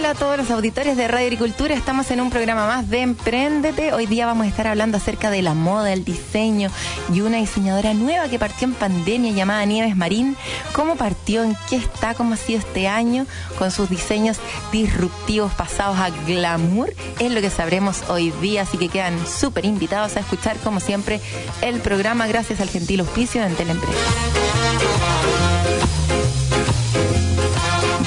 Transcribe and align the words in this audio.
Hola, 0.00 0.10
a 0.12 0.14
todos 0.14 0.38
los 0.38 0.50
auditores 0.50 0.96
de 0.96 1.08
Radio 1.08 1.26
Agricultura. 1.26 1.74
Estamos 1.74 2.10
en 2.10 2.22
un 2.22 2.30
programa 2.30 2.66
más 2.66 2.88
de 2.88 3.02
Emprendete. 3.02 3.92
Hoy 3.92 4.06
día 4.06 4.24
vamos 4.24 4.46
a 4.46 4.48
estar 4.48 4.66
hablando 4.66 4.96
acerca 4.96 5.28
de 5.28 5.42
la 5.42 5.52
moda, 5.52 5.92
el 5.92 6.06
diseño 6.06 6.70
y 7.12 7.20
una 7.20 7.36
diseñadora 7.36 7.92
nueva 7.92 8.30
que 8.30 8.38
partió 8.38 8.66
en 8.66 8.72
pandemia 8.72 9.32
llamada 9.32 9.62
Nieves 9.66 9.94
Marín. 9.94 10.38
¿Cómo 10.72 10.96
partió? 10.96 11.44
¿En 11.44 11.54
qué 11.68 11.76
está? 11.76 12.14
¿Cómo 12.14 12.32
ha 12.32 12.38
sido 12.38 12.60
este 12.60 12.88
año? 12.88 13.26
Con 13.58 13.70
sus 13.70 13.90
diseños 13.90 14.38
disruptivos 14.72 15.52
pasados 15.52 15.98
a 15.98 16.08
glamour. 16.26 16.94
Es 17.18 17.30
lo 17.30 17.42
que 17.42 17.50
sabremos 17.50 18.02
hoy 18.08 18.32
día, 18.40 18.62
así 18.62 18.78
que 18.78 18.88
quedan 18.88 19.18
súper 19.26 19.66
invitados 19.66 20.16
a 20.16 20.20
escuchar, 20.20 20.56
como 20.64 20.80
siempre, 20.80 21.20
el 21.60 21.78
programa 21.80 22.26
gracias 22.26 22.62
al 22.62 22.70
gentil 22.70 23.00
auspicio 23.00 23.42
de 23.42 23.48
Entel 23.48 23.68
Empresa. 23.68 23.98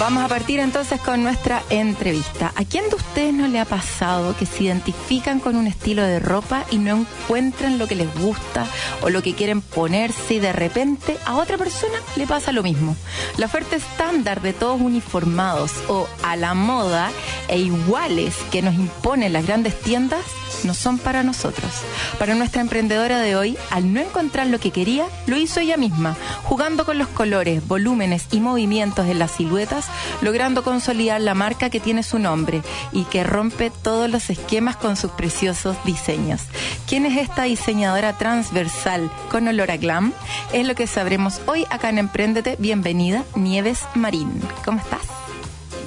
Vamos 0.04 0.26
a 0.26 0.28
partir 0.28 0.60
entonces 0.60 1.00
con 1.00 1.24
nuestra 1.24 1.64
entrevista. 1.70 2.52
¿A 2.58 2.66
quién 2.66 2.90
de 2.90 2.98
ustedes 2.98 3.34
no 3.34 3.48
le 3.48 3.58
ha 3.58 3.64
pasado 3.64 4.36
que 4.36 4.46
se 4.46 4.66
identifican 4.66 5.40
con 5.40 5.56
un 5.56 5.66
estilo 5.66 6.04
de 6.04 6.20
ropa 6.20 6.66
y 6.72 6.78
no 6.78 6.98
encuentran 6.98 7.78
lo 7.78 7.88
que 7.88 7.96
les 7.96 8.14
gusta 8.20 8.68
o 9.02 9.10
lo 9.10 9.24
que 9.24 9.34
quieren 9.34 9.62
ponerse 9.62 10.34
y 10.34 10.40
de 10.40 10.52
repente 10.52 11.18
a 11.26 11.38
otra 11.38 11.58
persona 11.58 12.00
le 12.18 12.28
pasa 12.28 12.52
lo 12.52 12.64
mismo? 12.64 12.98
La 13.38 13.46
oferta 13.46 13.78
estándar 13.78 14.42
de 14.42 14.52
todos 14.52 14.82
uniformados 14.82 15.72
o 15.88 16.10
a 16.22 16.36
la 16.36 16.54
moda 16.54 17.10
e 17.48 17.60
iguales 17.60 18.36
que 18.52 18.62
nos 18.62 18.76
imponen 18.76 19.32
las 19.32 19.48
grandes 19.48 19.80
tiendas 19.80 20.26
no 20.66 20.74
son 20.74 20.98
para 20.98 21.24
nosotros. 21.24 21.72
Para 22.20 22.36
nuestra 22.36 22.62
emprendedora 22.62 23.20
de 23.20 23.36
hoy, 23.36 23.58
al 23.70 23.94
no 23.94 24.00
encontrar 24.00 24.48
lo 24.48 24.60
que 24.60 24.72
quería, 24.72 25.06
lo 25.28 25.38
hizo 25.38 25.60
ella 25.60 25.78
misma, 25.78 26.16
jugando 26.44 26.86
con 26.86 26.98
los 26.98 27.08
colores, 27.08 27.66
volúmenes 27.68 28.28
y 28.32 28.40
movimientos 28.40 29.06
de 29.06 29.14
las 29.14 29.32
siluetas, 29.32 29.88
logrando 30.22 30.64
consolidar 30.64 31.22
la 31.22 31.34
marca 31.34 31.70
que 31.70 31.80
tiene 31.80 32.04
su 32.04 32.20
nombre 32.20 32.62
y 32.92 33.04
que 33.06 33.24
rompe 33.24 33.70
todos 33.70 34.10
los 34.10 34.30
esquemas 34.30 34.76
con 34.78 34.96
sus 34.96 35.12
preciosos 35.12 35.78
diseños. 35.86 36.42
¿Quién 36.88 37.06
es 37.06 37.18
esta 37.18 37.44
diseñadora 37.44 38.18
transversal 38.18 39.12
con 39.30 39.48
olor 39.48 39.72
a 39.72 39.78
glam? 39.78 40.14
Es 40.52 40.68
lo 40.68 40.76
que 40.76 40.88
sabremos 40.88 41.42
hoy 41.48 41.66
acá 41.70 41.90
en 41.90 41.98
Emprendete. 41.98 42.56
Bienvenida, 42.60 43.24
Nieves 43.36 43.82
Marín. 43.96 44.42
¿Cómo 44.64 44.80
estás? 44.80 45.23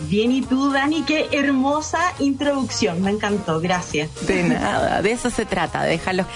Bien, 0.09 0.31
¿y 0.31 0.43
tú, 0.43 0.71
Dani? 0.71 1.03
Qué 1.03 1.29
hermosa 1.33 2.15
introducción, 2.21 3.03
me 3.03 3.11
encantó, 3.11 3.61
gracias. 3.61 4.09
De 4.27 4.45
nada, 4.45 5.03
de 5.03 5.11
eso 5.11 5.31
se 5.31 5.45
trata, 5.47 5.83
de 5.83 5.91
dejarlos 5.91 6.27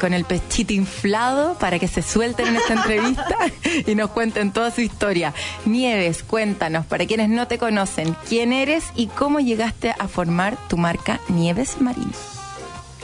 con 0.00 0.14
el 0.14 0.24
pechito 0.24 0.72
inflado 0.72 1.54
para 1.58 1.78
que 1.78 1.86
se 1.86 2.00
suelten 2.00 2.46
en 2.46 2.56
esta 2.56 2.72
entrevista 2.72 3.36
y 3.86 3.94
nos 3.94 4.10
cuenten 4.10 4.52
toda 4.52 4.70
su 4.70 4.80
historia. 4.80 5.34
Nieves, 5.66 6.22
cuéntanos, 6.22 6.86
para 6.86 7.04
quienes 7.04 7.28
no 7.28 7.46
te 7.46 7.58
conocen, 7.58 8.16
quién 8.26 8.54
eres 8.54 8.84
y 8.96 9.08
cómo 9.08 9.40
llegaste 9.40 9.94
a 9.98 10.08
formar 10.08 10.56
tu 10.68 10.78
marca 10.78 11.20
Nieves 11.28 11.80
Marín. 11.80 12.10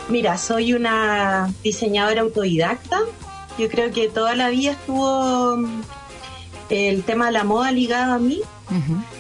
Mira, 0.09 0.39
soy 0.39 0.73
una 0.73 1.53
diseñadora 1.63 2.23
autodidacta. 2.23 3.01
Yo 3.59 3.69
creo 3.69 3.93
que 3.93 4.09
toda 4.09 4.35
la 4.35 4.49
vida 4.49 4.73
estuvo 4.73 5.57
mm, 5.59 5.83
el 6.71 7.03
tema 7.03 7.27
de 7.27 7.33
la 7.33 7.45
moda 7.45 7.71
ligado 7.73 8.15
a 8.15 8.19
mí 8.19 8.41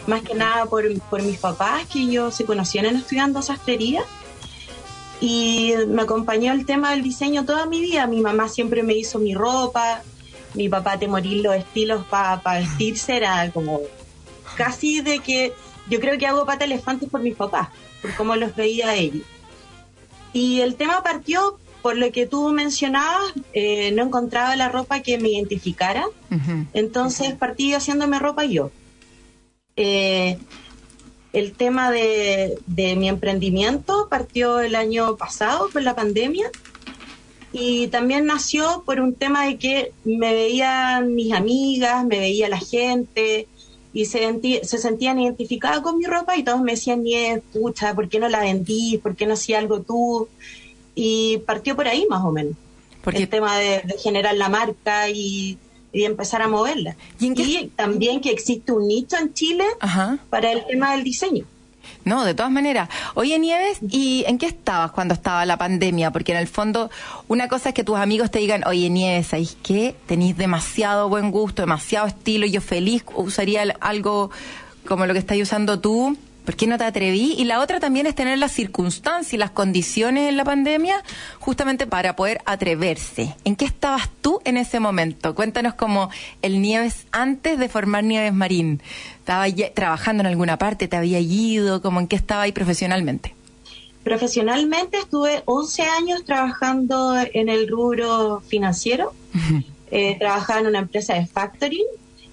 más 0.06 0.22
que 0.22 0.34
nada 0.34 0.66
por, 0.66 0.84
mis 1.22 1.38
papás, 1.38 1.86
que 1.86 2.00
ellos 2.00 2.34
se 2.34 2.44
conocían 2.44 2.86
estudiando 2.86 3.42
sastrería. 3.42 4.02
Y 5.20 5.72
me 5.88 6.02
acompañó 6.02 6.52
el 6.52 6.66
tema 6.66 6.90
del 6.90 7.02
diseño 7.02 7.44
toda 7.44 7.66
mi 7.66 7.80
vida. 7.80 8.06
Mi 8.06 8.20
mamá 8.20 8.48
siempre 8.48 8.82
me 8.82 8.94
hizo 8.94 9.18
mi 9.18 9.34
ropa, 9.34 10.02
mi 10.54 10.68
papá 10.68 10.98
te 10.98 11.08
morir 11.08 11.42
los 11.42 11.54
estilos 11.54 12.04
para 12.06 12.40
vestirse, 12.58 13.16
era 13.16 13.50
como 13.50 13.80
casi 14.56 15.00
de 15.00 15.20
que 15.20 15.52
yo 15.88 16.00
creo 16.00 16.18
que 16.18 16.26
hago 16.26 16.46
pata 16.46 16.64
elefantes 16.64 17.08
por 17.08 17.20
mis 17.20 17.34
papás, 17.34 17.68
por 18.02 18.14
cómo 18.14 18.36
los 18.36 18.56
veía 18.56 18.94
ellos. 18.94 19.24
Y 20.32 20.60
el 20.60 20.74
tema 20.76 21.02
partió 21.02 21.58
por 21.82 21.96
lo 21.96 22.10
que 22.10 22.26
tú 22.26 22.50
mencionabas, 22.50 23.32
eh, 23.52 23.92
no 23.92 24.02
encontraba 24.02 24.56
la 24.56 24.68
ropa 24.68 25.00
que 25.00 25.18
me 25.18 25.28
identificara, 25.28 26.04
entonces 26.72 27.34
partí 27.34 27.74
haciéndome 27.74 28.18
ropa 28.18 28.44
yo. 28.44 28.70
Eh, 29.76 30.38
el 31.32 31.52
tema 31.52 31.90
de, 31.90 32.58
mi 32.66 33.08
emprendimiento 33.08 34.08
partió 34.08 34.60
el 34.60 34.74
año 34.74 35.16
pasado 35.16 35.68
con 35.70 35.84
la 35.84 35.94
pandemia 35.94 36.50
y 37.52 37.88
también 37.88 38.24
nació 38.24 38.82
por 38.86 39.00
un 39.00 39.14
tema 39.14 39.44
de 39.44 39.58
que 39.58 39.92
me 40.04 40.32
veían 40.32 41.14
mis 41.14 41.34
amigas, 41.34 42.06
me 42.06 42.18
veía 42.18 42.48
la 42.48 42.58
gente 42.58 43.48
y 43.92 44.06
se, 44.06 44.40
se 44.62 44.78
sentían 44.78 45.20
identificadas 45.20 45.80
con 45.80 45.98
mi 45.98 46.04
ropa 46.04 46.36
y 46.36 46.42
todos 46.42 46.62
me 46.62 46.72
decían, 46.72 47.02
nie, 47.02 47.42
pucha, 47.52 47.94
¿por 47.94 48.08
qué 48.08 48.18
no 48.18 48.28
la 48.30 48.40
vendí? 48.40 48.98
¿Por 49.02 49.14
qué 49.14 49.26
no 49.26 49.34
hacía 49.34 49.58
algo 49.58 49.80
tú? 49.80 50.28
Y 50.94 51.38
partió 51.46 51.76
por 51.76 51.86
ahí 51.86 52.06
más 52.08 52.24
o 52.24 52.32
menos. 52.32 52.54
Porque... 53.02 53.24
El 53.24 53.28
tema 53.28 53.58
de 53.58 53.82
generar 54.02 54.34
la 54.34 54.48
marca 54.48 55.10
y 55.10 55.58
y 55.96 56.04
empezar 56.04 56.42
a 56.42 56.48
moverla. 56.48 56.94
¿Y, 57.18 57.68
también 57.74 58.20
que 58.20 58.30
existe 58.30 58.72
un 58.72 58.86
nicho 58.86 59.16
en 59.16 59.32
Chile 59.32 59.64
para 60.28 60.52
el 60.52 60.66
tema 60.66 60.92
del 60.92 61.04
diseño. 61.04 61.44
No, 62.04 62.24
de 62.24 62.34
todas 62.34 62.52
maneras. 62.52 62.88
Oye, 63.14 63.38
Nieves, 63.38 63.78
¿y 63.90 64.24
en 64.26 64.38
qué 64.38 64.46
estabas 64.46 64.90
cuando 64.92 65.14
estaba 65.14 65.46
la 65.46 65.56
pandemia? 65.56 66.10
Porque 66.10 66.32
en 66.32 66.38
el 66.38 66.48
fondo, 66.48 66.90
una 67.28 67.48
cosa 67.48 67.70
es 67.70 67.74
que 67.74 67.82
tus 67.82 67.96
amigos 67.96 68.30
te 68.30 68.38
digan, 68.40 68.62
oye, 68.66 68.90
Nieves, 68.90 69.28
¿sabéis 69.28 69.56
qué? 69.62 69.96
Tenéis 70.06 70.36
demasiado 70.36 71.08
buen 71.08 71.30
gusto, 71.30 71.62
demasiado 71.62 72.06
estilo, 72.06 72.46
y 72.46 72.50
yo 72.50 72.60
feliz 72.60 73.04
usaría 73.14 73.62
algo 73.80 74.30
como 74.86 75.06
lo 75.06 75.14
que 75.14 75.18
estás 75.18 75.38
usando 75.38 75.80
tú. 75.80 76.16
¿Por 76.46 76.54
qué 76.54 76.68
no 76.68 76.78
te 76.78 76.84
atreví? 76.84 77.34
Y 77.36 77.44
la 77.44 77.60
otra 77.60 77.80
también 77.80 78.06
es 78.06 78.14
tener 78.14 78.38
las 78.38 78.52
circunstancias 78.52 79.34
y 79.34 79.36
las 79.36 79.50
condiciones 79.50 80.28
en 80.28 80.36
la 80.36 80.44
pandemia 80.44 81.02
justamente 81.40 81.88
para 81.88 82.14
poder 82.14 82.40
atreverse. 82.46 83.34
¿En 83.44 83.56
qué 83.56 83.64
estabas 83.64 84.08
tú 84.20 84.40
en 84.44 84.56
ese 84.56 84.78
momento? 84.78 85.34
Cuéntanos 85.34 85.74
como 85.74 86.08
el 86.42 86.62
Nieves 86.62 87.08
antes 87.10 87.58
de 87.58 87.68
formar 87.68 88.04
Nieves 88.04 88.32
Marín. 88.32 88.80
¿Estaba 89.18 89.44
trabajando 89.74 90.20
en 90.20 90.28
alguna 90.28 90.56
parte? 90.56 90.86
¿Te 90.86 90.96
había 90.96 91.18
ido? 91.18 91.82
¿Cómo 91.82 91.98
en 91.98 92.06
qué 92.06 92.14
estaba 92.14 92.42
ahí 92.42 92.52
profesionalmente? 92.52 93.34
Profesionalmente 94.04 94.98
estuve 94.98 95.42
11 95.46 95.82
años 95.82 96.24
trabajando 96.24 97.16
en 97.34 97.48
el 97.48 97.66
rubro 97.66 98.40
financiero. 98.46 99.12
Eh, 99.90 100.16
trabajaba 100.18 100.60
en 100.60 100.66
una 100.66 100.78
empresa 100.80 101.14
de 101.14 101.26
factoring 101.26 101.86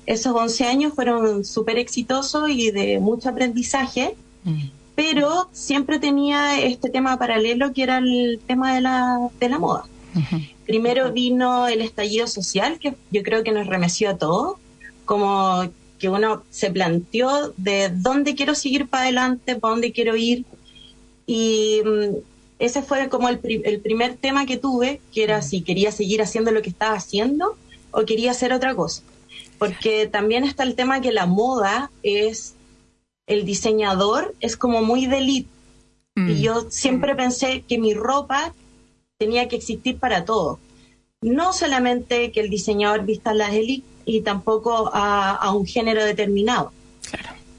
esos 0.06 0.36
11 0.36 0.66
años 0.66 0.94
fueron 0.94 1.46
súper 1.46 1.78
exitosos 1.78 2.50
y 2.50 2.72
de 2.72 3.00
mucho 3.00 3.30
aprendizaje, 3.30 4.16
mm. 4.44 4.66
pero 4.96 5.50
siempre 5.52 6.00
tenía 6.00 6.60
este 6.62 6.90
tema 6.90 7.18
paralelo 7.18 7.74
que 7.74 7.84
era 7.84 8.00
el 8.00 8.40
tema 8.46 8.76
de 8.76 8.82
la, 8.82 9.30
de 9.40 9.50
la 9.50 9.60
moda. 9.60 9.86
Primero 10.68 11.12
vino 11.12 11.68
el 11.68 11.82
estallido 11.82 12.28
social, 12.28 12.78
que 12.80 12.94
yo 13.10 13.24
creo 13.24 13.44
que 13.44 13.52
nos 13.52 13.66
remeció 13.66 14.12
a 14.12 14.18
todos, 14.18 14.58
como 15.06 15.70
que 15.98 16.10
uno 16.10 16.44
se 16.52 16.70
planteó 16.70 17.54
de 17.58 17.90
dónde 17.90 18.36
quiero 18.36 18.54
seguir 18.54 18.88
para 18.88 19.04
adelante, 19.04 19.56
para 19.56 19.72
dónde 19.72 19.92
quiero 19.92 20.16
ir. 20.16 20.46
Y 21.26 21.82
mm, 21.84 22.18
ese 22.60 22.84
fue 22.84 23.10
como 23.10 23.28
el, 23.28 23.40
el 23.66 23.80
primer 23.80 24.16
tema 24.18 24.46
que 24.46 24.58
tuve, 24.58 25.02
que 25.12 25.24
era 25.24 25.42
si 25.42 25.62
quería 25.62 25.92
seguir 25.92 26.22
haciendo 26.22 26.52
lo 26.52 26.62
que 26.62 26.70
estaba 26.70 26.96
haciendo 26.96 27.58
o 27.92 28.06
quería 28.06 28.32
hacer 28.32 28.54
otra 28.54 28.76
cosa 28.76 29.02
porque 29.64 30.08
también 30.08 30.44
está 30.44 30.64
el 30.64 30.76
tema 30.76 31.00
que 31.00 31.14
la 31.14 31.26
moda 31.26 31.90
es, 32.04 32.56
el 33.28 33.46
diseñador 33.46 34.36
es 34.42 34.58
como 34.58 34.82
muy 34.82 35.06
de 35.06 35.20
elite. 35.20 35.50
Mm. 36.16 36.30
Y 36.30 36.42
yo 36.42 36.70
siempre 36.70 37.16
pensé 37.16 37.62
que 37.62 37.78
mi 37.78 37.94
ropa 37.94 38.54
tenía 39.18 39.48
que 39.48 39.56
existir 39.56 40.00
para 40.00 40.26
todo. 40.26 40.60
No 41.22 41.54
solamente 41.54 42.34
que 42.34 42.42
el 42.42 42.50
diseñador 42.50 43.06
vista 43.06 43.34
las 43.34 43.54
élites 43.54 43.90
y 44.04 44.20
tampoco 44.20 44.92
a, 44.94 45.50
un 45.56 45.66
género 45.66 46.04
determinado. 46.04 46.74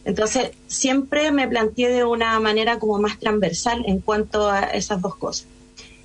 Entonces, 0.05 0.51
siempre 0.67 1.33
me 1.33 1.49
planteé 1.49 1.89
de 1.89 2.05
una 2.05 2.39
manera 2.39 2.79
como 2.79 2.99
más 2.99 3.19
transversal 3.19 3.83
en 3.87 4.01
cuanto 4.01 4.51
a 4.51 4.65
esas 4.65 5.01
dos 5.01 5.17
cosas. 5.17 5.47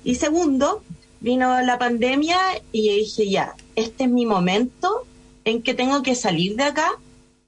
Y 0.02 0.14
segundo, 0.14 0.82
vino 1.20 1.60
la 1.60 1.78
pandemia 1.78 2.38
y 2.72 2.88
dije, 2.88 3.28
ya, 3.28 3.54
este 3.76 4.04
es 4.04 4.10
mi 4.10 4.24
momento 4.24 5.04
en 5.44 5.62
que 5.62 5.74
tengo 5.74 6.02
que 6.02 6.14
salir 6.14 6.56
de 6.56 6.64
acá 6.64 6.88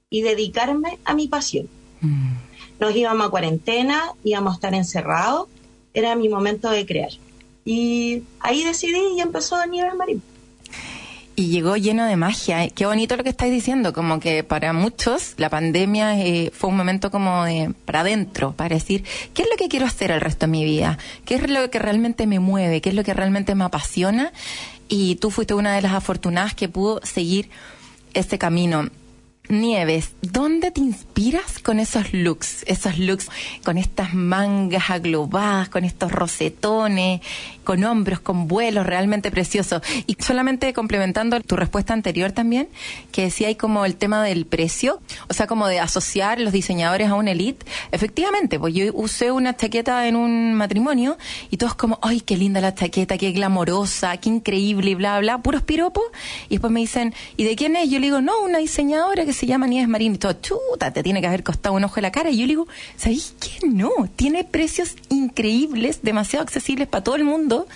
y 0.09 0.21
dedicarme 0.21 0.99
a 1.05 1.13
mi 1.13 1.27
pasión. 1.27 1.67
Mm. 2.01 2.33
nos 2.79 2.95
íbamos 2.95 3.27
a 3.27 3.29
cuarentena, 3.29 4.11
íbamos 4.25 4.51
a 4.51 4.55
estar 4.55 4.73
encerrados, 4.73 5.47
era 5.93 6.15
mi 6.15 6.27
momento 6.27 6.69
de 6.69 6.85
crear. 6.85 7.11
Y 7.63 8.23
ahí 8.41 8.63
decidí 8.65 8.99
y 9.15 9.21
empezó 9.21 9.65
Nieves 9.65 9.95
Marín 9.95 10.21
y 11.35 11.47
llegó 11.47 11.77
lleno 11.77 12.05
de 12.05 12.15
magia. 12.15 12.69
Qué 12.69 12.85
bonito 12.85 13.15
lo 13.17 13.23
que 13.23 13.29
estáis 13.29 13.51
diciendo, 13.51 13.93
como 13.93 14.19
que 14.19 14.43
para 14.43 14.73
muchos 14.73 15.33
la 15.37 15.49
pandemia 15.49 16.19
eh, 16.19 16.51
fue 16.53 16.69
un 16.69 16.77
momento 16.77 17.09
como 17.09 17.43
de 17.45 17.73
para 17.85 18.01
adentro, 18.01 18.53
para 18.53 18.75
decir, 18.75 19.03
¿qué 19.33 19.43
es 19.43 19.47
lo 19.49 19.57
que 19.57 19.67
quiero 19.67 19.85
hacer 19.85 20.11
el 20.11 20.21
resto 20.21 20.45
de 20.45 20.51
mi 20.51 20.63
vida? 20.63 20.97
¿Qué 21.25 21.35
es 21.35 21.49
lo 21.49 21.69
que 21.69 21.79
realmente 21.79 22.27
me 22.27 22.39
mueve? 22.39 22.81
¿Qué 22.81 22.89
es 22.89 22.95
lo 22.95 23.03
que 23.03 23.13
realmente 23.13 23.55
me 23.55 23.63
apasiona? 23.63 24.31
Y 24.89 25.15
tú 25.15 25.31
fuiste 25.31 25.53
una 25.53 25.75
de 25.75 25.81
las 25.81 25.93
afortunadas 25.93 26.53
que 26.53 26.69
pudo 26.69 26.99
seguir 27.03 27.49
ese 28.13 28.37
camino. 28.37 28.89
Nieves, 29.49 30.13
¿dónde 30.21 30.71
te 30.71 30.79
inspiras 30.79 31.59
con 31.59 31.81
esos 31.81 32.13
looks? 32.13 32.63
Esos 32.65 32.97
looks 32.97 33.27
con 33.65 33.77
estas 33.77 34.13
mangas 34.13 34.89
aglobadas, 34.89 35.67
con 35.67 35.83
estos 35.83 36.13
rosetones, 36.13 37.19
con 37.65 37.83
hombros, 37.83 38.21
con 38.21 38.47
vuelos 38.47 38.85
realmente 38.85 39.31
preciosos. 39.31 39.81
Y 40.07 40.15
solamente 40.17 40.71
complementando 40.71 41.41
tu 41.41 41.57
respuesta 41.57 41.93
anterior 41.93 42.31
también, 42.31 42.69
que 43.11 43.23
decía 43.23 43.49
hay 43.49 43.55
como 43.55 43.83
el 43.83 43.97
tema 43.97 44.23
del 44.23 44.45
precio, 44.45 45.01
o 45.27 45.33
sea, 45.33 45.45
como 45.45 45.67
de 45.67 45.81
asociar 45.81 46.39
los 46.39 46.53
diseñadores 46.53 47.09
a 47.09 47.15
una 47.15 47.31
elite. 47.31 47.65
Efectivamente, 47.91 48.57
pues 48.57 48.73
yo 48.73 48.85
usé 48.93 49.33
una 49.33 49.57
chaqueta 49.57 50.07
en 50.07 50.15
un 50.15 50.53
matrimonio 50.53 51.17
y 51.51 51.57
todos 51.57 51.75
como, 51.75 51.99
ay, 52.01 52.21
qué 52.21 52.37
linda 52.37 52.61
la 52.61 52.75
chaqueta, 52.75 53.17
qué 53.17 53.33
glamorosa, 53.33 54.15
qué 54.15 54.29
increíble 54.29 54.91
y 54.91 54.95
bla, 54.95 55.19
bla, 55.19 55.39
puros 55.39 55.63
piropos. 55.63 56.05
Y 56.47 56.55
después 56.55 56.71
me 56.71 56.79
dicen, 56.79 57.13
¿y 57.35 57.43
de 57.43 57.57
quién 57.57 57.75
es? 57.75 57.89
Yo 57.89 57.99
le 57.99 58.05
digo, 58.05 58.21
no, 58.21 58.41
una 58.41 58.59
diseñadora 58.59 59.25
que 59.25 59.32
se 59.33 59.45
llama 59.45 59.67
Nieves 59.67 59.89
Marín. 59.89 60.15
Y 60.15 60.17
todo, 60.17 60.33
chuta, 60.33 60.91
te 60.91 61.03
tiene 61.03 61.21
que 61.21 61.27
haber 61.27 61.43
costado 61.43 61.75
un 61.75 61.83
ojo 61.83 61.95
de 61.95 62.01
la 62.03 62.11
cara. 62.11 62.29
Y 62.29 62.37
yo 62.37 62.43
le 62.43 62.47
digo, 62.49 62.67
¿sabéis 62.97 63.35
qué? 63.39 63.67
No, 63.67 63.91
tiene 64.15 64.43
precios 64.43 64.95
increíbles, 65.09 65.99
demasiado 66.01 66.43
accesibles 66.43 66.87
para 66.87 67.03
todo 67.03 67.15
el 67.15 67.23
mundo. 67.23 67.67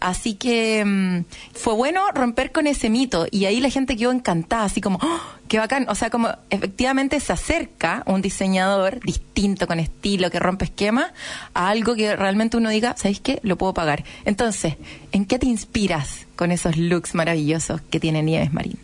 Así 0.00 0.34
que 0.34 0.84
mm, 0.84 1.24
fue 1.54 1.72
bueno 1.74 2.02
romper 2.12 2.52
con 2.52 2.66
ese 2.66 2.90
mito 2.90 3.26
y 3.30 3.46
ahí 3.46 3.60
la 3.60 3.70
gente 3.70 3.96
quedó 3.96 4.12
encantada, 4.12 4.64
así 4.64 4.82
como, 4.82 4.98
¡oh, 5.00 5.20
qué 5.48 5.58
bacán. 5.58 5.86
O 5.88 5.94
sea, 5.94 6.10
como 6.10 6.28
efectivamente 6.50 7.18
se 7.20 7.32
acerca 7.32 8.02
un 8.06 8.20
diseñador 8.20 9.00
distinto, 9.00 9.66
con 9.66 9.80
estilo, 9.80 10.30
que 10.30 10.38
rompe 10.38 10.66
esquemas, 10.66 11.12
a 11.54 11.70
algo 11.70 11.94
que 11.94 12.16
realmente 12.16 12.56
uno 12.58 12.68
diga, 12.68 12.94
¿sabéis 12.98 13.20
qué? 13.20 13.40
Lo 13.42 13.56
puedo 13.56 13.72
pagar. 13.72 14.04
Entonces, 14.26 14.74
¿en 15.12 15.24
qué 15.24 15.38
te 15.38 15.46
inspiras 15.46 16.26
con 16.36 16.52
esos 16.52 16.76
looks 16.76 17.14
maravillosos 17.14 17.80
que 17.80 17.98
tiene 17.98 18.22
Nieves 18.22 18.52
Marín? 18.52 18.78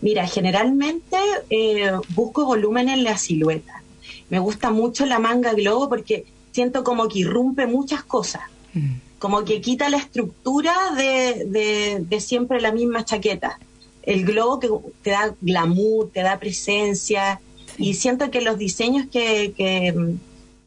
Mira, 0.00 0.26
generalmente 0.26 1.16
eh, 1.50 1.92
busco 2.10 2.44
volumen 2.44 2.88
en 2.88 3.04
la 3.04 3.18
silueta. 3.18 3.82
Me 4.30 4.38
gusta 4.38 4.70
mucho 4.70 5.06
la 5.06 5.18
manga 5.18 5.54
globo 5.54 5.88
porque 5.88 6.26
siento 6.52 6.84
como 6.84 7.08
que 7.08 7.20
irrumpe 7.20 7.66
muchas 7.66 8.02
cosas. 8.04 8.42
Mm. 8.74 8.94
Como 9.18 9.44
que 9.44 9.60
quita 9.60 9.88
la 9.88 9.96
estructura 9.96 10.72
de, 10.96 12.02
de, 12.08 12.20
siempre 12.20 12.60
la 12.60 12.72
misma 12.72 13.04
chaqueta. 13.04 13.58
El 14.02 14.24
globo 14.24 14.60
que 14.60 14.68
te 15.02 15.10
da 15.10 15.34
glamour, 15.40 16.10
te 16.10 16.22
da 16.22 16.38
presencia. 16.38 17.40
Y 17.76 17.94
siento 17.94 18.30
que 18.30 18.40
los 18.40 18.58
diseños 18.58 19.06
que, 19.10 19.54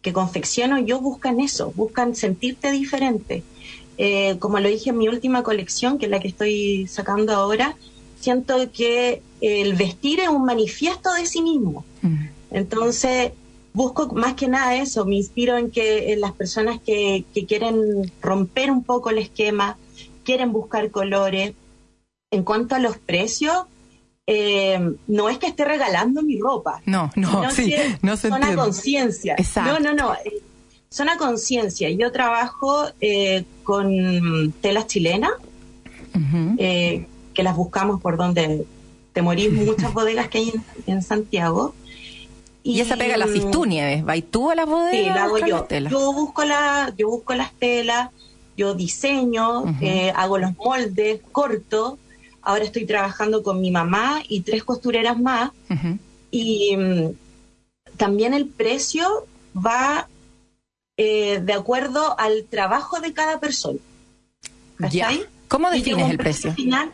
que, 0.02 0.14
confecciono 0.14 0.80
yo 0.80 1.00
buscan 1.00 1.40
eso, 1.40 1.72
buscan 1.75 2.16
sentirte 2.16 2.72
diferente. 2.72 3.44
Eh, 3.98 4.38
como 4.40 4.60
lo 4.60 4.68
dije 4.68 4.90
en 4.90 4.98
mi 4.98 5.07
última 5.07 5.44
colección, 5.44 5.98
que 5.98 6.06
es 6.06 6.12
la 6.12 6.19
que 6.19 6.28
estoy 6.28 6.88
sacando 6.88 7.34
ahora, 7.34 7.78
siento 8.21 8.71
que 8.71 9.21
el 9.41 9.75
vestir 9.75 10.19
es 10.19 10.29
un 10.29 10.45
manifiesto 10.45 11.13
de 11.13 11.25
sí 11.25 11.41
mismo. 11.41 11.83
Mm. 12.01 12.25
Entonces, 12.51 13.31
busco 13.73 14.13
más 14.13 14.33
que 14.33 14.47
nada 14.47 14.75
eso, 14.75 15.06
me 15.06 15.15
inspiro 15.15 15.57
en 15.57 15.71
que 15.71 16.15
las 16.18 16.33
personas 16.33 16.79
que, 16.81 17.25
quieren 17.47 18.12
romper 18.21 18.71
un 18.71 18.83
poco 18.83 19.09
el 19.09 19.18
esquema, 19.18 19.77
quieren 20.23 20.51
buscar 20.51 20.91
colores. 20.91 21.53
En 22.33 22.44
cuanto 22.44 22.75
a 22.75 22.79
los 22.79 22.97
precios, 22.97 23.65
eh, 24.25 24.79
no 25.07 25.29
es 25.29 25.38
que 25.38 25.47
esté 25.47 25.65
regalando 25.65 26.21
mi 26.21 26.39
ropa. 26.39 26.81
No, 26.85 27.12
no, 27.15 27.51
sí, 27.51 27.73
no 28.01 28.15
se 28.15 28.29
Son 28.29 28.44
a 28.44 28.56
conciencia. 28.56 29.35
No, 29.57 29.79
no, 29.79 29.94
no. 29.94 30.13
Eh, 30.13 30.41
son 30.89 31.09
a 31.09 31.18
conciencia. 31.18 31.89
Yo 31.89 32.12
trabajo 32.12 32.85
eh, 33.01 33.44
con 33.63 34.53
telas 34.62 34.88
chilenas, 34.88 35.31
que 37.33 37.44
las 37.44 37.56
buscamos 37.56 38.01
por 38.01 38.18
donde 38.18 38.66
te 39.13 39.22
morís, 39.22 39.51
muchas 39.66 39.94
bodegas 39.94 40.28
que 40.30 40.39
hay 40.39 40.54
en, 40.88 41.01
Santiago. 41.01 41.74
Y, 42.63 42.80
esa 42.80 42.95
pega 42.95 43.18
la 43.18 43.25
haces 43.25 43.50
tú, 43.50 43.66
Nieves. 43.66 44.04
¿Vas 44.04 44.22
tú 44.30 44.51
a 44.51 44.56
las 44.56 44.68
bodegas? 44.68 44.92
Sí, 44.94 45.06
la 45.06 45.24
hago 45.24 45.38
yo. 45.39 45.68
Yo 45.89 46.13
busco, 46.13 46.45
la, 46.45 46.94
yo 46.95 47.10
busco 47.10 47.33
las 47.33 47.51
telas, 47.54 48.12
yo 48.56 48.75
diseño, 48.75 49.63
eh, 49.81 50.13
hago 50.16 50.38
los 50.38 50.56
moldes, 50.57 51.22
corto. 51.31 51.98
Ahora 52.44 52.63
estoy 52.63 52.86
trabajando 52.86 53.42
con 53.42 53.62
mi 53.62 53.72
mamá 53.72 54.22
y 54.28 54.42
tres 54.42 54.63
costureras 54.63 55.19
más. 55.19 55.51
Y 56.30 56.75
mm, 56.78 57.13
también 57.98 58.33
el 58.33 58.48
precio 58.48 59.25
va 59.56 60.07
eh, 60.98 61.39
de 61.44 61.54
acuerdo 61.54 62.19
al 62.19 62.45
trabajo 62.45 63.00
de 63.00 63.13
cada 63.13 63.39
persona. 63.39 63.80
Ya. 64.92 65.12
¿Cómo 65.48 65.69
defines 65.69 66.10
el 66.10 66.18
precio? 66.18 66.54
Final, 66.54 66.92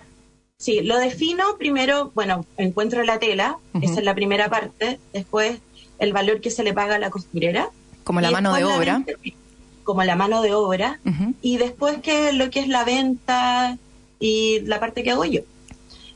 Sí, 0.59 0.81
lo 0.81 0.97
defino 0.97 1.55
primero, 1.59 2.11
bueno, 2.15 2.43
encuentro 2.57 3.03
la 3.03 3.19
tela, 3.19 3.59
esa 3.79 3.99
es 3.99 4.03
la 4.03 4.15
primera 4.15 4.49
parte, 4.49 4.99
después 5.13 5.59
el 5.99 6.13
valor 6.13 6.41
que 6.41 6.49
se 6.49 6.63
le 6.63 6.73
paga 6.73 6.95
a 6.95 6.99
la 6.99 7.11
costurera. 7.11 7.69
Como 8.03 8.21
la 8.21 8.31
mano 8.31 8.53
de 8.55 8.63
obra. 8.63 9.03
como 9.83 10.03
la 10.03 10.15
mano 10.15 10.41
de 10.41 10.55
obra, 10.55 10.99
y 11.41 11.57
después 11.57 11.99
que 11.99 12.33
lo 12.33 12.49
que 12.49 12.59
es 12.61 12.67
la 12.67 12.83
venta 12.83 13.77
y 14.19 14.61
la 14.61 14.79
parte 14.79 15.03
que 15.03 15.11
hago 15.11 15.25
yo. 15.25 15.41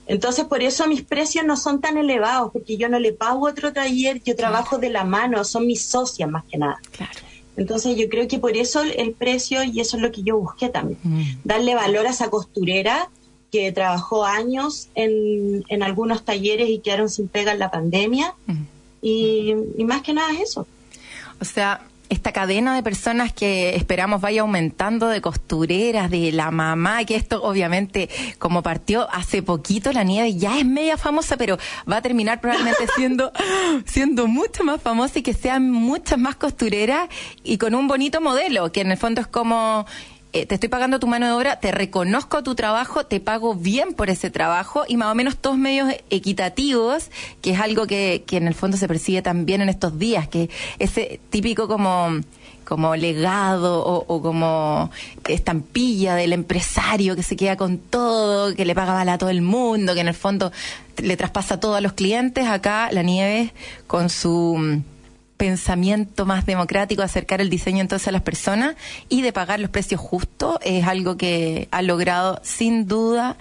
Entonces, 0.07 0.45
por 0.45 0.63
eso 0.63 0.87
mis 0.87 1.03
precios 1.03 1.45
no 1.45 1.55
son 1.55 1.79
tan 1.79 1.99
elevados, 1.99 2.51
porque 2.51 2.77
yo 2.77 2.89
no 2.89 2.97
le 2.97 3.13
pago 3.13 3.47
otro 3.47 3.71
taller, 3.71 4.23
yo 4.23 4.35
trabajo 4.35 4.79
de 4.79 4.89
la 4.89 5.03
mano, 5.03 5.43
son 5.43 5.67
mis 5.67 5.85
socias 5.85 6.29
más 6.29 6.43
que 6.45 6.57
nada. 6.57 6.79
Claro. 6.91 7.13
Entonces, 7.57 7.95
yo 7.95 8.09
creo 8.09 8.27
que 8.27 8.39
por 8.39 8.57
eso 8.57 8.81
el 8.81 9.13
precio, 9.13 9.63
y 9.63 9.79
eso 9.79 9.97
es 9.97 10.03
lo 10.03 10.11
que 10.11 10.23
yo 10.23 10.37
busqué 10.37 10.69
también, 10.69 10.99
mm. 11.03 11.23
darle 11.43 11.75
valor 11.75 12.07
a 12.07 12.09
esa 12.09 12.31
costurera 12.31 13.07
que 13.51 13.71
trabajó 13.71 14.25
años 14.25 14.87
en, 14.95 15.63
en 15.67 15.83
algunos 15.83 16.23
talleres 16.23 16.69
y 16.69 16.79
quedaron 16.79 17.09
sin 17.09 17.27
pega 17.27 17.51
en 17.51 17.59
la 17.59 17.69
pandemia. 17.69 18.33
y, 19.01 19.53
más 19.83 20.01
que 20.01 20.13
nada 20.13 20.31
es 20.33 20.41
eso. 20.41 20.67
O 21.41 21.45
sea, 21.45 21.81
esta 22.11 22.33
cadena 22.33 22.75
de 22.75 22.83
personas 22.83 23.31
que 23.31 23.73
esperamos 23.75 24.19
vaya 24.19 24.41
aumentando 24.41 25.07
de 25.07 25.21
costureras, 25.21 26.11
de 26.11 26.33
la 26.33 26.51
mamá, 26.51 27.05
que 27.05 27.15
esto 27.15 27.41
obviamente 27.41 28.09
como 28.37 28.61
partió 28.61 29.09
hace 29.11 29.41
poquito 29.41 29.93
la 29.93 30.03
nieve 30.03 30.35
ya 30.35 30.59
es 30.59 30.65
media 30.65 30.97
famosa, 30.97 31.37
pero 31.37 31.57
va 31.89 31.97
a 31.97 32.01
terminar 32.01 32.41
probablemente 32.41 32.85
siendo, 32.97 33.31
siendo 33.85 34.27
mucho 34.27 34.65
más 34.65 34.81
famosa 34.81 35.19
y 35.19 35.21
que 35.23 35.33
sean 35.33 35.71
muchas 35.71 36.19
más 36.19 36.35
costureras 36.35 37.07
y 37.43 37.57
con 37.57 37.75
un 37.75 37.87
bonito 37.87 38.19
modelo, 38.19 38.73
que 38.73 38.81
en 38.81 38.91
el 38.91 38.97
fondo 38.97 39.21
es 39.21 39.27
como 39.27 39.85
eh, 40.33 40.45
te 40.45 40.55
estoy 40.55 40.69
pagando 40.69 40.99
tu 40.99 41.07
mano 41.07 41.25
de 41.25 41.33
obra, 41.33 41.59
te 41.59 41.71
reconozco 41.71 42.41
tu 42.43 42.55
trabajo, 42.55 43.05
te 43.05 43.19
pago 43.19 43.53
bien 43.53 43.93
por 43.93 44.09
ese 44.09 44.29
trabajo 44.29 44.83
y 44.87 44.97
más 44.97 45.11
o 45.11 45.15
menos 45.15 45.37
todos 45.37 45.57
medios 45.57 45.93
equitativos, 46.09 47.09
que 47.41 47.51
es 47.51 47.59
algo 47.59 47.85
que, 47.87 48.23
que 48.25 48.37
en 48.37 48.47
el 48.47 48.53
fondo 48.53 48.77
se 48.77 48.87
persigue 48.87 49.21
también 49.21 49.61
en 49.61 49.69
estos 49.69 49.99
días, 49.99 50.27
que 50.27 50.49
ese 50.79 51.19
típico 51.29 51.67
como 51.67 52.21
como 52.71 52.95
legado 52.95 53.83
o, 53.83 54.21
como 54.21 54.91
estampilla 55.27 56.15
del 56.15 56.31
empresario 56.31 57.17
que 57.17 57.23
se 57.23 57.35
queda 57.35 57.57
con 57.57 57.79
todo, 57.79 58.55
que 58.55 58.63
le 58.63 58.73
paga 58.73 58.93
mal 58.93 59.09
a 59.09 59.17
todo 59.17 59.29
el 59.29 59.41
mundo, 59.41 59.93
que 59.93 59.99
en 59.99 60.07
el 60.07 60.13
fondo 60.13 60.53
le 60.95 61.17
traspasa 61.17 61.59
todo 61.59 61.75
a 61.75 61.81
los 61.81 61.91
clientes. 61.91 62.47
Acá 62.47 62.89
la 62.93 63.01
nieve 63.01 63.51
con 63.87 64.09
su 64.09 64.83
pensamiento 65.41 66.27
más 66.27 66.45
democrático, 66.45 67.01
acercar 67.01 67.41
el 67.41 67.49
diseño 67.49 67.81
entonces 67.81 68.07
a 68.07 68.11
las 68.11 68.21
personas 68.21 68.75
y 69.09 69.23
de 69.23 69.33
pagar 69.33 69.59
los 69.59 69.71
precios 69.71 69.99
justos 69.99 70.59
es 70.61 70.85
algo 70.85 71.17
que 71.17 71.67
ha 71.71 71.81
logrado 71.81 72.39
sin 72.43 72.85
duda 72.85 73.37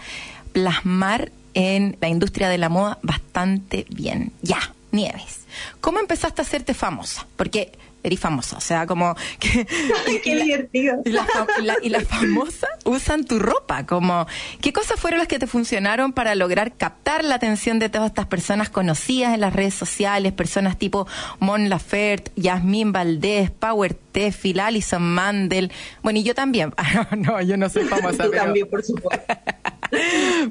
plasmar 0.54 1.30
en 1.52 1.98
la 2.00 2.08
industria 2.08 2.48
de 2.48 2.56
la 2.56 2.70
moda 2.70 2.98
bastante 3.02 3.84
bien. 3.90 4.32
Ya, 4.40 4.72
Nieves, 4.92 5.40
¿cómo 5.82 6.00
empezaste 6.00 6.40
a 6.40 6.44
hacerte 6.46 6.72
famosa? 6.72 7.26
Porque 7.36 7.72
eres 8.02 8.20
famosa, 8.20 8.56
o 8.56 8.60
sea, 8.60 8.86
como 8.86 9.14
que... 9.38 9.66
Qué 10.24 10.42
divertido. 10.42 11.02
Y 11.04 11.10
las 11.10 11.26
la, 11.62 12.00
famosas 12.00 12.70
usan 12.84 13.24
tu 13.24 13.38
ropa, 13.38 13.86
como... 13.86 14.26
¿Qué 14.60 14.72
cosas 14.72 14.98
fueron 14.98 15.18
las 15.18 15.28
que 15.28 15.38
te 15.38 15.46
funcionaron 15.46 16.12
para 16.12 16.34
lograr 16.34 16.76
captar 16.76 17.24
la 17.24 17.34
atención 17.36 17.78
de 17.78 17.88
todas 17.88 18.08
estas 18.08 18.26
personas 18.26 18.70
conocidas 18.70 19.34
en 19.34 19.40
las 19.40 19.52
redes 19.52 19.74
sociales, 19.74 20.32
personas 20.32 20.78
tipo 20.78 21.06
Mon 21.38 21.68
Laferte, 21.68 22.32
Yasmín 22.36 22.92
Valdés, 22.92 23.50
Power 23.50 23.94
Tefil, 23.94 24.60
Alison 24.60 25.02
Mandel, 25.02 25.72
bueno, 26.02 26.18
y 26.18 26.22
yo 26.22 26.34
también, 26.34 26.72
no, 27.16 27.40
yo 27.42 27.56
no 27.56 27.68
soy 27.68 27.84
famosa. 27.84 28.24
Tú 28.24 28.30
también, 28.30 28.68
por 28.68 28.82
supuesto. 28.82 29.24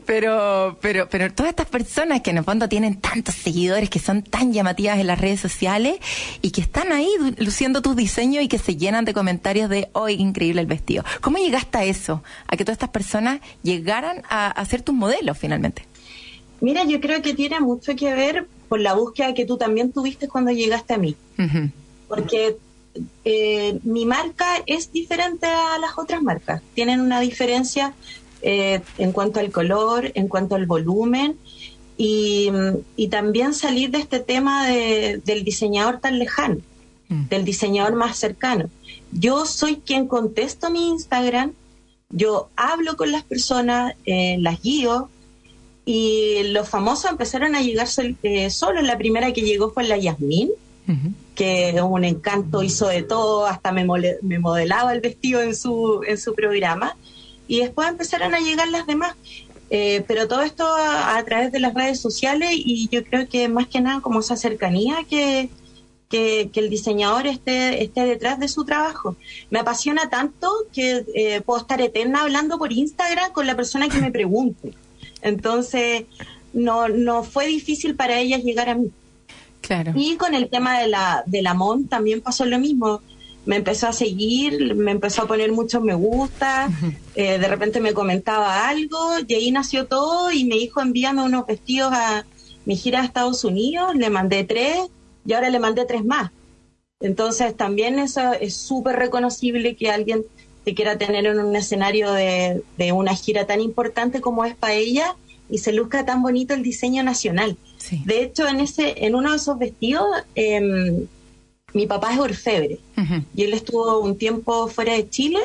pero, 0.05 0.77
pero, 0.81 1.07
pero 1.09 1.33
todas 1.33 1.51
estas 1.51 1.67
personas 1.67 2.21
que 2.21 2.31
en 2.31 2.37
el 2.37 2.43
fondo 2.43 2.67
tienen 2.67 2.99
tantos 2.99 3.35
seguidores, 3.35 3.89
que 3.89 3.99
son 3.99 4.23
tan 4.23 4.53
llamativas 4.53 4.99
en 4.99 5.07
las 5.07 5.19
redes 5.19 5.39
sociales 5.39 5.97
y 6.41 6.51
que 6.51 6.61
están 6.61 6.91
ahí 6.91 7.09
luciendo 7.37 7.81
tus 7.81 7.95
diseños 7.95 8.43
y 8.43 8.47
que 8.47 8.57
se 8.57 8.75
llenan 8.75 9.05
de 9.05 9.13
comentarios 9.13 9.69
de 9.69 9.89
hoy 9.93 10.13
increíble 10.13 10.61
el 10.61 10.67
vestido. 10.67 11.03
¿Cómo 11.21 11.37
llegaste 11.37 11.77
a 11.77 11.85
eso? 11.85 12.23
A 12.47 12.57
que 12.57 12.65
todas 12.65 12.75
estas 12.75 12.89
personas 12.89 13.39
llegaran 13.63 14.23
a, 14.29 14.47
a 14.51 14.65
ser 14.65 14.81
tus 14.81 14.95
modelos 14.95 15.37
finalmente. 15.37 15.83
Mira, 16.61 16.83
yo 16.83 16.99
creo 16.99 17.21
que 17.21 17.33
tiene 17.33 17.59
mucho 17.59 17.95
que 17.95 18.13
ver 18.13 18.47
por 18.67 18.79
la 18.79 18.93
búsqueda 18.93 19.33
que 19.33 19.45
tú 19.45 19.57
también 19.57 19.91
tuviste 19.91 20.27
cuando 20.27 20.51
llegaste 20.51 20.93
a 20.93 20.97
mí. 20.97 21.15
Porque 22.07 22.57
eh, 23.23 23.79
mi 23.83 24.05
marca 24.05 24.45
es 24.65 24.91
diferente 24.91 25.47
a 25.47 25.77
las 25.79 25.97
otras 25.97 26.21
marcas. 26.21 26.61
Tienen 26.73 27.01
una 27.01 27.19
diferencia 27.19 27.93
eh, 28.41 28.81
en 28.97 29.11
cuanto 29.11 29.39
al 29.39 29.51
color, 29.51 30.11
en 30.15 30.27
cuanto 30.27 30.55
al 30.55 30.65
volumen 30.65 31.37
y, 31.97 32.51
también 33.09 33.53
salir 33.53 33.91
de 33.91 33.97
este 33.97 34.19
tema 34.19 34.67
del 34.67 35.43
diseñador 35.43 35.99
tan 35.99 36.17
lejano, 36.17 36.57
mm. 37.09 37.27
del 37.27 37.43
diseñador 37.43 37.95
más 37.95 38.17
cercano. 38.17 38.69
Yo 39.11 39.45
soy 39.45 39.77
quien 39.77 40.07
contesto 40.07 40.69
mi 40.69 40.87
Instagram, 40.89 41.53
yo 42.09 42.49
hablo 42.55 42.95
con 42.95 43.11
las 43.11 43.23
personas, 43.23 43.95
eh, 44.05 44.37
las 44.39 44.61
guío, 44.61 45.09
y 45.85 46.43
los 46.51 46.69
famosos 46.69 47.09
empezaron 47.09 47.55
a 47.55 47.61
llegar 47.61 47.87
eh, 48.21 48.49
solos. 48.49 48.83
La 48.83 48.97
primera 48.97 49.33
que 49.33 49.41
llegó 49.41 49.71
fue 49.71 49.83
la 49.85 49.97
Yasmín, 49.97 50.51
que 51.35 51.69
es 51.69 51.81
un 51.81 52.03
encanto, 52.03 52.63
hizo 52.63 52.87
de 52.87 53.03
todo, 53.03 53.45
hasta 53.45 53.71
me, 53.71 53.85
me 54.21 54.39
modelaba 54.39 54.93
el 54.93 55.01
vestido 55.01 55.41
en 55.41 55.55
su, 55.55 56.01
en 56.07 56.17
su 56.17 56.33
programa. 56.35 56.95
Y 57.49 57.59
después 57.59 57.89
empezaron 57.89 58.33
a 58.35 58.39
llegar 58.39 58.69
las 58.69 58.85
demás. 58.85 59.15
Eh, 59.71 60.03
pero 60.07 60.27
todo 60.27 60.43
esto 60.43 60.65
a, 60.65 61.21
través 61.25 61.51
de 61.51 61.59
las 61.59 61.73
redes 61.73 61.99
sociales 61.99 62.51
y 62.53 62.87
yo 62.89 63.03
creo 63.03 63.27
que 63.27 63.49
más 63.49 63.67
que 63.67 63.81
nada 63.81 64.01
como 64.01 64.19
esa 64.19 64.35
cercanía 64.35 64.97
que, 65.07 65.49
que, 66.09 66.49
el 66.55 66.69
diseñador 66.69 67.27
esté, 67.27 67.83
esté 67.83 68.05
detrás 68.05 68.39
de 68.39 68.47
su 68.47 68.65
trabajo. 68.65 69.15
Me 69.49 69.59
apasiona 69.59 70.09
tanto 70.09 70.47
que 70.71 71.05
eh, 71.15 71.41
puedo 71.41 71.59
estar 71.59 71.81
eterna 71.81 72.21
hablando 72.21 72.59
por 72.59 72.71
Instagram 72.71 73.31
con 73.31 73.47
la 73.47 73.55
persona 73.55 73.89
que 73.89 73.99
me 73.99 74.11
pregunte. 74.11 74.73
Entonces, 75.21 76.05
no, 76.53 76.87
no 76.87 77.23
fue 77.23 77.47
difícil 77.47 77.95
para 77.95 78.19
ellas 78.19 78.43
llegar 78.43 78.69
a 78.69 78.75
mí. 78.75 78.91
Claro. 79.61 79.93
Y 79.95 80.17
con 80.17 80.35
el 80.35 80.49
tema 80.49 80.79
de 80.79 80.87
la, 80.87 81.23
de 81.25 81.41
la 81.41 81.55
MON 81.55 81.87
también 81.87 82.21
pasó 82.21 82.45
lo 82.45 82.59
mismo. 82.59 83.01
Me 83.45 83.55
empezó 83.55 83.87
a 83.87 83.93
seguir, 83.93 84.75
me 84.75 84.91
empezó 84.91 85.23
a 85.23 85.27
poner 85.27 85.51
muchos 85.51 85.81
me 85.81 85.93
gusta, 85.95 86.69
eh, 87.15 87.39
de 87.39 87.47
repente 87.47 87.79
me 87.79 87.93
comentaba 87.93 88.67
algo, 88.67 89.13
y 89.27 89.33
ahí 89.33 89.51
nació 89.51 89.87
todo 89.87 90.31
y 90.31 90.45
me 90.45 90.55
dijo 90.55 90.81
envíame 90.81 91.23
unos 91.23 91.47
vestidos 91.47 91.91
a 91.93 92.25
mi 92.65 92.75
gira 92.75 93.01
a 93.01 93.05
Estados 93.05 93.43
Unidos, 93.43 93.95
le 93.95 94.09
mandé 94.09 94.43
tres 94.43 94.77
y 95.25 95.33
ahora 95.33 95.49
le 95.49 95.59
mandé 95.59 95.85
tres 95.85 96.05
más. 96.05 96.31
Entonces 96.99 97.55
también 97.55 97.97
eso 97.97 98.33
es 98.33 98.55
súper 98.55 98.97
reconocible 98.97 99.75
que 99.75 99.89
alguien 99.89 100.23
te 100.65 100.75
quiera 100.75 100.97
tener 100.97 101.25
en 101.25 101.39
un 101.39 101.55
escenario 101.55 102.11
de, 102.11 102.61
una 102.93 103.15
gira 103.15 103.47
tan 103.47 103.61
importante 103.61 104.21
como 104.21 104.43
es 104.45 104.55
para 104.55 104.73
ella 104.73 105.15
y 105.49 105.59
se 105.59 105.71
luzca 105.71 106.05
tan 106.05 106.21
bonito 106.21 106.53
el 106.53 106.61
diseño 106.61 107.01
nacional. 107.03 107.57
De 108.05 108.21
hecho, 108.21 108.47
en 108.47 108.59
ese, 108.59 109.05
en 109.05 109.15
uno 109.15 109.31
de 109.31 109.37
esos 109.37 109.57
vestidos, 109.57 110.05
em, 110.35 111.07
mi 111.73 111.87
papá 111.87 112.13
es 112.13 112.19
orfebre 112.19 112.79
y 113.35 113.43
él 113.43 113.53
estuvo 113.53 113.99
un 113.99 114.17
tiempo 114.17 114.67
fuera 114.67 114.93
de 114.93 115.09
Chile 115.09 115.39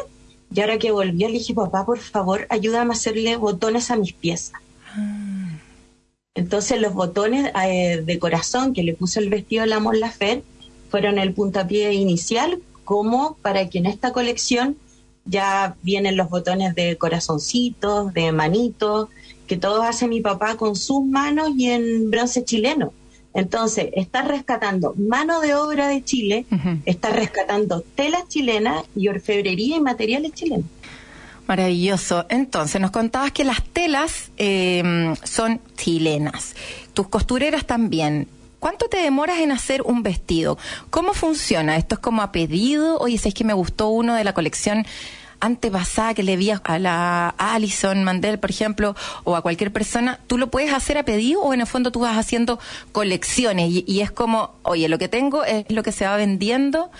y 0.54 0.60
ahora 0.60 0.78
que 0.78 0.90
volvió 0.90 1.28
le 1.28 1.34
dije, 1.34 1.54
papá, 1.54 1.84
por 1.84 1.98
favor, 1.98 2.46
ayúdame 2.48 2.92
a 2.92 2.96
hacerle 2.96 3.36
botones 3.36 3.90
a 3.90 3.96
mis 3.96 4.12
piezas. 4.12 4.60
Ah. 4.96 5.50
Entonces 6.34 6.80
los 6.80 6.94
botones 6.94 7.52
eh, 7.64 8.02
de 8.04 8.18
corazón 8.18 8.72
que 8.72 8.82
le 8.82 8.94
puso 8.94 9.20
el 9.20 9.30
vestido 9.30 9.62
de 9.62 9.68
la 9.68 9.80
Mon 9.80 9.96
fueron 10.90 11.18
el 11.18 11.32
puntapié 11.32 11.92
inicial 11.92 12.60
como 12.84 13.36
para 13.40 13.68
que 13.68 13.78
en 13.78 13.86
esta 13.86 14.12
colección 14.12 14.76
ya 15.24 15.76
vienen 15.82 16.16
los 16.16 16.28
botones 16.28 16.74
de 16.74 16.96
corazoncitos, 16.98 18.12
de 18.12 18.32
manitos, 18.32 19.08
que 19.46 19.56
todos 19.56 19.84
hace 19.84 20.06
mi 20.06 20.20
papá 20.20 20.56
con 20.56 20.76
sus 20.76 21.04
manos 21.04 21.50
y 21.56 21.70
en 21.70 22.10
bronce 22.10 22.44
chileno. 22.44 22.92
Entonces, 23.34 23.88
está 23.94 24.22
rescatando 24.22 24.94
mano 24.96 25.40
de 25.40 25.54
obra 25.56 25.88
de 25.88 26.04
Chile, 26.04 26.46
está 26.86 27.10
rescatando 27.10 27.84
telas 27.96 28.28
chilenas 28.28 28.84
y 28.94 29.08
orfebrería 29.08 29.76
y 29.76 29.80
materiales 29.80 30.32
chilenos. 30.32 30.66
Maravilloso. 31.48 32.24
Entonces, 32.30 32.80
nos 32.80 32.92
contabas 32.92 33.32
que 33.32 33.44
las 33.44 33.62
telas 33.62 34.30
em, 34.36 35.14
son 35.16 35.60
chilenas, 35.76 36.54
tus 36.94 37.08
costureras 37.08 37.66
también. 37.66 38.28
¿Cuánto 38.60 38.88
te 38.88 38.96
demoras 38.96 39.40
en 39.40 39.52
hacer 39.52 39.82
un 39.82 40.02
vestido? 40.02 40.56
¿Cómo 40.88 41.12
funciona? 41.12 41.76
¿Esto 41.76 41.96
es 41.96 42.00
como 42.00 42.22
a 42.22 42.32
pedido? 42.32 42.98
Oye, 42.98 43.20
es 43.22 43.34
que 43.34 43.44
me 43.44 43.52
gustó 43.52 43.88
uno 43.88 44.14
de 44.14 44.24
la 44.24 44.32
colección 44.32 44.86
antepasada 45.44 46.14
que 46.14 46.22
le 46.22 46.36
vi 46.36 46.50
a 46.50 46.78
la 46.78 47.28
Alison 47.38 48.02
Mandel, 48.04 48.38
por 48.38 48.50
ejemplo, 48.50 48.96
o 49.24 49.36
a 49.36 49.42
cualquier 49.42 49.72
persona, 49.72 50.20
¿tú 50.26 50.38
lo 50.38 50.50
puedes 50.50 50.72
hacer 50.72 50.98
a 50.98 51.04
pedido 51.04 51.42
o 51.42 51.54
en 51.54 51.60
el 51.60 51.66
fondo 51.66 51.92
tú 51.92 52.00
vas 52.00 52.16
haciendo 52.16 52.58
colecciones 52.92 53.70
y, 53.70 53.84
y 53.86 54.00
es 54.00 54.10
como, 54.10 54.54
oye, 54.62 54.88
lo 54.88 54.98
que 54.98 55.08
tengo 55.08 55.44
es 55.44 55.64
lo 55.68 55.82
que 55.82 55.92
se 55.92 56.06
va 56.06 56.16
vendiendo, 56.16 56.90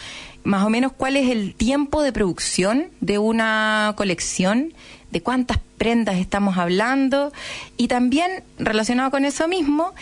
más 0.42 0.64
o 0.64 0.70
menos 0.70 0.92
cuál 0.92 1.16
es 1.16 1.30
el 1.30 1.54
tiempo 1.54 2.02
de 2.02 2.12
producción 2.12 2.88
de 3.00 3.18
una 3.18 3.94
colección? 3.96 4.72
de 5.14 5.22
cuántas 5.22 5.58
prendas 5.78 6.16
estamos 6.16 6.58
hablando 6.58 7.32
y 7.76 7.86
también 7.86 8.42
relacionado 8.58 9.12
con 9.12 9.24
eso 9.24 9.46
mismo, 9.46 9.94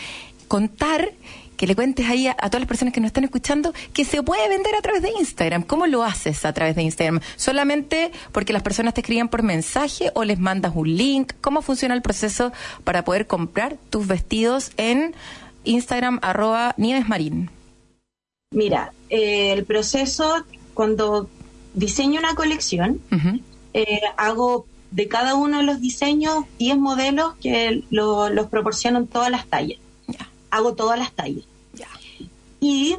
contar 0.47 1.11
que 1.63 1.67
le 1.67 1.75
cuentes 1.77 2.09
ahí 2.09 2.27
a, 2.27 2.35
todas 2.35 2.59
las 2.59 2.67
personas 2.67 2.93
que 2.93 2.99
nos 2.99 3.07
están 3.07 3.23
escuchando 3.23 3.73
que 3.93 4.03
se 4.03 4.21
puede 4.21 4.49
vender 4.49 4.75
a 4.75 4.81
través 4.81 5.01
de 5.01 5.11
Instagram. 5.17 5.63
¿Cómo 5.63 5.87
lo 5.87 6.03
haces 6.03 6.43
a 6.43 6.51
través 6.51 6.75
de 6.75 6.81
Instagram? 6.81 7.21
¿Solamente 7.37 8.11
porque 8.33 8.51
las 8.51 8.63
personas 8.63 8.93
te 8.93 8.99
escriben 8.99 9.29
por 9.29 9.43
mensaje 9.43 10.11
o 10.13 10.25
les 10.25 10.39
mandas 10.39 10.73
un 10.75 10.93
link? 10.93 11.31
¿Cómo 11.39 11.61
funciona 11.61 11.95
el 11.95 12.01
proceso 12.01 12.51
para 12.83 13.05
poder 13.05 13.27
comprar 13.27 13.77
tus 13.89 14.07
vestidos 14.07 14.73
en 14.75 15.15
Instagram 15.63 16.19
arroba 16.21 16.75
Nieves 16.75 17.07
Marín? 17.07 17.49
Mira, 18.51 18.91
eh, 19.09 19.53
el 19.53 19.63
proceso 19.63 20.43
cuando 20.73 21.29
diseño 21.75 22.19
una 22.19 22.35
colección, 22.35 22.99
eh, 23.73 24.01
hago 24.17 24.65
de 24.91 25.07
cada 25.07 25.35
uno 25.35 25.59
de 25.59 25.63
los 25.63 25.79
diseños 25.79 26.43
10 26.59 26.77
modelos 26.77 27.35
que 27.41 27.83
los 27.89 28.47
proporcionan 28.47 29.07
todas 29.07 29.31
las 29.31 29.45
tallas. 29.45 29.79
Hago 30.51 30.75
todas 30.75 30.99
las 30.99 31.13
tallas 31.13 31.45
y 32.63 32.95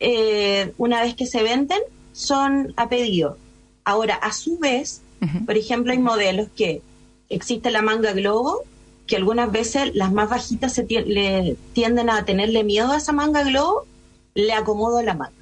eh, 0.00 0.72
una 0.76 1.00
vez 1.00 1.14
que 1.14 1.26
se 1.26 1.42
venden 1.42 1.80
son 2.12 2.74
a 2.76 2.90
pedido. 2.90 3.38
Ahora, 3.84 4.16
a 4.16 4.32
su 4.32 4.58
vez, 4.58 5.00
por 5.46 5.56
ejemplo, 5.56 5.92
hay 5.92 5.98
modelos 5.98 6.48
que 6.54 6.82
existe 7.30 7.70
la 7.70 7.80
manga 7.80 8.12
globo, 8.12 8.64
que 9.06 9.16
algunas 9.16 9.50
veces 9.50 9.94
las 9.94 10.12
más 10.12 10.28
bajitas 10.28 10.74
se 10.74 10.84
le 10.84 11.56
tienden 11.72 12.10
a 12.10 12.26
tenerle 12.26 12.64
miedo 12.64 12.92
a 12.92 12.98
esa 12.98 13.12
manga 13.12 13.42
globo, 13.44 13.86
le 14.34 14.52
acomodo 14.52 15.00
la 15.02 15.14
manga. 15.14 15.32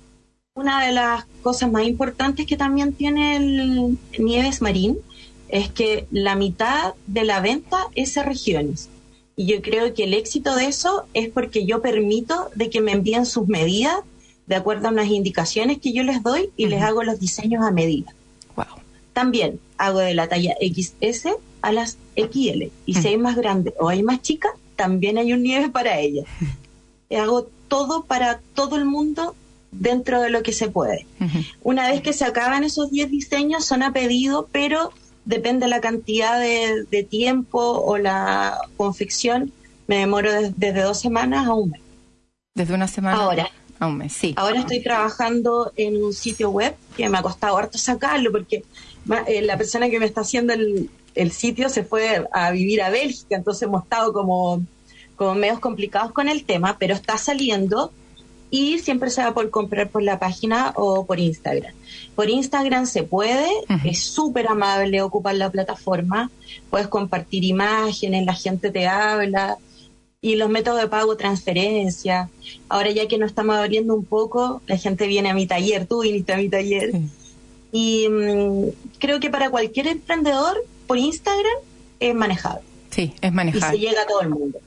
Una 0.55 0.87
de 0.87 0.93
las 0.93 1.27
cosas 1.43 1.71
más 1.71 1.85
importantes 1.85 2.47
que 2.47 2.57
también 2.57 2.93
tiene 2.93 3.37
el 3.37 3.99
Nieves 4.17 4.63
Marín 4.63 4.97
es 5.49 5.71
que 5.71 6.07
la 6.13 6.37
mitad 6.37 6.95
de 7.09 7.25
la 7.25 7.41
venta 7.41 7.89
es 7.97 8.17
a 8.17 8.23
regiones. 8.23 8.89
Y 9.37 9.47
yo 9.47 9.61
creo 9.61 9.93
que 9.93 10.05
el 10.05 10.15
éxito 10.15 10.57
de 10.57 10.67
eso 10.67 11.05
es 11.13 11.29
porque 11.29 11.67
yo 11.67 11.83
permito 11.83 12.49
de 12.55 12.71
que 12.71 12.81
me 12.81 12.93
envíen 12.93 13.27
sus 13.27 13.47
medidas 13.47 13.97
de 14.47 14.57
acuerdo 14.57 14.89
a 14.89 14.91
unas 14.91 15.09
indicaciones 15.09 15.79
que 15.79 15.93
yo 15.93 16.03
les 16.03 16.23
doy 16.23 16.51
y 16.57 16.67
les 16.67 16.83
hago 16.83 17.03
los 17.03 17.21
diseños 17.21 17.65
a 17.65 17.71
medida. 17.71 18.15
Wow. 18.55 18.65
También 19.13 19.61
hago 19.77 19.99
de 19.99 20.15
la 20.15 20.29
talla 20.29 20.55
XS 20.61 21.37
a 21.63 21.73
las 21.73 21.99
XL. 22.17 22.71
Y 22.87 22.95
si 22.95 23.09
hay 23.09 23.19
más 23.19 23.37
grande 23.37 23.75
o 23.79 23.89
hay 23.89 24.03
más 24.03 24.23
chica, 24.23 24.51
también 24.77 25.19
hay 25.19 25.33
un 25.33 25.43
nieve 25.43 25.69
para 25.69 25.99
ella. 25.99 26.23
hago 27.11 27.49
todo 27.69 28.05
para 28.05 28.41
todo 28.55 28.77
el 28.77 28.85
mundo 28.85 29.35
dentro 29.73 30.23
de 30.23 30.31
lo 30.31 30.43
que 30.43 30.53
se 30.53 30.69
puede. 30.69 31.07
Una 31.63 31.91
vez 31.91 32.01
que 32.01 32.13
se 32.13 32.25
acaban 32.25 32.65
esos 32.65 32.91
10 32.91 33.11
diseños, 33.11 33.65
son 33.65 33.83
a 33.83 33.93
pedido, 33.93 34.49
pero 34.53 34.93
depende 35.27 35.67
la 35.69 35.81
cantidad 35.81 36.41
de, 36.41 37.07
tiempo 37.11 37.61
o 37.61 37.99
la 37.99 38.59
confección, 38.79 39.53
me 39.87 39.99
demoro 39.99 40.31
desde 40.33 40.81
dos 40.81 40.99
semanas 40.99 41.47
a 41.47 41.53
un 41.53 41.71
mes. 41.71 41.81
Desde 42.55 42.73
una 42.73 42.89
semana 42.89 43.19
ahora, 43.19 43.51
a 43.79 43.87
un 43.89 43.99
mes, 43.99 44.13
sí. 44.15 44.33
Ahora 44.37 44.61
estoy 44.61 44.83
trabajando 44.83 45.73
en 45.77 46.03
un 46.03 46.15
sitio 46.15 46.51
web 46.51 46.75
que 46.97 47.09
me 47.11 47.19
ha 47.19 47.23
costado 47.23 47.59
harto 47.59 47.77
sacarlo 47.77 48.33
porque 48.33 48.65
eh, 49.27 49.43
la 49.43 49.59
persona 49.59 49.91
que 49.91 50.01
me 50.01 50.07
está 50.07 50.23
haciendo 50.23 50.55
el, 50.55 51.33
sitio 51.33 51.69
se 51.69 51.83
fue 51.83 52.27
a 52.33 52.51
vivir 52.53 52.81
a 52.83 52.91
Bélgica, 52.91 53.37
entonces 53.37 53.63
hemos 53.63 53.83
estado 53.83 54.13
como, 54.13 54.63
como 55.17 55.35
medios 55.35 55.59
complicados 55.59 56.13
con 56.13 56.29
el 56.29 56.45
tema, 56.45 56.77
pero 56.79 56.95
está 56.95 57.19
saliendo 57.19 57.93
y 58.51 58.79
siempre 58.79 59.11
se 59.11 59.23
va 59.23 59.35
por 59.35 59.51
comprar 59.51 59.89
por 59.89 60.03
la 60.03 60.19
página 60.19 60.73
o 60.77 61.05
por 61.05 61.19
Instagram. 61.19 61.75
Por 62.15 62.31
Instagram 62.31 62.87
se 62.87 63.03
puede, 63.03 63.49
es 63.85 64.05
súper 64.05 64.49
amable 64.49 65.03
ocupar 65.03 65.35
la 65.35 65.51
plataforma, 65.51 66.31
puedes 66.71 66.89
compartir 66.89 67.45
imágenes, 67.45 68.25
la 68.25 68.35
gente 68.35 68.71
te 68.71 68.87
habla 68.87 69.59
y 70.21 70.37
los 70.37 70.49
métodos 70.49 70.81
de 70.81 70.89
pago, 70.89 71.17
transferencia. 71.17 72.29
Ahora 72.69 72.91
ya 72.91 73.07
que 73.07 73.19
nos 73.19 73.31
estamos 73.31 73.57
abriendo 73.57 73.95
un 73.95 74.05
poco, 74.05 74.63
la 74.67 74.77
gente 74.77 75.07
viene 75.07 75.31
a 75.31 75.35
mi 75.35 75.47
taller, 75.47 75.87
tú 75.87 76.03
viniste 76.03 76.33
a 76.33 76.37
mi 76.37 76.49
taller. 76.49 76.93
Y 77.71 78.09
mm, 78.09 78.65
creo 78.99 79.21
que 79.21 79.31
para 79.31 79.51
cualquier 79.51 79.89
emprendedor, 79.89 80.57
por 80.87 80.99
Instagram, 80.99 81.59
es 82.01 82.15
manejable. 82.15 82.63
Sí, 82.91 83.13
es 83.21 83.33
manejable. 83.33 83.77
Y 83.77 83.81
se 83.81 83.87
llega 83.87 84.03
a 84.03 84.07
todo 84.07 84.23
el 84.23 84.31
mundo. 84.31 84.59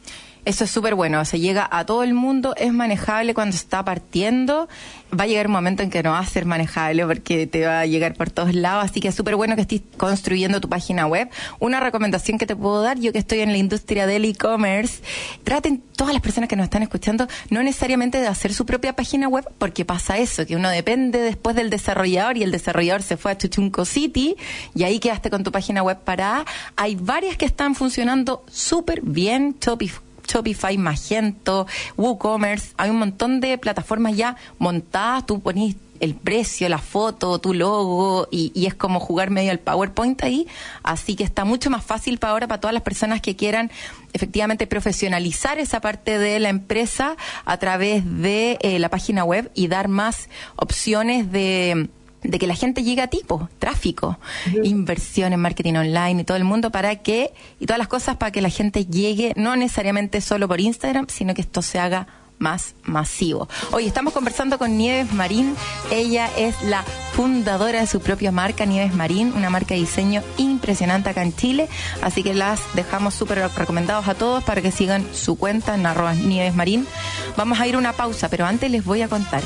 Eso 0.46 0.63
es 0.63 0.72
súper 0.72 0.96
bueno, 0.96 1.24
se 1.25 1.39
llega 1.39 1.67
a 1.69 1.86
todo 1.86 2.03
el 2.03 2.13
mundo, 2.13 2.55
es 2.58 2.72
manejable 2.72 3.34
cuando 3.34 3.55
está 3.55 3.84
partiendo, 3.84 4.69
va 5.17 5.25
a 5.25 5.27
llegar 5.27 5.48
un 5.48 5.53
momento 5.53 5.84
en 5.84 5.89
que 5.89 6.01
no 6.01 6.12
va 6.12 6.19
a 6.19 6.25
ser 6.25 6.46
manejable 6.46 7.05
porque 7.05 7.46
te 7.46 7.65
va 7.65 7.81
a 7.81 7.86
llegar 7.86 8.13
por 8.13 8.29
todos 8.29 8.55
lados, 8.55 8.86
así 8.86 9.01
que 9.01 9.10
es 9.10 9.15
súper 9.15 9.36
bueno 9.36 9.55
que 9.55 9.62
estés 9.62 9.81
construyendo 9.98 10.62
tu 10.62 10.69
página 10.69 11.08
web. 11.08 11.29
Una 11.60 11.79
recomendación 11.79 12.38
que 12.38 12.46
te 12.46 12.55
puedo 12.55 12.81
dar, 12.81 13.00
yo 13.00 13.12
que 13.12 13.19
estoy 13.19 13.39
en 13.39 13.51
la 13.51 13.58
industria 13.58 14.08
del 14.08 14.25
e-commerce, 14.25 15.03
traten 15.43 15.84
todas 15.96 16.13
las 16.13 16.22
personas 16.22 16.48
que 16.48 16.55
nos 16.55 16.63
están 16.63 16.84
escuchando, 16.84 17.27
no 17.50 17.62
necesariamente 17.62 18.22
de 18.22 18.27
hacer 18.27 18.53
su 18.53 18.65
propia 18.65 18.96
página 18.96 19.27
web, 19.27 19.46
porque 19.58 19.84
pasa 19.84 20.17
eso, 20.17 20.46
que 20.46 20.55
uno 20.55 20.69
depende 20.69 21.19
después 21.19 21.55
del 21.55 21.69
desarrollador 21.69 22.38
y 22.38 22.43
el 22.43 22.51
desarrollador 22.51 23.01
se 23.01 23.17
fue 23.17 23.31
a 23.31 23.38
Chuchunco 23.38 23.84
City 23.84 24.38
y 24.74 24.84
ahí 24.84 25.00
quedaste 25.00 25.29
con 25.29 25.43
tu 25.43 25.51
página 25.51 25.84
web 25.84 26.00
parada. 26.00 26.46
Hay 26.77 26.96
varias 26.96 27.36
que 27.36 27.46
están 27.46 27.75
funcionando 27.75 28.43
súper 28.50 29.01
bien, 29.01 29.58
Shopify 29.60 30.08
Shopify, 30.29 30.77
Magento, 30.77 31.65
WooCommerce, 31.98 32.74
hay 32.77 32.89
un 32.91 33.00
montón 33.00 33.39
de 33.39 33.57
plataformas 33.57 34.15
ya 34.15 34.36
montadas, 34.59 35.25
tú 35.25 35.41
pones 35.41 35.75
el 36.00 36.15
precio, 36.15 36.69
la 36.69 36.77
foto, 36.77 37.39
tu 37.39 37.53
logo 37.53 38.27
y, 38.31 38.65
es 38.65 38.74
como 38.74 39.00
jugar 39.00 39.31
medio 39.31 39.51
el 39.51 39.59
PowerPoint 39.59 40.24
ahí. 40.24 40.48
Así 40.83 41.15
que 41.15 41.24
está 41.24 41.45
mucho 41.45 41.69
más 41.69 41.83
fácil 41.83 42.17
para 42.19 42.31
ahora 42.31 42.48
para 42.48 42.62
todas 42.62 42.74
las 42.74 42.83
personas 42.83 43.21
que 43.21 43.36
quieran 43.36 43.71
efectivamente 44.13 44.67
profesionalizar 44.67 45.59
esa 45.59 45.81
parte 45.81 46.17
de 46.17 46.39
la 46.39 46.50
empresa 46.50 47.15
a 47.45 47.57
través 47.57 48.03
de 48.05 48.57
eh, 48.62 48.79
la 48.79 48.89
página 48.89 49.24
web 49.24 49.51
y 49.53 49.67
dar 49.67 49.88
más 49.88 50.29
opciones 50.55 51.31
de 51.31 51.89
de 52.23 52.39
que 52.39 52.47
la 52.47 52.55
gente 52.55 52.83
llegue 52.83 53.01
a 53.01 53.07
tipo, 53.07 53.49
tráfico, 53.59 54.19
inversión 54.63 55.33
en 55.33 55.39
marketing 55.39 55.75
online 55.75 56.21
y 56.21 56.23
todo 56.23 56.38
el 56.38 56.43
mundo 56.43 56.71
para 56.71 56.97
que, 56.97 57.33
y 57.59 57.65
todas 57.65 57.79
las 57.79 57.88
cosas 57.88 58.17
para 58.17 58.31
que 58.31 58.41
la 58.41 58.49
gente 58.49 58.85
llegue, 58.85 59.33
no 59.35 59.55
necesariamente 59.55 60.21
solo 60.21 60.47
por 60.47 60.59
Instagram, 60.59 61.07
sino 61.09 61.33
que 61.33 61.41
esto 61.41 61.61
se 61.61 61.79
haga 61.79 62.07
más 62.39 62.73
masivo. 62.83 63.47
Hoy 63.71 63.85
estamos 63.85 64.13
conversando 64.13 64.57
con 64.57 64.77
Nieves 64.77 65.11
Marín. 65.13 65.55
Ella 65.91 66.29
es 66.38 66.59
la 66.63 66.83
fundadora 67.13 67.81
de 67.81 67.88
su 67.88 67.99
propia 67.99 68.31
marca, 68.31 68.65
Nieves 68.65 68.95
Marín, 68.95 69.33
una 69.35 69.49
marca 69.49 69.75
de 69.75 69.81
diseño 69.81 70.23
impresionante 70.38 71.09
acá 71.09 71.21
en 71.21 71.35
Chile. 71.35 71.67
Así 72.01 72.23
que 72.23 72.33
las 72.33 72.61
dejamos 72.75 73.13
súper 73.13 73.49
recomendados 73.55 74.07
a 74.07 74.15
todos 74.15 74.43
para 74.43 74.61
que 74.61 74.71
sigan 74.71 75.05
su 75.13 75.38
cuenta 75.38 75.75
en 75.75 75.85
arroba 75.85 76.13
Nieves 76.13 76.55
Marín. 76.55 76.88
Vamos 77.35 77.59
a 77.59 77.67
ir 77.67 77.75
a 77.75 77.77
una 77.77 77.93
pausa, 77.93 78.29
pero 78.29 78.45
antes 78.45 78.71
les 78.71 78.85
voy 78.85 79.01
a 79.01 79.09
contar 79.09 79.43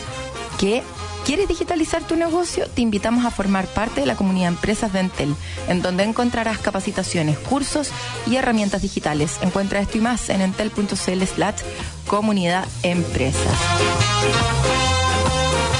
que 0.60 0.84
¿Quieres 1.26 1.48
digitalizar 1.48 2.04
tu 2.04 2.18
negocio? 2.18 2.68
Te 2.68 2.82
invitamos 2.82 3.24
a 3.26 3.32
formar 3.32 3.66
parte 3.68 4.02
de 4.02 4.08
la 4.08 4.16
comunidad 4.16 4.50
Empresas 4.50 4.92
de 4.92 5.00
Entel, 5.00 5.36
en 5.70 5.82
donde 5.82 6.04
encontrarás 6.04 6.58
capacitaciones, 6.58 7.40
cursos 7.40 7.92
y 8.28 8.36
herramientas 8.36 8.82
digitales. 8.82 9.38
Encuentra 9.42 9.80
esto 9.80 9.98
y 9.98 10.02
más 10.02 10.30
en 10.30 10.42
entel.cl 10.42 11.24
slash 11.24 11.62
comunidad 12.08 12.66
empresas. 12.84 13.58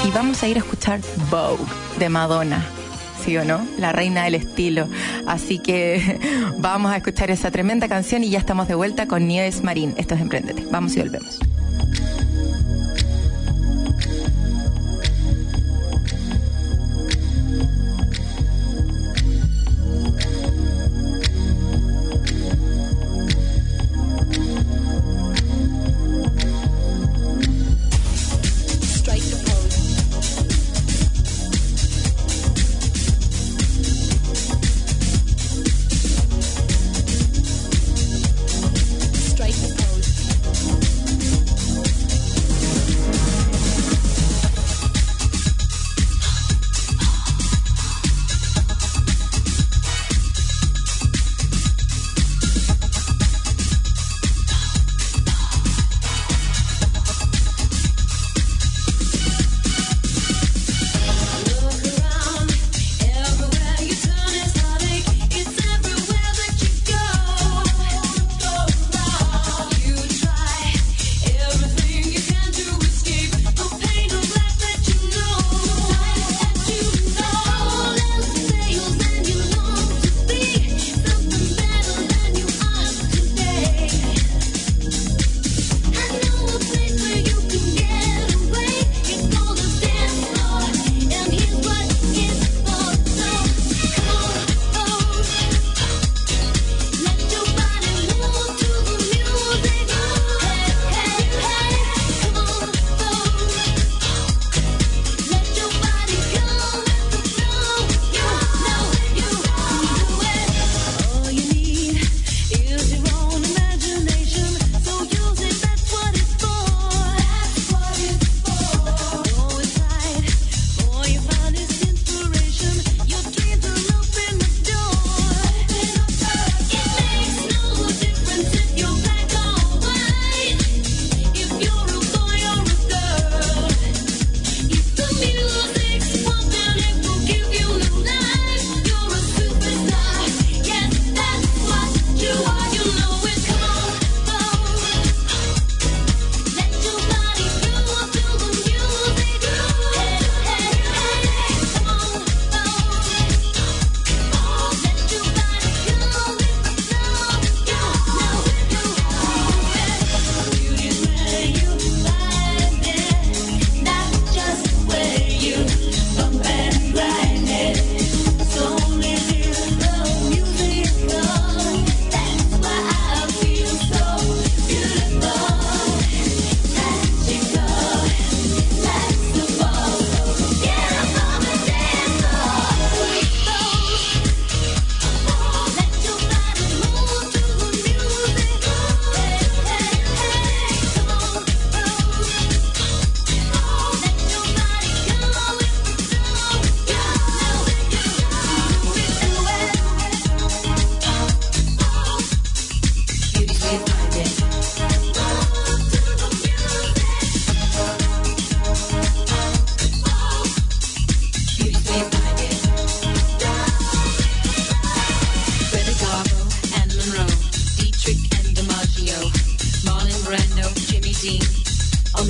Y 0.06 0.10
vamos 0.12 0.42
a 0.42 0.48
ir 0.48 0.56
a 0.56 0.60
escuchar 0.60 1.00
Vogue 1.30 1.64
de 1.98 2.08
Madonna. 2.08 2.64
¿Sí 3.22 3.36
o 3.36 3.44
no? 3.44 3.66
La 3.78 3.92
reina 3.92 4.24
del 4.24 4.36
estilo. 4.36 4.88
Así 5.26 5.58
que 5.58 6.20
vamos 6.58 6.90
a 6.90 6.96
escuchar 6.96 7.30
esa 7.30 7.50
tremenda 7.50 7.86
canción 7.86 8.24
y 8.24 8.30
ya 8.30 8.38
estamos 8.38 8.66
de 8.66 8.76
vuelta 8.76 9.06
con 9.06 9.28
Nieves 9.28 9.62
Marín. 9.62 9.94
Esto 9.98 10.14
es 10.14 10.22
Emprendete. 10.22 10.64
Vamos 10.70 10.96
y 10.96 11.00
volvemos. 11.00 11.38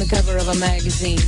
Cover 0.08 0.36
of 0.38 0.48
a 0.48 0.54
magazine. 0.56 1.18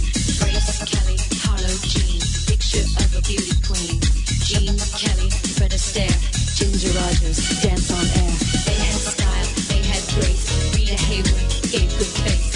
Grace 0.40 0.78
Kelly, 0.84 1.16
Harlow 1.44 1.76
Jean, 1.82 2.20
picture 2.46 2.84
of 3.04 3.16
a 3.16 3.22
beauty 3.22 3.52
queen. 3.66 4.00
Jean 4.44 4.78
Kelly, 4.96 5.30
Fred 5.56 5.72
Astaire, 5.72 6.16
Ginger 6.56 6.92
Rogers, 6.98 7.62
dance 7.62 7.90
on 7.90 8.04
air. 8.22 8.32
They 8.64 8.78
had 8.80 8.96
style, 8.96 9.48
they 9.68 9.82
had 9.86 10.02
grace. 10.14 10.74
Rita 10.74 10.94
Hayworth 10.94 11.72
gave 11.72 11.90
good 11.98 12.06
face. 12.06 12.55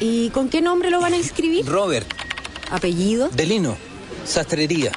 ¿Y 0.00 0.30
con 0.30 0.48
qué 0.48 0.60
nombre 0.60 0.90
lo 0.90 1.00
van 1.00 1.14
a 1.14 1.16
inscribir? 1.16 1.66
Robert, 1.66 2.06
¿Apellido? 2.70 3.28
Delino, 3.30 3.76
sastrería. 4.24 4.92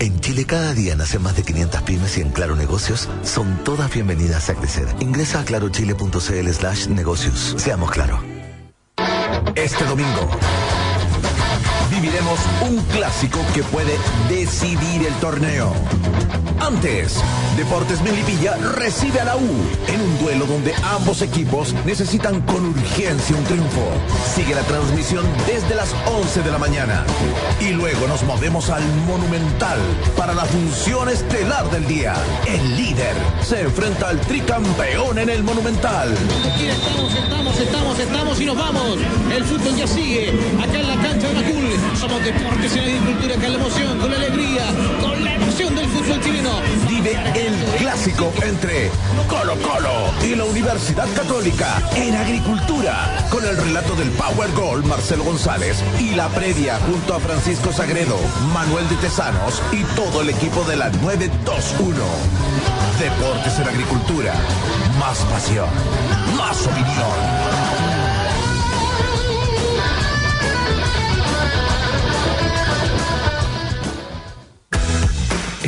En 0.00 0.20
Chile 0.20 0.44
cada 0.44 0.74
día 0.74 0.96
nacen 0.96 1.22
más 1.22 1.36
de 1.36 1.42
500 1.44 1.82
pymes 1.82 2.18
y 2.18 2.20
en 2.20 2.30
Claro 2.30 2.56
Negocios 2.56 3.08
son 3.22 3.62
todas 3.64 3.92
bienvenidas 3.92 4.50
a 4.50 4.54
crecer. 4.54 4.86
Ingresa 5.00 5.40
a 5.40 5.44
clarochile.cl 5.44 6.50
slash 6.52 6.88
negocios. 6.88 7.54
Seamos 7.56 7.90
claro. 7.90 8.22
Este 9.54 9.84
domingo 9.84 10.28
viviremos 11.94 12.40
un 12.62 12.76
clásico 12.92 13.38
que 13.54 13.62
puede 13.62 13.96
decidir 14.28 15.06
el 15.06 15.14
torneo. 15.14 15.72
Antes, 16.60 17.22
Deportes 17.56 18.00
Melipilla 18.02 18.56
recibe 18.56 19.20
a 19.20 19.24
la 19.24 19.36
U 19.36 19.50
en 19.86 20.00
un 20.00 20.18
duelo 20.18 20.46
donde 20.46 20.74
ambos 20.82 21.20
equipos 21.22 21.74
necesitan 21.84 22.40
con 22.42 22.64
urgencia 22.66 23.36
un 23.36 23.44
triunfo. 23.44 23.86
Sigue 24.34 24.54
la 24.54 24.62
transmisión 24.62 25.24
desde 25.46 25.74
las 25.74 25.94
11 26.06 26.42
de 26.42 26.50
la 26.50 26.58
mañana. 26.58 27.04
Y 27.60 27.70
luego 27.70 28.06
nos 28.06 28.22
movemos 28.22 28.70
al 28.70 28.82
Monumental 29.06 29.78
para 30.16 30.32
la 30.32 30.44
función 30.46 31.10
estelar 31.10 31.70
del 31.70 31.86
día. 31.86 32.14
El 32.46 32.76
líder 32.76 33.14
se 33.42 33.60
enfrenta 33.60 34.08
al 34.08 34.20
tricampeón 34.20 35.18
en 35.18 35.28
el 35.28 35.44
Monumental. 35.44 36.14
Aquí 36.50 36.66
estamos, 36.66 37.14
estamos, 37.14 37.60
estamos, 37.60 37.98
estamos 37.98 38.40
y 38.40 38.46
nos 38.46 38.56
vamos. 38.56 38.98
El 39.30 39.44
fútbol 39.44 39.76
ya 39.76 39.86
sigue. 39.86 40.30
Acá 40.62 40.78
en 40.78 40.88
la 40.88 40.96
cancha 40.96 41.28
de 41.28 41.34
Macul. 41.34 41.53
Somos 41.96 42.24
deportes 42.24 42.74
y 42.74 42.78
agricultura 42.80 43.34
con 43.34 43.52
la 43.52 43.58
emoción, 43.58 43.98
con 43.98 44.10
la 44.10 44.16
alegría, 44.16 44.64
con 45.00 45.24
la 45.24 45.34
emoción 45.34 45.74
del 45.74 45.86
fútbol 45.86 46.20
chileno. 46.20 46.50
Vive 46.88 47.16
el 47.34 47.54
clásico 47.78 48.32
entre 48.42 48.90
Colo 49.28 49.54
Colo 49.62 50.12
y 50.24 50.34
la 50.34 50.44
Universidad 50.44 51.06
Católica 51.14 51.82
en 51.94 52.16
agricultura. 52.16 53.26
Con 53.30 53.44
el 53.44 53.56
relato 53.56 53.94
del 53.94 54.10
Power 54.10 54.50
Goal 54.52 54.84
Marcelo 54.84 55.24
González 55.24 55.82
y 56.00 56.14
la 56.14 56.28
previa 56.28 56.78
junto 56.80 57.14
a 57.14 57.20
Francisco 57.20 57.72
Sagredo, 57.72 58.18
Manuel 58.52 58.88
de 58.88 58.96
Tesanos 58.96 59.62
y 59.72 59.82
todo 59.94 60.22
el 60.22 60.30
equipo 60.30 60.64
de 60.64 60.76
la 60.76 60.90
921. 60.90 61.96
Deportes 62.98 63.58
en 63.58 63.68
agricultura. 63.68 64.34
Más 64.98 65.18
pasión. 65.30 65.68
Más 66.36 66.66
opinión. 66.66 67.63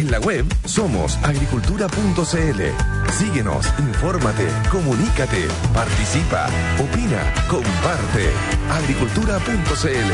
En 0.07 0.12
la 0.12 0.21
web 0.21 0.47
somos 0.66 1.16
agricultura.cl. 1.25 2.62
Síguenos, 3.11 3.66
infórmate, 3.81 4.47
comunícate, 4.71 5.49
participa, 5.75 6.47
opina, 6.79 7.35
comparte. 7.49 8.31
Agricultura.cl. 8.71 10.12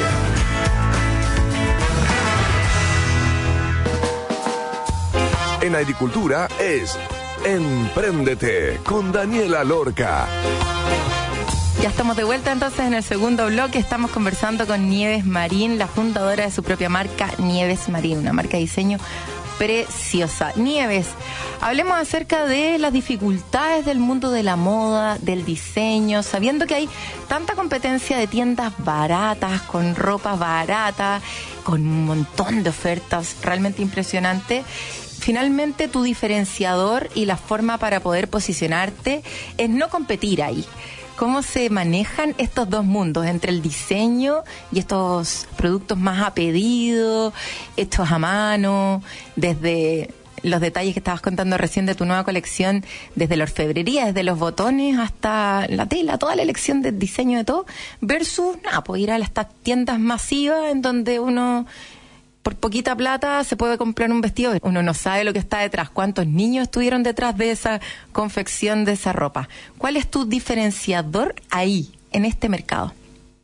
En 5.60 5.76
agricultura 5.76 6.48
es 6.58 6.98
Empréndete 7.44 8.80
con 8.84 9.12
Daniela 9.12 9.62
Lorca. 9.62 10.26
Ya 11.82 11.88
estamos 11.88 12.16
de 12.16 12.24
vuelta 12.24 12.52
entonces 12.52 12.80
en 12.80 12.94
el 12.94 13.02
segundo 13.02 13.48
bloque. 13.48 13.78
Estamos 13.78 14.10
conversando 14.10 14.66
con 14.66 14.88
Nieves 14.88 15.26
Marín, 15.26 15.78
la 15.78 15.86
fundadora 15.86 16.44
de 16.44 16.50
su 16.50 16.62
propia 16.62 16.88
marca 16.88 17.28
Nieves 17.38 17.90
Marín, 17.90 18.18
una 18.18 18.32
marca 18.32 18.52
de 18.52 18.60
diseño 18.60 18.98
preciosa. 19.62 20.52
Nieves, 20.56 21.06
hablemos 21.60 21.96
acerca 21.96 22.46
de 22.46 22.78
las 22.78 22.92
dificultades 22.92 23.86
del 23.86 24.00
mundo 24.00 24.32
de 24.32 24.42
la 24.42 24.56
moda, 24.56 25.18
del 25.20 25.44
diseño, 25.44 26.24
sabiendo 26.24 26.66
que 26.66 26.74
hay 26.74 26.88
tanta 27.28 27.54
competencia 27.54 28.18
de 28.18 28.26
tiendas 28.26 28.72
baratas, 28.78 29.62
con 29.62 29.94
ropa 29.94 30.34
barata, 30.34 31.20
con 31.62 31.86
un 31.86 32.06
montón 32.06 32.64
de 32.64 32.70
ofertas 32.70 33.36
realmente 33.40 33.82
impresionantes. 33.82 34.64
Finalmente, 35.20 35.86
tu 35.86 36.02
diferenciador 36.02 37.08
y 37.14 37.26
la 37.26 37.36
forma 37.36 37.78
para 37.78 38.00
poder 38.00 38.28
posicionarte 38.28 39.22
es 39.58 39.70
no 39.70 39.90
competir 39.90 40.42
ahí 40.42 40.66
cómo 41.16 41.42
se 41.42 41.70
manejan 41.70 42.34
estos 42.38 42.68
dos 42.68 42.84
mundos 42.84 43.26
entre 43.26 43.52
el 43.52 43.62
diseño 43.62 44.42
y 44.70 44.78
estos 44.78 45.46
productos 45.56 45.98
más 45.98 46.26
a 46.26 46.34
pedido, 46.34 47.32
hechos 47.76 48.10
a 48.10 48.18
mano, 48.18 49.02
desde 49.36 50.10
los 50.42 50.60
detalles 50.60 50.92
que 50.94 51.00
estabas 51.00 51.20
contando 51.20 51.56
recién 51.56 51.86
de 51.86 51.94
tu 51.94 52.04
nueva 52.04 52.24
colección, 52.24 52.84
desde 53.14 53.36
la 53.36 53.44
orfebrería, 53.44 54.06
desde 54.06 54.24
los 54.24 54.38
botones 54.38 54.98
hasta 54.98 55.66
la 55.68 55.86
tela, 55.86 56.18
toda 56.18 56.36
la 56.36 56.42
elección 56.42 56.82
de 56.82 56.92
diseño 56.92 57.38
de 57.38 57.44
todo, 57.44 57.66
versus, 58.00 58.56
nada, 58.62 58.82
pues 58.82 59.02
ir 59.02 59.10
a 59.10 59.16
estas 59.16 59.48
tiendas 59.62 59.98
masivas 59.98 60.70
en 60.70 60.82
donde 60.82 61.20
uno 61.20 61.66
por 62.42 62.56
poquita 62.56 62.96
plata 62.96 63.44
se 63.44 63.56
puede 63.56 63.78
comprar 63.78 64.10
un 64.10 64.20
vestido. 64.20 64.52
Uno 64.62 64.82
no 64.82 64.94
sabe 64.94 65.24
lo 65.24 65.32
que 65.32 65.38
está 65.38 65.60
detrás, 65.60 65.90
cuántos 65.90 66.26
niños 66.26 66.64
estuvieron 66.64 67.02
detrás 67.02 67.36
de 67.36 67.50
esa 67.50 67.80
confección 68.12 68.84
de 68.84 68.92
esa 68.92 69.12
ropa. 69.12 69.48
¿Cuál 69.78 69.96
es 69.96 70.08
tu 70.10 70.24
diferenciador 70.24 71.34
ahí, 71.50 71.92
en 72.10 72.24
este 72.24 72.48
mercado? 72.48 72.92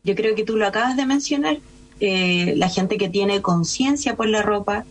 Yo 0.05 0.15
creo 0.15 0.35
que 0.35 0.45
tú 0.45 0.57
lo 0.57 0.67
acabas 0.67 0.97
de 0.97 1.07
mencionar. 1.07 1.59
Eh, 2.01 2.55
la 2.57 2.69
gente 2.69 2.97
que 2.97 3.09
tiene 3.09 3.43
conciencia 3.43 4.15
por 4.15 4.29
la 4.29 4.43
ropa, 4.43 4.85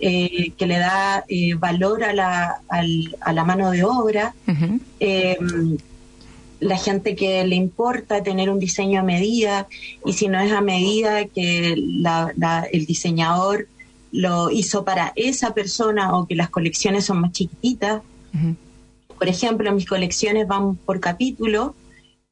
eh, 0.00 0.52
que 0.56 0.66
le 0.66 0.78
da 0.78 1.24
eh, 1.28 1.54
valor 1.54 2.04
a 2.04 2.14
la, 2.14 2.62
a 2.68 3.32
la 3.32 3.44
mano 3.44 3.70
de 3.70 3.84
obra, 3.84 4.34
la 6.60 6.76
gente 6.76 7.14
que 7.14 7.44
le 7.46 7.56
importa 7.56 8.22
tener 8.22 8.50
un 8.50 8.58
diseño 8.58 9.00
a 9.00 9.04
medida 9.04 9.68
y 10.04 10.14
si 10.14 10.28
no 10.28 10.40
es 10.40 10.52
a 10.52 10.60
medida 10.60 11.24
que 11.26 11.72
el 11.72 12.86
diseñador 12.86 13.68
lo 14.10 14.50
hizo 14.50 14.84
para 14.84 15.12
esa 15.16 15.54
persona 15.54 16.16
o 16.16 16.26
que 16.26 16.34
las 16.34 16.50
colecciones 16.50 17.04
son 17.04 17.20
más 17.20 17.32
chiquititas. 17.32 18.02
Por 19.18 19.28
ejemplo, 19.28 19.72
mis 19.72 19.86
colecciones 19.86 20.46
van 20.46 20.76
por 20.76 21.00
capítulo. 21.00 21.74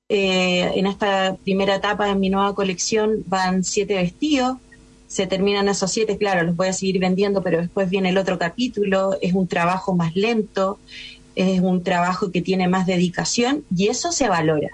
Eh, 0.08 0.72
en 0.76 0.86
esta 0.86 1.36
primera 1.44 1.76
etapa 1.76 2.06
de 2.06 2.14
mi 2.14 2.30
nueva 2.30 2.54
colección 2.54 3.24
van 3.26 3.64
siete 3.64 3.94
vestidos. 3.94 4.58
Se 5.06 5.26
terminan 5.26 5.68
esos 5.68 5.92
siete, 5.92 6.18
claro, 6.18 6.44
los 6.44 6.56
voy 6.56 6.68
a 6.68 6.72
seguir 6.72 6.98
vendiendo, 6.98 7.42
pero 7.42 7.58
después 7.60 7.88
viene 7.90 8.08
el 8.08 8.18
otro 8.18 8.38
capítulo. 8.38 9.16
Es 9.20 9.34
un 9.34 9.46
trabajo 9.46 9.94
más 9.94 10.16
lento 10.16 10.78
es 11.36 11.60
un 11.60 11.84
trabajo 11.84 12.32
que 12.32 12.42
tiene 12.42 12.66
más 12.66 12.86
dedicación 12.86 13.62
y 13.74 13.86
eso 13.88 14.10
se 14.10 14.28
valora. 14.28 14.70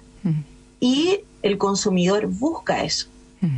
Y 0.81 1.21
el 1.43 1.59
consumidor 1.59 2.27
busca 2.29 2.83
eso. 2.85 3.07
Yo 3.41 3.49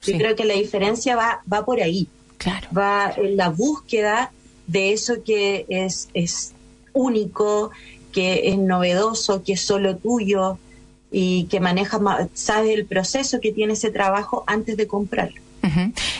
Sí, 0.00 0.18
creo 0.18 0.34
que 0.36 0.44
la 0.44 0.54
diferencia 0.54 1.16
va, 1.16 1.40
va 1.52 1.64
por 1.64 1.80
ahí, 1.82 2.06
claro. 2.38 2.68
va 2.76 3.12
en 3.16 3.36
la 3.36 3.48
búsqueda 3.48 4.30
de 4.68 4.92
eso 4.92 5.22
que 5.24 5.66
es, 5.68 6.08
es 6.14 6.52
único, 6.92 7.70
que 8.12 8.48
es 8.50 8.58
novedoso, 8.58 9.42
que 9.42 9.54
es 9.54 9.60
solo 9.62 9.96
tuyo 9.96 10.58
y 11.10 11.44
que 11.44 11.58
manejas, 11.60 12.00
ma- 12.00 12.28
sabes 12.34 12.70
el 12.76 12.84
proceso 12.86 13.40
que 13.40 13.52
tiene 13.52 13.72
ese 13.72 13.90
trabajo 13.90 14.44
antes 14.46 14.76
de 14.76 14.86
comprarlo. 14.86 15.40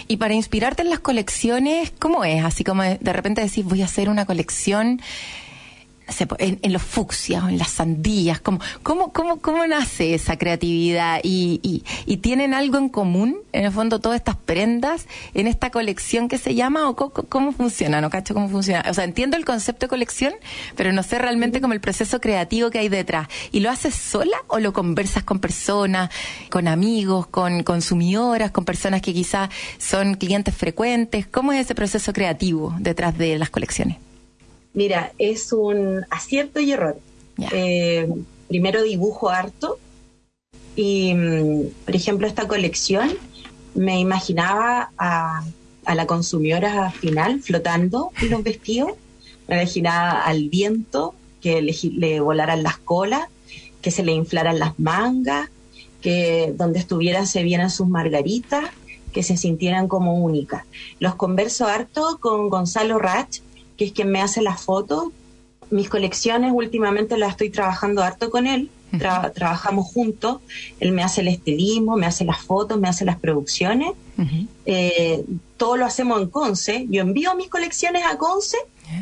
Y 0.09 0.17
para 0.17 0.35
inspirarte 0.35 0.83
en 0.83 0.91
las 0.91 0.99
colecciones, 0.99 1.93
¿cómo 2.01 2.25
es? 2.25 2.45
Así 2.45 2.65
como 2.65 2.83
de, 2.83 2.99
repente 3.13 3.41
decís, 3.43 3.65
voy 3.65 3.83
a 3.83 3.85
hacer 3.85 4.09
una 4.09 4.27
colección 4.27 5.01
en, 6.39 6.59
en 6.63 6.73
los 6.73 6.83
fucsias 6.83 7.45
o 7.45 7.49
en 7.49 7.59
las 7.59 7.71
sandías. 7.71 8.41
¿Cómo, 8.41 8.61
cómo, 8.83 9.13
cómo, 9.13 9.41
cómo 9.41 9.67
nace 9.67 10.15
esa 10.15 10.37
creatividad? 10.37 11.21
¿Y, 11.23 11.61
y, 11.63 11.85
y 12.07 12.19
tienen 12.19 12.55
algo 12.55 12.79
en 12.79 12.89
común, 12.89 13.39
en 13.53 13.65
el 13.65 13.73
fondo, 13.73 14.01
todas 14.01 14.17
estas 14.17 14.37
prendas 14.37 15.07
en 15.35 15.47
esta 15.47 15.71
colección 15.71 16.29
que 16.29 16.39
se 16.39 16.55
llama? 16.55 16.89
¿O 16.89 16.97
cómo, 16.97 17.13
cómo 17.13 17.53
funciona? 17.53 18.01
No 18.01 18.11
cacho 18.11 18.35
cómo 18.35 18.49
funciona. 18.49 18.85
O 18.89 18.95
sea, 18.95 19.05
entiendo 19.05 19.37
el 19.37 19.45
concepto 19.45 19.87
de 19.87 19.91
colección, 19.91 20.35
pero 20.77 20.93
no 20.93 21.03
sé 21.03 21.19
realmente 21.19 21.61
como 21.61 21.73
el 21.73 21.81
proceso 21.81 22.21
creativo 22.21 22.71
que 22.71 22.79
hay 22.79 22.89
detrás. 22.89 23.29
¿Y 23.53 23.61
lo 23.61 23.71
haces 23.71 23.95
sola 23.95 24.37
o 24.49 24.59
lo 24.59 24.73
conversas 24.73 25.25
con 25.25 25.41
personas, 25.41 26.11
con 26.51 26.69
amigos, 26.69 27.27
con 27.27 27.63
consumidoras, 27.63 28.51
con 28.51 28.65
personas 28.65 29.03
que 29.03 29.13
quizás 29.13 29.51
son 29.79 30.15
clientes 30.15 30.55
frecuentes? 30.55 31.27
¿Cómo 31.27 31.53
es 31.53 31.61
ese 31.61 31.75
proceso 31.75 32.13
creativo 32.13 32.75
detrás 32.79 33.17
de 33.19 33.39
las 33.39 33.51
colecciones? 33.51 34.06
Mira, 34.77 35.13
es 35.19 35.55
un 35.55 36.05
acierto 36.11 36.61
y 36.61 36.71
error. 36.71 36.99
Eh, 37.51 38.09
primero 38.47 38.83
dibujo 38.83 39.31
harto 39.31 39.79
y, 40.77 41.15
mm, 41.15 41.63
por 41.87 41.97
ejemplo, 41.97 42.27
esta 42.27 42.47
colección 42.47 43.11
me 43.75 43.99
imaginaba 43.99 44.91
a, 44.99 45.43
a 45.87 45.95
la 45.95 46.07
consumidora 46.07 46.91
final 46.91 47.41
flotando 47.41 48.13
en 48.21 48.31
los 48.31 48.43
vestidos, 48.43 48.93
me 49.49 49.57
imaginaba 49.57 50.23
al 50.23 50.51
viento 50.51 51.15
que 51.41 51.63
le 51.63 52.21
volaran 52.21 52.63
las 52.63 52.77
colas, 52.77 53.29
que 53.81 53.91
se 53.91 54.05
le 54.05 54.13
inflaran 54.13 54.59
las 54.59 54.79
mangas, 54.79 55.49
que 56.03 56.53
donde 56.55 56.81
estuvieran 56.81 57.27
se 57.27 57.43
vieran 57.43 57.71
sus 57.71 57.89
margaritas, 57.89 58.65
que 59.13 59.23
se 59.23 59.39
sintieran 59.39 59.89
como 59.89 60.23
únicas. 60.23 60.65
Los 60.99 61.15
converso 61.15 61.67
harto 61.67 62.19
con 62.21 62.51
Gonzalo 62.51 62.99
Rach, 62.99 63.39
que 63.77 63.85
es 63.87 63.93
quien 63.93 64.11
me 64.11 64.21
hace 64.21 64.43
las 64.43 64.61
fotos. 64.63 65.09
Mis 65.71 65.89
colecciones 65.89 66.53
últimamente 66.55 67.17
las 67.19 67.31
estoy 67.31 67.51
trabajando 67.51 68.03
harto 68.03 68.31
con 68.31 68.47
él, 68.47 68.71
Tra- 68.93 69.33
trabajamos 69.33 69.87
juntos, 69.93 70.39
él 70.79 70.93
me 70.93 71.03
hace 71.03 71.21
el 71.21 71.29
estilismo, 71.29 71.97
me 71.97 72.07
hace 72.07 72.25
las 72.25 72.39
fotos, 72.39 72.79
me 72.79 72.89
hace 72.89 73.05
las 73.05 73.19
producciones, 73.19 73.91
Ujú. 74.17 74.47
eh, 74.65 75.25
todo 75.57 75.77
lo 75.77 75.85
hacemos 75.85 76.23
en 76.23 76.29
Conce, 76.29 76.87
yo 76.89 77.03
envío 77.03 77.35
mis 77.35 77.49
colecciones 77.49 78.05
a 78.09 78.17
Conce 78.17 78.57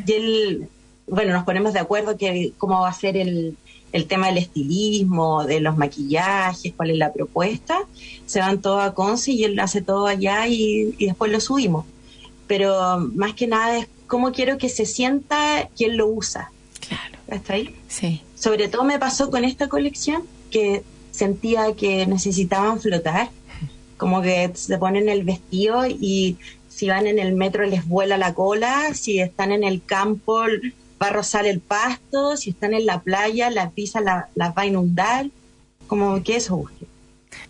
y 0.07 0.11
él, 0.11 0.67
bueno, 1.07 1.33
nos 1.33 1.43
ponemos 1.43 1.71
de 1.73 1.79
acuerdo 1.79 2.17
que 2.17 2.51
cómo 2.57 2.81
va 2.81 2.89
a 2.89 2.93
ser 2.93 3.15
el, 3.15 3.55
el 3.91 4.07
tema 4.07 4.27
del 4.27 4.39
estilismo, 4.39 5.45
de 5.45 5.59
los 5.61 5.77
maquillajes, 5.77 6.73
cuál 6.75 6.89
es 6.89 6.97
la 6.97 7.13
propuesta, 7.13 7.77
se 8.25 8.39
van 8.39 8.59
todos 8.61 8.83
a 8.83 8.93
Conce 8.95 9.31
y 9.33 9.43
él 9.43 9.59
hace 9.59 9.81
todo 9.83 10.07
allá 10.07 10.47
y, 10.47 10.95
y 10.97 11.05
después 11.05 11.31
lo 11.31 11.39
subimos. 11.39 11.85
Pero 12.47 12.99
más 13.15 13.33
que 13.33 13.47
nada 13.47 13.77
es 13.77 13.87
cómo 14.07 14.31
quiero 14.31 14.57
que 14.57 14.69
se 14.69 14.85
sienta 14.85 15.69
quien 15.75 15.97
lo 15.97 16.07
usa. 16.07 16.51
Claro, 16.87 17.17
¿Está 17.27 17.53
ahí? 17.53 17.75
sí. 17.87 18.21
Sobre 18.35 18.67
todo 18.67 18.83
me 18.83 18.99
pasó 18.99 19.31
con 19.31 19.43
esta 19.43 19.67
colección 19.69 20.23
que 20.51 20.83
sentía 21.11 21.73
que 21.75 22.05
necesitaban 22.05 22.79
flotar, 22.79 23.29
como 23.97 24.21
que 24.21 24.51
se 24.53 24.77
ponen 24.77 25.09
el 25.09 25.23
vestido 25.23 25.87
y 25.87 26.37
si 26.69 26.89
van 26.89 27.07
en 27.07 27.17
el 27.17 27.33
metro 27.33 27.65
les 27.65 27.87
vuela 27.87 28.17
la 28.17 28.33
cola, 28.33 28.93
si 28.93 29.19
están 29.19 29.51
en 29.51 29.63
el 29.63 29.81
campo 29.83 30.41
va 31.01 31.07
a 31.07 31.11
rozar 31.11 31.45
el 31.47 31.59
pasto, 31.61 32.35
si 32.37 32.49
están 32.51 32.73
en 32.73 32.85
la 32.85 33.01
playa 33.01 33.49
la 33.49 33.69
pisa 33.71 34.01
la- 34.01 34.27
las 34.35 34.55
va 34.55 34.63
a 34.63 34.65
inundar, 34.67 35.27
como 35.87 36.21
que 36.21 36.35
eso 36.35 36.57
busque. 36.57 36.85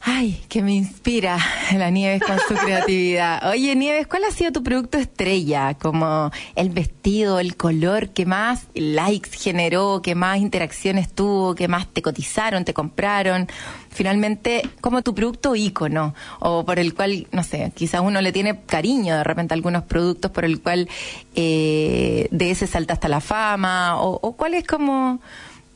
Ay, 0.08 0.40
que 0.50 0.62
me 0.62 0.76
inspira 0.76 1.40
la 1.76 1.90
Nieves 1.90 2.22
con 2.22 2.38
su 2.48 2.54
creatividad. 2.54 3.50
Oye, 3.50 3.76
Nieves, 3.76 4.06
¿cuál 4.06 4.24
ha 4.26 4.30
sido 4.30 4.52
tu 4.52 4.62
producto 4.62 5.00
estrella? 5.00 5.74
Como 5.74 6.30
el 6.56 6.70
vestido, 6.70 7.40
el 7.40 7.58
color 7.58 8.10
que 8.10 8.28
más 8.28 8.68
likes 8.76 9.32
generó, 9.32 10.04
que 10.04 10.14
más 10.14 10.38
interacciones 10.38 11.12
tuvo, 11.12 11.56
que 11.56 11.68
más 11.68 11.88
te 11.88 12.04
cotizaron, 12.04 12.66
te 12.66 12.76
compraron. 12.76 13.48
Finalmente, 13.90 14.70
como 14.80 15.02
tu 15.02 15.16
producto 15.16 15.56
ícono, 15.56 16.14
o 16.40 16.64
por 16.64 16.78
el 16.78 16.94
cual, 16.94 17.26
no 17.32 17.42
sé, 17.42 17.72
quizás 17.74 18.02
uno 18.02 18.22
le 18.22 18.32
tiene 18.32 18.62
cariño 18.62 19.18
de 19.18 19.24
repente 19.24 19.56
a 19.56 19.56
algunos 19.56 19.86
productos 19.86 20.30
por 20.30 20.46
el 20.46 20.62
cual 20.62 20.88
eh, 21.34 22.28
de 22.30 22.52
ese 22.52 22.68
salta 22.68 22.94
hasta 22.94 23.10
la 23.10 23.22
fama, 23.22 24.00
o, 24.00 24.20
o 24.22 24.36
cuál 24.36 24.54
es 24.54 24.68
como 24.68 25.20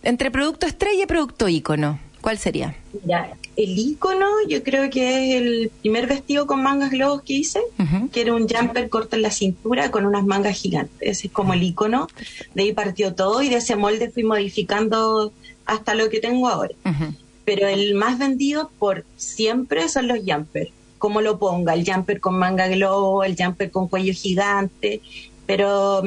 entre 0.04 0.30
producto 0.30 0.68
estrella 0.68 1.04
y 1.04 1.08
producto 1.08 1.50
ícono. 1.50 2.09
¿Cuál 2.22 2.38
sería? 2.38 2.76
Mira, 3.04 3.36
el 3.56 3.78
icono 3.78 4.28
yo 4.48 4.64
creo 4.64 4.90
que 4.90 5.10
es 5.10 5.42
el 5.42 5.72
primer 5.82 6.08
vestido 6.08 6.48
con 6.48 6.62
mangas 6.62 6.92
globos 6.92 7.22
que 7.24 7.34
hice, 7.34 7.62
que 8.12 8.22
era 8.22 8.34
un 8.36 8.48
jumper 8.48 8.90
corto 8.90 9.16
en 9.16 9.22
la 9.22 9.32
cintura 9.32 9.92
con 9.92 10.06
unas 10.06 10.26
mangas 10.26 10.58
gigantes. 10.58 10.98
Ese 11.00 11.28
es 11.28 11.34
como 11.34 11.54
el 11.54 11.64
icono. 11.64 12.08
De 12.54 12.64
ahí 12.64 12.74
partió 12.74 13.14
todo 13.16 13.42
y 13.42 13.50
de 13.50 13.58
ese 13.58 13.76
molde 13.76 14.10
fui 14.10 14.24
modificando 14.24 15.32
hasta 15.66 15.96
lo 15.96 16.10
que 16.10 16.20
tengo 16.20 16.48
ahora. 16.48 16.74
Pero 17.46 17.68
el 17.68 17.96
más 17.96 18.20
vendido 18.20 18.70
por 18.80 19.06
siempre 19.16 19.88
son 19.90 20.08
los 20.08 20.20
jumpers. 20.26 20.72
Como 20.98 21.22
lo 21.22 21.40
ponga, 21.40 21.74
el 21.74 21.90
jumper 21.90 22.20
con 22.20 22.38
manga 22.38 22.68
globo, 22.68 23.24
el 23.24 23.36
jumper 23.38 23.72
con 23.72 23.88
cuello 23.88 24.14
gigante. 24.14 25.02
Pero 25.46 26.04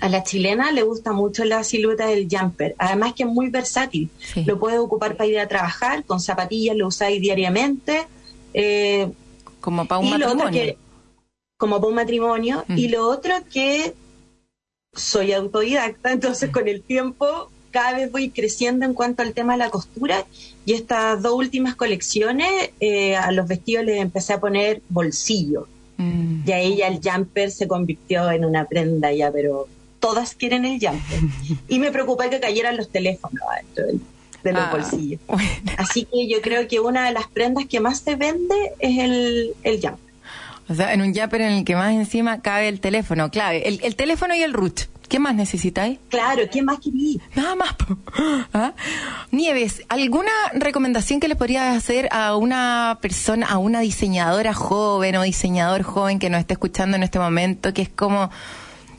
a 0.00 0.08
la 0.08 0.22
chilena 0.22 0.72
le 0.72 0.82
gusta 0.82 1.12
mucho 1.12 1.44
la 1.44 1.62
silueta 1.64 2.06
del 2.06 2.28
jumper. 2.30 2.74
Además 2.78 3.14
que 3.14 3.22
es 3.22 3.28
muy 3.28 3.48
versátil. 3.48 4.10
Sí. 4.18 4.44
Lo 4.44 4.58
puedes 4.58 4.78
ocupar 4.78 5.16
para 5.16 5.28
ir 5.28 5.38
a 5.38 5.48
trabajar, 5.48 6.04
con 6.04 6.20
zapatillas 6.20 6.76
lo 6.76 6.88
usáis 6.88 7.20
diariamente. 7.20 8.06
Eh, 8.52 9.10
Como 9.60 9.86
para 9.86 10.00
un 10.00 10.10
matrimonio. 10.10 10.50
que, 10.50 10.78
como 11.56 11.76
para 11.76 11.88
un 11.88 11.94
matrimonio. 11.94 12.64
Mm. 12.68 12.78
Y 12.78 12.88
lo 12.88 13.08
otro 13.08 13.34
que 13.52 13.94
soy 14.92 15.32
autodidacta, 15.32 16.12
entonces 16.12 16.50
con 16.50 16.68
el 16.68 16.82
tiempo 16.82 17.50
cada 17.70 17.96
vez 17.96 18.12
voy 18.12 18.30
creciendo 18.30 18.86
en 18.86 18.94
cuanto 18.94 19.22
al 19.22 19.32
tema 19.32 19.54
de 19.54 19.58
la 19.58 19.70
costura. 19.70 20.26
Y 20.64 20.74
estas 20.74 21.20
dos 21.22 21.34
últimas 21.34 21.74
colecciones, 21.74 22.70
eh, 22.80 23.16
a 23.16 23.32
los 23.32 23.48
vestidos 23.48 23.84
les 23.84 24.00
empecé 24.00 24.32
a 24.32 24.40
poner 24.40 24.82
bolsillo. 24.88 25.66
Mm. 25.96 26.42
Y 26.46 26.52
ahí 26.52 26.76
ya 26.76 26.88
el 26.88 27.00
jumper 27.02 27.50
se 27.50 27.68
convirtió 27.68 28.30
en 28.30 28.44
una 28.44 28.64
prenda 28.66 29.12
ya, 29.12 29.30
pero 29.30 29.68
todas 30.04 30.34
quieren 30.34 30.64
el 30.66 30.78
jumper. 30.78 31.20
Y 31.68 31.78
me 31.78 31.90
preocupé 31.90 32.28
que 32.28 32.40
cayeran 32.40 32.76
los 32.76 32.90
teléfonos 32.90 33.40
adentro 33.52 33.86
del- 33.86 34.00
de 34.42 34.52
los 34.52 34.62
Ah, 34.62 34.70
bolsillos. 34.70 35.20
bueno. 35.26 35.48
Así 35.78 36.04
que 36.04 36.28
yo 36.28 36.42
creo 36.42 36.68
que 36.68 36.78
una 36.78 37.06
de 37.06 37.12
las 37.12 37.26
prendas 37.28 37.64
que 37.66 37.80
más 37.80 38.00
se 38.00 38.14
vende 38.16 38.54
es 38.78 38.98
el, 38.98 39.54
el 39.62 39.74
jumper. 39.80 40.04
O 40.68 40.74
sea, 40.74 40.92
en 40.92 41.00
un 41.00 41.14
yapper 41.14 41.40
en 41.40 41.52
el 41.52 41.64
que 41.64 41.74
más 41.76 41.92
encima 41.94 42.40
cabe 42.42 42.68
el 42.68 42.80
teléfono, 42.80 43.30
clave. 43.30 43.66
El, 43.68 43.80
el 43.82 43.96
teléfono 43.96 44.34
y 44.34 44.42
el 44.42 44.52
root. 44.52 44.80
¿Qué 45.08 45.18
más 45.18 45.34
necesitáis? 45.34 45.98
Claro, 46.08 46.42
¿qué 46.50 46.62
más 46.62 46.78
querí? 46.80 47.20
Nada 47.34 47.54
más. 47.54 47.74
¿Ah? 48.54 48.72
Nieves, 49.30 49.82
¿alguna 49.88 50.30
recomendación 50.54 51.20
que 51.20 51.28
le 51.28 51.36
podrías 51.36 51.76
hacer 51.76 52.08
a 52.12 52.36
una 52.36 52.98
persona, 53.02 53.46
a 53.46 53.58
una 53.58 53.80
diseñadora 53.80 54.54
joven 54.54 55.16
o 55.16 55.22
diseñador 55.22 55.82
joven 55.82 56.18
que 56.18 56.30
nos 56.30 56.40
esté 56.40 56.54
escuchando 56.54 56.96
en 56.96 57.02
este 57.02 57.18
momento, 57.18 57.72
que 57.74 57.82
es 57.82 57.88
como, 57.90 58.30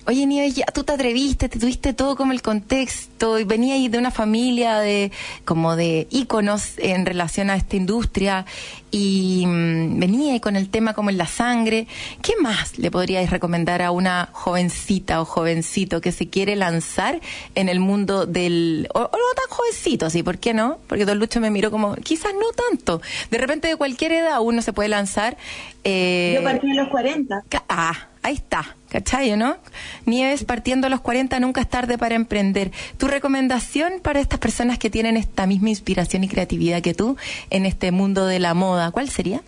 oye 0.07 0.25
Nieves, 0.25 0.55
ya 0.55 0.65
tú 0.65 0.83
te 0.83 0.93
atreviste, 0.93 1.49
te 1.49 1.59
tuviste 1.59 1.93
todo 1.93 2.15
como 2.15 2.31
el 2.31 2.41
contexto 2.41 3.39
y 3.39 3.43
venía 3.43 3.75
ahí 3.75 3.87
de 3.87 3.97
una 3.97 4.11
familia 4.11 4.79
de 4.79 5.11
como 5.45 5.75
de 5.75 6.07
íconos 6.11 6.77
en 6.77 7.05
relación 7.05 7.49
a 7.49 7.55
esta 7.55 7.75
industria 7.75 8.45
y 8.91 9.45
mm, 9.47 9.99
venía 9.99 10.33
ahí 10.33 10.39
con 10.39 10.55
el 10.55 10.69
tema 10.69 10.93
como 10.93 11.09
en 11.09 11.17
la 11.17 11.25
sangre. 11.27 11.87
¿Qué 12.21 12.33
más 12.39 12.77
le 12.77 12.91
podríais 12.91 13.29
recomendar 13.29 13.81
a 13.81 13.91
una 13.91 14.29
jovencita 14.31 15.21
o 15.21 15.25
jovencito 15.25 16.01
que 16.01 16.11
se 16.11 16.29
quiere 16.29 16.55
lanzar 16.55 17.19
en 17.55 17.67
el 17.69 17.79
mundo 17.79 18.25
del... 18.25 18.87
o, 18.93 18.99
o 18.99 19.03
no 19.03 19.09
tan 19.35 19.49
jovencito, 19.49 20.09
sí, 20.09 20.23
¿por 20.23 20.37
qué 20.37 20.53
no? 20.53 20.77
Porque 20.87 21.05
Don 21.05 21.19
Lucho 21.19 21.39
me 21.39 21.49
miró 21.49 21.71
como, 21.71 21.95
quizás 21.95 22.33
no 22.33 22.45
tanto. 22.69 23.01
De 23.31 23.37
repente 23.37 23.67
de 23.67 23.75
cualquier 23.75 24.11
edad 24.13 24.39
uno 24.41 24.61
se 24.61 24.71
puede 24.71 24.89
lanzar. 24.89 25.35
eh, 25.83 26.33
Yo 26.37 26.43
partí 26.43 26.67
en 26.67 26.77
los 26.77 26.87
40. 26.89 27.43
Ca- 27.49 27.63
Ah, 27.67 28.07
ahí 28.21 28.35
está, 28.35 28.75
¿cachai, 28.95 29.36
no? 29.36 29.58
Nieves 30.05 30.45
partiendo 30.45 30.88
a 30.88 30.89
los 30.89 31.01
40 31.01 31.38
nunca 31.41 31.60
es 31.60 31.69
tarde 31.69 31.97
para 31.97 32.15
emprender. 32.15 32.71
¿Tu 32.97 33.08
recomendación 33.10 33.95
para 34.01 34.21
estas 34.21 34.39
personas 34.39 34.79
que 34.79 34.89
tienen 34.89 35.17
esta 35.17 35.45
misma 35.45 35.69
inspiración 35.69 36.23
y 36.23 36.29
creatividad 36.29 36.81
que 36.81 36.93
tú 36.93 37.17
en 37.49 37.65
este 37.65 37.91
mundo 37.91 38.25
de 38.25 38.39
la 38.39 38.53
moda, 38.53 38.91
cuál 38.91 39.10
sería? 39.10 39.41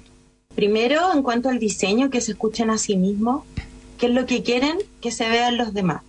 Primero, 0.54 1.14
en 1.14 1.24
cuanto 1.24 1.48
al 1.48 1.60
diseño, 1.60 2.10
que 2.10 2.20
se 2.20 2.34
escuchen 2.34 2.70
a 2.70 2.78
sí 2.78 2.98
mismos, 2.98 3.46
qué 3.98 4.08
es 4.08 4.12
lo 4.12 4.26
que 4.26 4.44
quieren 4.44 4.78
que 5.00 5.12
se 5.12 5.30
vean 5.30 5.56
los 5.56 5.74
demás, 5.74 6.02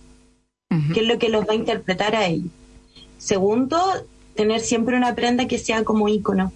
qué 0.93 0.99
es 0.99 1.07
lo 1.07 1.17
que 1.17 1.29
los 1.29 1.47
va 1.47 1.53
a 1.53 1.55
interpretar 1.55 2.17
a 2.17 2.25
ellos. 2.25 2.51
Segundo, 3.19 3.79
tener 4.35 4.59
siempre 4.59 4.97
una 4.97 5.15
prenda 5.15 5.47
que 5.47 5.59
sea 5.59 5.85
como 5.85 6.09
ícono, 6.09 6.51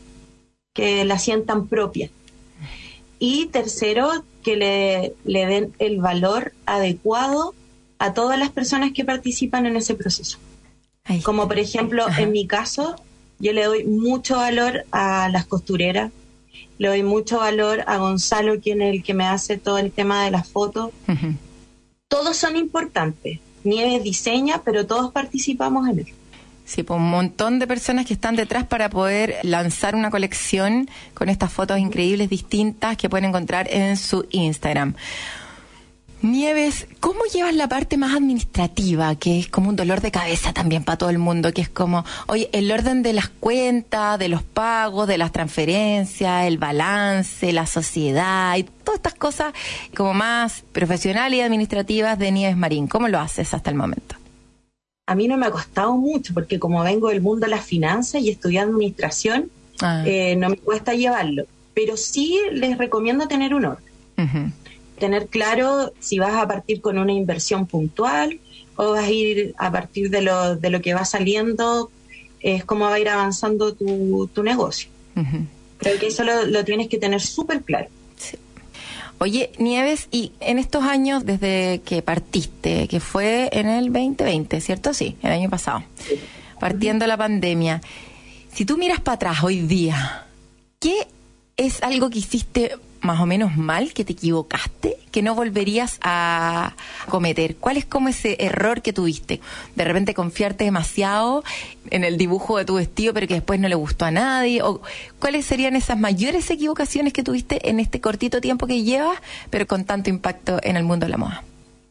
que 0.73 1.05
la 1.05 1.17
sientan 1.17 1.67
propia. 1.67 2.09
Y 3.19 3.45
tercero, 3.45 4.25
que 4.43 4.55
le, 4.55 5.13
le 5.25 5.45
den 5.45 5.73
el 5.79 5.99
valor 5.99 6.53
adecuado 6.65 7.55
a 7.97 8.13
todas 8.13 8.37
las 8.37 8.49
personas 8.49 8.91
que 8.91 9.05
participan 9.05 9.65
en 9.65 9.77
ese 9.77 9.95
proceso. 9.95 10.37
Como 11.23 11.47
por 11.47 11.59
ejemplo, 11.59 12.05
Ajá. 12.05 12.21
en 12.21 12.31
mi 12.31 12.47
caso, 12.47 12.95
yo 13.39 13.53
le 13.53 13.63
doy 13.63 13.83
mucho 13.85 14.37
valor 14.37 14.85
a 14.91 15.29
las 15.29 15.45
costureras, 15.45 16.11
le 16.77 16.87
doy 16.87 17.03
mucho 17.03 17.39
valor 17.39 17.83
a 17.87 17.97
Gonzalo, 17.97 18.59
quien 18.59 18.81
es 18.81 18.93
el 18.93 19.03
que 19.03 19.13
me 19.13 19.25
hace 19.25 19.57
todo 19.57 19.77
el 19.77 19.91
tema 19.91 20.23
de 20.23 20.31
las 20.31 20.47
fotos. 20.47 20.91
Todos 22.07 22.37
son 22.37 22.55
importantes. 22.55 23.39
Nieves 23.63 24.03
diseña, 24.03 24.61
pero 24.63 24.85
todos 24.85 25.11
participamos 25.11 25.87
en 25.89 25.99
él. 25.99 26.13
Sí, 26.65 26.83
pues 26.83 26.97
un 26.97 27.09
montón 27.09 27.59
de 27.59 27.67
personas 27.67 28.05
que 28.05 28.13
están 28.13 28.35
detrás 28.35 28.65
para 28.65 28.89
poder 28.89 29.35
lanzar 29.43 29.95
una 29.95 30.09
colección 30.09 30.89
con 31.13 31.29
estas 31.29 31.51
fotos 31.51 31.77
increíbles, 31.77 32.29
distintas, 32.29 32.95
que 32.97 33.09
pueden 33.09 33.25
encontrar 33.25 33.67
en 33.69 33.97
su 33.97 34.25
Instagram. 34.31 34.95
Nieves, 36.23 36.87
¿cómo 37.01 37.25
llevas 37.25 37.53
la 37.53 37.67
parte 37.67 37.97
más 37.97 38.15
administrativa, 38.15 39.13
que 39.17 39.39
es 39.39 39.49
como 39.49 39.67
un 39.67 39.75
dolor 39.75 39.99
de 39.99 40.09
cabeza 40.09 40.53
también 40.53 40.85
para 40.85 40.97
todo 40.97 41.09
el 41.09 41.17
mundo, 41.17 41.51
que 41.51 41.61
es 41.61 41.67
como, 41.67 42.05
oye, 42.27 42.49
el 42.53 42.71
orden 42.71 43.03
de 43.03 43.11
las 43.11 43.27
cuentas, 43.27 44.17
de 44.17 44.29
los 44.29 44.41
pagos, 44.41 45.05
de 45.09 45.17
las 45.17 45.33
transferencias, 45.33 46.45
el 46.45 46.57
balance, 46.57 47.51
la 47.51 47.65
sociedad 47.65 48.55
y 48.55 48.63
todas 48.63 48.99
estas 48.99 49.15
cosas 49.15 49.53
como 49.93 50.13
más 50.13 50.63
profesionales 50.71 51.39
y 51.39 51.41
administrativas 51.41 52.17
de 52.17 52.31
Nieves 52.31 52.55
Marín? 52.55 52.87
¿Cómo 52.87 53.09
lo 53.09 53.19
haces 53.19 53.53
hasta 53.53 53.69
el 53.69 53.75
momento? 53.75 54.22
A 55.05 55.15
mí 55.15 55.27
no 55.27 55.37
me 55.37 55.45
ha 55.45 55.51
costado 55.51 55.97
mucho, 55.97 56.33
porque 56.33 56.59
como 56.59 56.81
vengo 56.83 57.09
del 57.09 57.21
mundo 57.21 57.45
de 57.45 57.51
las 57.51 57.65
finanzas 57.65 58.21
y 58.21 58.29
estudié 58.29 58.59
administración, 58.59 59.49
Ah, 59.81 60.03
eh, 60.05 60.35
no 60.37 60.49
me 60.49 60.57
cuesta 60.57 60.93
llevarlo. 60.93 61.45
Pero 61.73 61.97
sí 61.97 62.39
les 62.53 62.77
recomiendo 62.77 63.27
tener 63.27 63.53
un 63.53 63.65
orden. 63.65 64.53
tener 64.99 65.27
claro 65.27 65.91
si 65.99 66.19
vas 66.19 66.35
a 66.35 66.47
partir 66.47 66.79
con 66.79 66.97
una 66.97 67.11
inversión 67.11 67.65
puntual 67.65 68.39
o 68.77 68.91
vas 68.91 69.05
a 69.05 69.11
ir 69.11 69.53
a 69.57 69.71
partir 69.71 70.09
de 70.09 70.21
lo, 70.21 70.55
de 70.55 70.69
lo 70.69 70.81
que 70.81 70.93
va 70.93 71.03
saliendo, 71.03 71.91
es 72.39 72.63
cómo 72.63 72.85
va 72.85 72.93
a 72.93 72.99
ir 72.99 73.09
avanzando 73.09 73.73
tu, 73.73 74.29
tu 74.33 74.43
negocio. 74.43 74.89
Creo 75.79 75.99
que 75.99 76.07
eso 76.07 76.23
lo, 76.23 76.45
lo 76.45 76.63
tienes 76.63 76.87
que 76.87 76.97
tener 76.97 77.19
súper 77.19 77.61
claro. 77.63 77.87
Oye, 79.23 79.53
Nieves, 79.57 80.09
y 80.11 80.33
en 80.41 80.59
estos 80.59 80.83
años 80.83 81.25
desde 81.25 81.79
que 81.85 82.01
partiste, 82.01 82.89
que 82.89 82.99
fue 82.99 83.47
en 83.53 83.69
el 83.69 83.85
2020, 83.85 84.59
¿cierto? 84.59 84.93
Sí, 84.93 85.15
el 85.23 85.31
año 85.31 85.49
pasado, 85.49 85.81
partiendo 86.59 87.07
la 87.07 87.15
pandemia, 87.15 87.79
si 88.53 88.65
tú 88.65 88.77
miras 88.77 88.99
para 88.99 89.15
atrás 89.15 89.41
hoy 89.41 89.61
día, 89.61 90.25
¿qué 90.81 91.07
es 91.55 91.81
algo 91.83 92.09
que 92.09 92.19
hiciste 92.19 92.75
más 93.03 93.19
o 93.19 93.25
menos 93.25 93.55
mal, 93.55 93.93
que 93.93 94.03
te 94.03 94.13
equivocaste, 94.13 94.97
que 95.11 95.21
no 95.21 95.35
volverías 95.35 95.99
a 96.01 96.73
cometer? 97.09 97.55
¿Cuál 97.57 97.77
es 97.77 97.85
como 97.85 98.09
ese 98.09 98.37
error 98.39 98.81
que 98.81 98.93
tuviste? 98.93 99.41
De 99.75 99.83
repente 99.83 100.13
confiarte 100.13 100.63
demasiado 100.63 101.43
en 101.91 102.03
el 102.03 102.17
dibujo 102.17 102.57
de 102.57 102.65
tu 102.65 102.75
vestido, 102.75 103.13
pero 103.13 103.27
que 103.27 103.35
después 103.35 103.59
no 103.59 103.67
le 103.67 103.75
gustó 103.75 104.05
a 104.05 104.11
nadie. 104.11 104.63
¿O 104.63 104.81
cuáles 105.19 105.45
serían 105.45 105.75
esas 105.75 105.99
mayores 105.99 106.49
equivocaciones 106.49 107.13
que 107.13 107.23
tuviste 107.23 107.69
en 107.69 107.79
este 107.79 108.01
cortito 108.01 108.41
tiempo 108.41 108.65
que 108.65 108.83
llevas, 108.83 109.17
pero 109.49 109.67
con 109.67 109.85
tanto 109.85 110.09
impacto 110.09 110.59
en 110.63 110.77
el 110.77 110.83
mundo 110.83 111.05
de 111.05 111.11
la 111.11 111.17
moda? 111.17 111.43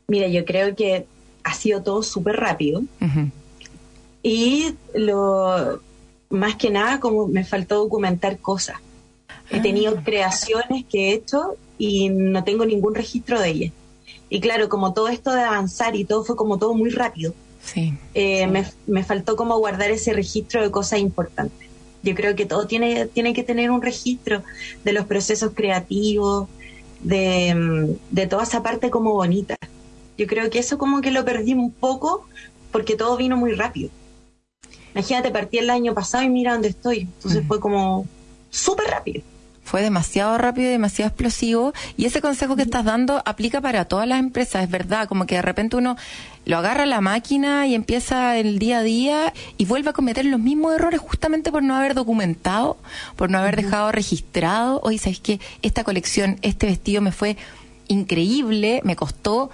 Mira, 0.09 0.29
yo 0.29 0.45
creo 0.45 0.75
que 0.75 1.07
ha 1.45 1.55
sido 1.55 1.83
todo 1.83 2.03
súper 2.03 2.37
rápido 2.37 2.83
y 4.23 4.75
lo 4.95 5.81
más 6.31 6.57
que 6.57 6.71
nada 6.71 7.01
como 7.01 7.27
me 7.27 7.45
faltó 7.45 7.77
documentar 7.77 8.39
cosas. 8.39 8.77
He 9.51 9.59
Ah. 9.59 9.63
tenido 9.63 9.97
creaciones 10.03 10.85
que 10.91 11.11
he 11.11 11.15
hecho 11.15 11.57
y 11.79 12.09
no 12.09 12.45
tengo 12.45 12.65
ningún 12.65 12.95
registro 12.95 13.41
de 13.41 13.49
ellas. 13.51 13.73
Y 14.31 14.41
claro, 14.41 14.69
como 14.69 14.93
todo 14.95 15.09
esto 15.09 15.33
de 15.33 15.43
avanzar 15.43 15.95
y 15.97 16.05
todo 16.05 16.25
fue 16.25 16.37
como 16.37 16.59
todo 16.59 16.75
muy 16.75 16.91
rápido, 16.91 17.35
Sí. 17.63 17.95
eh, 18.15 18.47
me, 18.47 18.65
me 18.87 19.05
faltó 19.05 19.37
como 19.37 19.57
guardar 19.59 19.91
ese 19.91 20.13
registro 20.13 20.63
de 20.63 20.71
cosas 20.71 20.99
importantes. 21.01 21.69
Yo 22.03 22.15
creo 22.15 22.35
que 22.35 22.47
todo 22.47 22.67
tiene, 22.67 23.07
tiene 23.07 23.33
que 23.35 23.43
tener 23.45 23.71
un 23.71 23.83
registro 23.83 24.43
de 24.85 24.93
los 24.93 25.05
procesos 25.07 25.53
creativos, 25.55 26.49
de, 27.01 27.55
mm, 27.55 28.15
de 28.15 28.27
toda 28.27 28.43
esa 28.45 28.63
parte 28.63 28.91
como 28.91 29.13
bonita. 29.13 29.57
Yo 30.19 30.27
creo 30.27 30.51
que 30.51 30.59
eso 30.59 30.79
como 30.79 31.01
que 31.01 31.11
lo 31.11 31.25
perdí 31.25 31.53
un 31.55 31.71
poco 31.71 32.27
porque 32.73 32.97
todo 32.97 33.17
vino 33.17 33.37
muy 33.37 33.53
rápido. 33.53 33.91
Imagínate, 34.95 35.31
partí 35.31 35.59
el 35.59 35.71
año 35.71 35.95
pasado 35.95 36.25
y 36.25 36.29
mira 36.29 36.53
dónde 36.53 36.69
estoy. 36.69 37.01
Entonces 37.01 37.45
fue 37.47 37.61
como 37.61 38.07
súper 38.51 38.87
rápido. 38.89 39.23
Fue 39.73 39.81
demasiado 39.81 40.37
rápido 40.37 40.69
y 40.69 40.73
demasiado 40.73 41.09
explosivo. 41.09 41.73
Y 41.97 42.05
ese 42.05 42.21
consejo 42.21 42.57
que 42.57 42.63
estás 42.63 42.85
dando 42.85 43.23
aplica 43.25 43.63
para 43.63 43.87
todas 43.87 44.07
las 44.07 44.19
empresas, 44.19 44.65
es 44.65 44.71
verdad. 44.71 45.09
Como 45.09 45.25
que 45.25 45.37
de 45.37 45.41
repente 45.41 45.77
uno 45.77 45.97
lo 46.45 46.59
agarra 46.59 46.83
a 46.83 46.87
la 46.87 47.01
máquina 47.01 47.67
y 47.67 47.75
empieza 47.75 48.37
el 48.37 48.59
día 48.59 48.81
a 48.81 48.83
día 48.83 49.33
y 49.57 49.65
vuelve 49.65 49.89
a 49.89 49.93
cometer 49.95 50.27
los 50.27 50.39
mismos 50.39 50.75
errores 50.75 51.01
justamente 51.01 51.51
por 51.51 51.63
no 51.63 51.75
haber 51.75 51.95
documentado, 51.95 52.77
por 53.17 53.31
no 53.31 53.39
haber 53.39 53.57
dejado 53.57 53.93
registrado. 53.93 54.79
Oye, 54.85 54.99
¿sabes 54.99 55.21
qué? 55.21 55.41
Esta 55.63 55.85
colección, 55.85 56.37
este 56.43 56.67
vestido 56.67 57.01
me 57.01 57.11
fue 57.11 57.39
increíble, 57.89 58.83
me 58.85 58.95
costó 58.95 59.51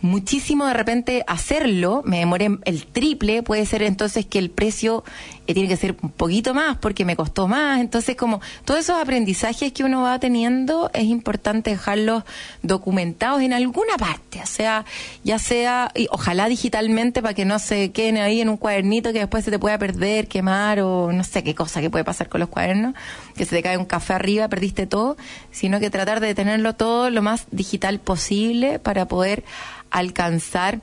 muchísimo 0.00 0.66
de 0.66 0.74
repente 0.74 1.24
hacerlo, 1.26 2.02
me 2.04 2.18
demoré 2.20 2.58
el 2.64 2.86
triple, 2.86 3.42
puede 3.42 3.66
ser 3.66 3.82
entonces 3.82 4.26
que 4.26 4.38
el 4.38 4.50
precio 4.50 5.04
tiene 5.54 5.68
que 5.68 5.76
ser 5.76 5.96
un 6.02 6.10
poquito 6.10 6.54
más 6.54 6.76
porque 6.78 7.04
me 7.04 7.16
costó 7.16 7.48
más, 7.48 7.80
entonces 7.80 8.16
como 8.16 8.40
todos 8.64 8.80
esos 8.80 9.00
aprendizajes 9.00 9.72
que 9.72 9.84
uno 9.84 10.02
va 10.02 10.18
teniendo 10.18 10.90
es 10.92 11.04
importante 11.04 11.70
dejarlos 11.70 12.24
documentados 12.62 13.42
en 13.42 13.52
alguna 13.52 13.96
parte, 13.96 14.40
o 14.42 14.46
sea, 14.46 14.84
ya 15.24 15.38
sea, 15.38 15.90
y 15.94 16.08
ojalá 16.10 16.48
digitalmente 16.48 17.22
para 17.22 17.34
que 17.34 17.44
no 17.44 17.58
se 17.58 17.92
queden 17.92 18.18
ahí 18.18 18.40
en 18.40 18.48
un 18.48 18.56
cuadernito 18.56 19.12
que 19.12 19.20
después 19.20 19.44
se 19.44 19.50
te 19.50 19.58
pueda 19.58 19.78
perder, 19.78 20.28
quemar 20.28 20.80
o 20.80 21.12
no 21.12 21.24
sé 21.24 21.42
qué 21.42 21.54
cosa 21.54 21.80
que 21.80 21.90
puede 21.90 22.04
pasar 22.04 22.28
con 22.28 22.40
los 22.40 22.48
cuadernos, 22.48 22.94
que 23.36 23.44
se 23.44 23.56
te 23.56 23.62
cae 23.62 23.78
un 23.78 23.84
café 23.84 24.14
arriba, 24.14 24.48
perdiste 24.48 24.86
todo, 24.86 25.16
sino 25.50 25.80
que 25.80 25.90
tratar 25.90 26.20
de 26.20 26.34
tenerlo 26.34 26.74
todo 26.74 27.10
lo 27.10 27.22
más 27.22 27.46
digital 27.50 27.98
posible 28.00 28.78
para 28.78 29.06
poder 29.06 29.44
alcanzar 29.90 30.80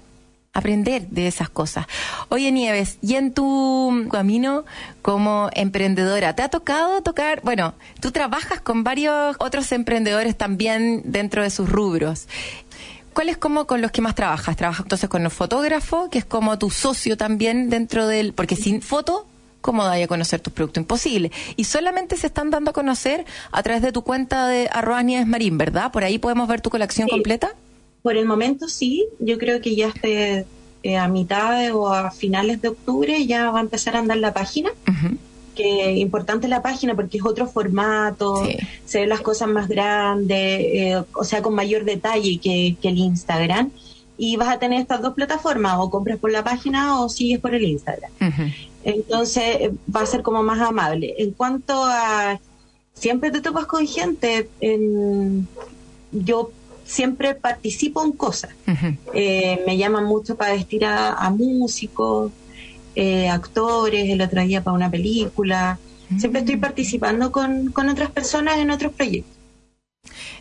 aprender 0.54 1.08
de 1.08 1.28
esas 1.28 1.50
cosas. 1.50 1.88
Oye 2.30 2.52
Nieves, 2.52 2.98
y 3.02 3.16
en 3.16 3.34
tu 3.34 4.08
camino 4.12 4.66
como 5.02 5.50
emprendedora, 5.54 6.36
¿te 6.36 6.44
ha 6.44 6.50
tocado 6.50 7.02
tocar, 7.02 7.42
bueno, 7.44 7.74
tú 8.00 8.12
trabajas 8.12 8.62
con 8.62 8.84
varios 8.84 9.36
otros 9.40 9.72
emprendedores 9.72 10.38
también 10.38 11.02
dentro 11.06 11.42
de 11.44 11.50
sus 11.50 11.68
rubros. 11.70 12.28
¿Cuál 13.14 13.30
es 13.30 13.38
como 13.38 13.66
con 13.68 13.82
los 13.82 13.92
que 13.92 14.02
más 14.02 14.16
trabajas? 14.16 14.56
¿Trabajas 14.56 14.86
entonces 14.86 15.10
con 15.10 15.24
los 15.24 15.34
fotógrafos, 15.34 16.10
que 16.10 16.18
es 16.20 16.26
como 16.26 16.58
tu 16.58 16.70
socio 16.72 17.18
también 17.18 17.70
dentro 17.70 18.08
del, 18.08 18.34
porque 18.34 18.56
sin 18.56 18.82
foto 18.82 19.28
¿cómo 19.62 19.86
dais 19.86 20.04
a 20.04 20.08
conocer 20.08 20.40
tus 20.42 20.52
productos? 20.52 20.82
Imposible. 20.82 21.32
Y 21.56 21.64
solamente 21.64 22.18
se 22.18 22.28
están 22.28 22.50
dando 22.50 22.72
a 22.72 22.74
conocer 22.74 23.26
a 23.52 23.64
través 23.64 23.82
de 23.82 23.92
tu 23.92 24.04
cuenta 24.04 24.48
de 24.48 24.68
arroba 24.72 25.02
Nieves 25.04 25.26
Marín, 25.26 25.58
¿verdad? 25.58 25.92
Por 25.92 26.04
ahí 26.04 26.20
podemos 26.20 26.48
ver 26.48 26.60
tu 26.62 26.70
colección 26.70 27.08
Sí. 27.08 27.12
completa. 27.12 27.54
Por 28.04 28.16
el 28.18 28.26
momento 28.26 28.68
sí, 28.68 29.06
yo 29.20 29.38
creo 29.40 29.60
que 29.62 29.76
ya 29.76 29.88
esté 29.88 30.46
eh, 30.84 30.98
a 30.98 31.08
mitad 31.08 31.58
de- 31.58 31.72
o 31.72 31.88
a 31.88 32.12
finales 32.12 32.62
de 32.62 32.68
octubre 32.68 33.26
ya 33.26 33.50
va 33.52 33.60
a 33.60 33.62
empezar 33.62 33.96
a 33.96 34.00
andar 34.00 34.18
la 34.18 34.34
página. 34.34 34.70
Ujú. 34.88 35.18
que 35.56 35.92
importante 35.98 36.48
la 36.48 36.64
página 36.64 36.96
porque 36.96 37.20
es 37.20 37.24
otro 37.24 37.46
formato, 37.46 38.44
Sí. 38.44 38.58
se 38.86 39.02
ven 39.02 39.10
las 39.10 39.22
cosas 39.22 39.48
más 39.48 39.68
grandes, 39.68 40.38
eh, 40.40 41.04
o 41.14 41.24
sea, 41.24 41.44
con 41.44 41.54
mayor 41.54 41.84
detalle 41.86 42.40
que, 42.40 42.76
que 42.82 42.90
el 42.90 42.98
Instagram. 42.98 43.70
Y 44.18 44.36
vas 44.36 44.50
a 44.50 44.58
tener 44.58 44.82
estas 44.82 45.04
dos 45.04 45.14
plataformas, 45.14 45.76
o 45.78 45.92
compras 45.92 46.18
por 46.18 46.32
la 46.32 46.44
página 46.44 47.00
o 47.00 47.08
sigues 47.08 47.40
por 47.40 47.54
el 47.54 47.66
Instagram. 47.66 48.10
Entonces 48.84 49.44
eh, 49.60 49.72
va 49.96 50.02
a 50.02 50.06
ser 50.08 50.24
como 50.24 50.42
más 50.42 50.60
amable. 50.60 51.14
En 51.20 51.30
cuanto 51.32 51.84
a, 51.86 52.40
siempre 52.96 53.30
te 53.30 53.40
topas 53.42 53.68
con 53.68 53.86
gente, 53.88 54.50
en- 54.60 55.48
yo 56.12 56.50
siempre 56.94 57.34
participo 57.34 58.04
en 58.06 58.12
cosas. 58.12 58.52
Eh, 59.14 59.62
me 59.66 59.78
llaman 59.78 60.06
mucho 60.06 60.36
para 60.36 60.54
vestir 60.54 60.86
a, 60.86 61.14
a 61.14 61.30
músicos, 61.32 62.32
eh, 62.96 63.28
actores, 63.30 64.10
el 64.10 64.22
otro 64.22 64.42
día 64.44 64.64
para 64.64 64.76
una 64.76 64.92
película. 64.92 65.80
Siempre 66.18 66.42
estoy 66.42 66.58
participando 66.58 67.32
con, 67.32 67.72
con 67.72 67.90
otras 67.90 68.12
personas 68.12 68.60
en 68.60 68.70
otros 68.70 68.94
proyectos. 68.94 69.36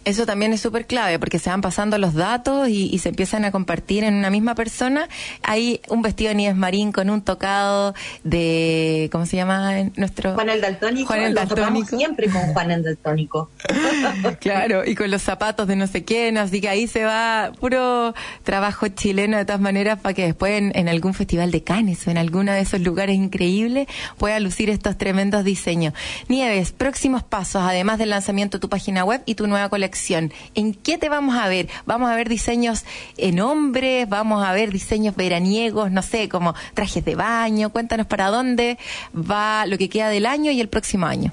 Eso 0.04 0.26
también 0.26 0.52
es 0.52 0.60
súper 0.60 0.86
clave 0.86 1.20
porque 1.20 1.38
se 1.38 1.48
van 1.48 1.60
pasando 1.60 1.96
los 1.96 2.14
datos 2.14 2.68
y, 2.68 2.92
y 2.92 2.98
se 2.98 3.10
empiezan 3.10 3.44
a 3.44 3.52
compartir 3.52 4.02
en 4.02 4.14
una 4.14 4.30
misma 4.30 4.56
persona. 4.56 5.08
Hay 5.42 5.80
un 5.88 6.02
vestido 6.02 6.30
de 6.30 6.34
Nieves 6.34 6.56
Marín 6.56 6.90
con 6.90 7.08
un 7.08 7.22
tocado 7.22 7.94
de, 8.24 9.08
¿cómo 9.12 9.26
se 9.26 9.36
llama 9.36 9.74
nuestro? 9.96 10.34
Juan 10.34 10.48
el 10.48 10.60
Daltónico, 10.60 11.06
Juan 11.06 11.22
el 11.22 11.34
Daltónico. 11.34 11.96
siempre 11.96 12.28
con 12.28 12.42
Juan 12.52 12.70
el 12.72 12.82
Daltónico. 12.82 13.50
Claro, 14.40 14.84
y 14.84 14.94
con 14.94 15.10
los 15.10 15.22
zapatos 15.22 15.68
de 15.68 15.76
no 15.76 15.86
sé 15.86 16.04
quién, 16.04 16.36
así 16.36 16.60
que 16.60 16.68
ahí 16.68 16.86
se 16.88 17.04
va 17.04 17.52
puro 17.60 18.14
trabajo 18.42 18.88
chileno 18.88 19.36
de 19.36 19.44
todas 19.44 19.60
maneras 19.60 20.00
para 20.00 20.14
que 20.14 20.24
después 20.24 20.58
en, 20.58 20.72
en 20.74 20.88
algún 20.88 21.14
festival 21.14 21.50
de 21.50 21.62
Cannes 21.62 22.06
o 22.06 22.10
en 22.10 22.18
alguno 22.18 22.52
de 22.52 22.60
esos 22.60 22.80
lugares 22.80 23.16
increíbles 23.16 23.86
pueda 24.18 24.40
lucir 24.40 24.68
estos 24.70 24.98
tremendos 24.98 25.44
diseños. 25.44 25.94
Nieves, 26.28 26.72
próximos 26.72 27.22
pasos, 27.22 27.62
además 27.62 27.98
del 27.98 28.10
lanzamiento 28.10 28.58
de 28.58 28.62
tu 28.62 28.68
página 28.68 29.04
web 29.04 29.22
y 29.26 29.34
tu 29.36 29.46
nueva 29.52 29.68
colección. 29.68 30.32
¿En 30.54 30.74
qué 30.74 30.98
te 30.98 31.08
vamos 31.08 31.36
a 31.36 31.48
ver? 31.48 31.68
¿Vamos 31.86 32.10
a 32.10 32.16
ver 32.16 32.28
diseños 32.28 32.84
en 33.16 33.40
hombres? 33.40 34.08
¿Vamos 34.08 34.44
a 34.44 34.52
ver 34.52 34.72
diseños 34.72 35.14
veraniegos? 35.14 35.90
No 35.92 36.02
sé, 36.02 36.28
como 36.28 36.54
trajes 36.74 37.04
de 37.04 37.14
baño. 37.14 37.70
Cuéntanos 37.70 38.06
para 38.06 38.28
dónde 38.28 38.78
va 39.14 39.66
lo 39.66 39.78
que 39.78 39.88
queda 39.88 40.08
del 40.08 40.26
año 40.26 40.50
y 40.50 40.60
el 40.60 40.68
próximo 40.68 41.06
año. 41.06 41.32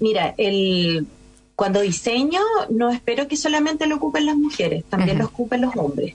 Mira, 0.00 0.34
el, 0.36 1.06
cuando 1.54 1.80
diseño, 1.80 2.40
no 2.70 2.90
espero 2.90 3.28
que 3.28 3.36
solamente 3.36 3.86
lo 3.86 3.96
ocupen 3.96 4.26
las 4.26 4.36
mujeres, 4.36 4.84
también 4.88 5.18
lo 5.18 5.26
ocupen 5.26 5.62
los 5.62 5.76
hombres. 5.76 6.14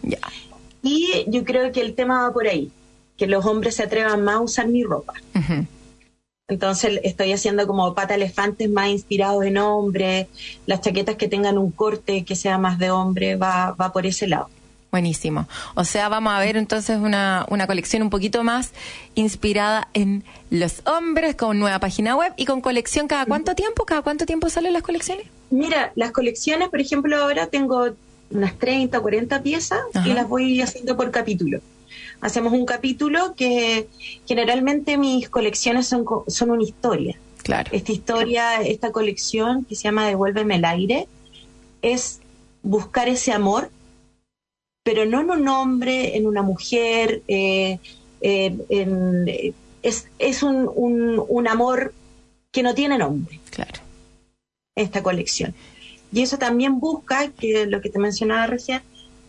Y 0.83 1.25
yo 1.27 1.43
creo 1.43 1.71
que 1.71 1.81
el 1.81 1.93
tema 1.93 2.23
va 2.23 2.33
por 2.33 2.47
ahí, 2.47 2.71
que 3.17 3.27
los 3.27 3.45
hombres 3.45 3.75
se 3.75 3.83
atrevan 3.83 4.23
más 4.23 4.35
a 4.35 4.39
usar 4.39 4.67
mi 4.67 4.83
ropa. 4.83 5.13
Ujú. 5.35 5.65
Entonces 6.51 6.99
estoy 7.03 7.31
haciendo 7.31 7.65
como 7.65 7.93
pata 7.93 8.15
elefantes 8.15 8.69
más 8.69 8.89
inspirados 8.89 9.45
en 9.45 9.57
hombre, 9.57 10.27
las 10.65 10.81
chaquetas 10.81 11.15
que 11.15 11.29
tengan 11.29 11.57
un 11.57 11.71
corte 11.71 12.25
que 12.25 12.35
sea 12.35 12.57
más 12.57 12.77
de 12.77 12.91
hombre, 12.91 13.37
va, 13.37 13.71
va 13.71 13.93
por 13.93 14.05
ese 14.05 14.27
lado. 14.27 14.49
Buenísimo. 14.91 15.47
O 15.75 15.85
sea, 15.85 16.09
vamos 16.09 16.33
a 16.33 16.39
ver 16.39 16.57
entonces 16.57 16.99
una, 16.99 17.45
una 17.49 17.67
colección 17.67 18.01
un 18.01 18.09
poquito 18.09 18.43
más 18.43 18.71
inspirada 19.15 19.87
en 19.93 20.25
los 20.49 20.85
hombres, 20.85 21.35
con 21.35 21.57
nueva 21.57 21.79
página 21.79 22.17
web 22.17 22.33
y 22.35 22.43
con 22.45 22.59
colección 22.59 23.07
cada 23.07 23.25
cuánto 23.25 23.55
tiempo, 23.55 23.85
cada 23.85 24.01
cuánto 24.01 24.25
tiempo 24.25 24.49
salen 24.49 24.73
las 24.73 24.83
colecciones. 24.83 25.27
Mira, 25.51 25.93
las 25.95 26.11
colecciones, 26.11 26.67
por 26.67 26.81
ejemplo, 26.81 27.15
ahora 27.15 27.47
tengo 27.47 27.91
unas 28.29 28.59
30 28.59 28.99
o 28.99 29.01
40 29.01 29.41
piezas 29.41 29.79
Ajá. 29.93 30.05
y 30.05 30.11
las 30.11 30.27
voy 30.27 30.61
haciendo 30.61 30.97
por 30.97 31.11
capítulo. 31.11 31.61
Hacemos 32.21 32.53
un 32.53 32.65
capítulo 32.65 33.33
que 33.35 33.87
generalmente 34.27 34.97
mis 34.97 35.29
colecciones 35.29 35.87
son, 35.87 36.05
son 36.27 36.51
una 36.51 36.63
historia. 36.63 37.17
Claro. 37.43 37.69
Esta 37.73 37.91
historia, 37.91 38.61
esta 38.61 38.91
colección 38.91 39.65
que 39.65 39.75
se 39.75 39.83
llama 39.83 40.07
Devuélveme 40.07 40.55
el 40.55 40.65
aire, 40.65 41.07
es 41.81 42.19
buscar 42.63 43.07
ese 43.09 43.31
amor, 43.31 43.71
pero 44.83 45.05
no 45.05 45.21
en 45.21 45.31
un 45.31 45.47
hombre, 45.47 46.15
en 46.17 46.27
una 46.27 46.41
mujer, 46.43 47.21
eh, 47.27 47.79
eh, 48.21 48.55
en- 48.69 49.27
eh, 49.27 49.53
es, 49.83 50.07
es 50.19 50.43
un, 50.43 50.69
un, 50.75 51.23
un 51.27 51.47
amor 51.47 51.93
que 52.51 52.61
no 52.61 52.75
tiene 52.75 52.97
nombre 52.99 53.39
Claro. 53.49 53.79
esta 54.75 55.01
colección. 55.01 55.55
Y 56.13 56.21
eso 56.21 56.37
también 56.37 56.79
busca, 56.79 57.29
que 57.31 57.65
lo 57.65 57.81
que 57.81 57.89
te 57.89 57.97
mencionaba 57.97 58.45
recién, 58.45 58.81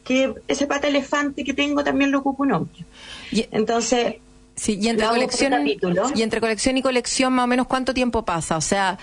que 0.04 0.34
ese 0.48 0.66
pata 0.66 0.88
elefante 0.88 1.44
que 1.44 1.54
tengo 1.54 1.84
también 1.84 2.10
lo 2.10 2.18
ocupa 2.20 2.42
un 2.44 2.52
hombre. 2.52 2.84
Y, 3.30 3.46
Entonces, 3.52 4.16
sí, 4.56 4.78
y 4.80 4.88
entre 4.88 5.06
colección 5.06 5.52
y 6.14 6.22
entre 6.22 6.40
colección 6.40 6.76
y 6.76 6.82
colección 6.82 7.32
más 7.32 7.44
o 7.44 7.46
menos 7.46 7.66
cuánto 7.66 7.94
tiempo 7.94 8.24
pasa, 8.24 8.56
o 8.56 8.60
sea, 8.60 8.98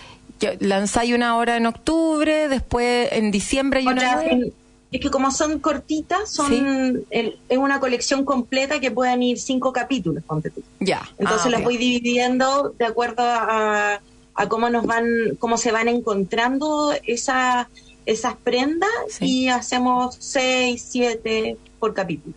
lanzáis 0.60 1.14
una 1.14 1.36
hora 1.38 1.58
en 1.58 1.66
octubre, 1.66 2.47
después 2.47 3.10
en 3.12 3.32
diciembre 3.32 3.80
hay 3.80 3.88
una 3.88 4.24
en- 4.24 4.54
es 4.91 5.02
que 5.02 5.12
como 5.12 5.30
son 5.30 5.60
cortitas, 5.60 6.32
son 6.32 6.50
Sí. 6.52 7.06
el- 7.12 7.38
es 7.47 7.58
una 7.60 7.80
colección 7.80 8.26
completa 8.26 8.80
que 8.80 8.89
pueden 8.89 9.22
ir 9.22 9.39
cinco 9.39 9.72
capítulos, 9.72 10.24
ponte 10.24 10.50
tú. 10.50 10.64
ya. 10.80 11.08
Entonces 11.20 11.45
Ah, 11.47 11.50
las 11.52 11.64
voy 11.64 11.78
dividiendo 11.78 12.74
de 12.80 12.86
acuerdo 12.86 13.22
a, 13.22 14.00
a 14.34 14.47
cómo 14.50 14.70
nos 14.70 14.86
van, 14.88 15.06
cómo 15.38 15.58
se 15.58 15.72
van 15.72 15.88
encontrando 15.89 16.91
esa, 17.06 17.70
esas 18.12 18.36
prendas 18.36 18.89
Sí. 19.10 19.26
y 19.26 19.47
hacemos 19.49 20.16
seis, 20.20 20.86
siete 20.89 21.57
por 21.80 21.93
capítulo. 21.93 22.36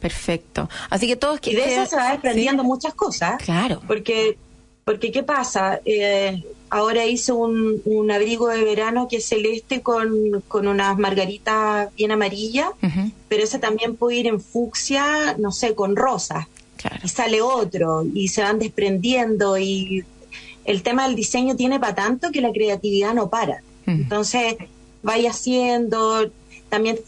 Perfecto. 0.00 0.68
Así 0.90 1.06
que 1.06 1.16
todos 1.16 1.40
que 1.40 1.50
Y 1.50 1.56
de 1.56 1.74
eso 1.74 1.86
se 1.86 1.96
va 1.96 2.12
desprendiendo 2.12 2.62
sí, 2.62 2.68
muchas 2.68 2.94
cosas. 2.94 3.42
Claro. 3.42 3.80
Porque, 3.86 4.38
porque 4.84 5.10
¿qué 5.10 5.22
pasa? 5.24 5.80
Eh, 5.84 6.42
ahora 6.70 7.04
hice 7.04 7.32
un, 7.32 7.82
un 7.84 8.10
abrigo 8.10 8.48
de 8.48 8.62
verano 8.62 9.08
que 9.08 9.16
es 9.16 9.26
celeste 9.26 9.80
con, 9.82 10.42
con 10.46 10.68
unas 10.68 10.96
margaritas 10.98 11.92
bien 11.96 12.12
amarillas, 12.12 12.68
pero 13.28 13.42
ese 13.42 13.58
también 13.58 13.96
puede 13.96 14.16
ir 14.18 14.26
en 14.28 14.40
fucsia, 14.40 15.34
no 15.38 15.50
sé, 15.50 15.74
con 15.74 15.96
rosas. 15.96 16.46
Claro. 16.76 17.00
Y 17.02 17.08
sale 17.08 17.42
otro 17.42 18.04
y 18.14 18.28
se 18.28 18.42
van 18.42 18.60
desprendiendo 18.60 19.58
y 19.58 20.04
el 20.64 20.82
tema 20.82 21.06
del 21.08 21.16
diseño 21.16 21.56
tiene 21.56 21.80
para 21.80 21.96
tanto 21.96 22.30
que 22.30 22.40
la 22.40 22.52
creatividad 22.52 23.14
no 23.14 23.28
para. 23.30 23.62
Entonces, 23.86 24.56
vaya 25.02 25.30
haciendo, 25.30 26.30
también 26.68 26.98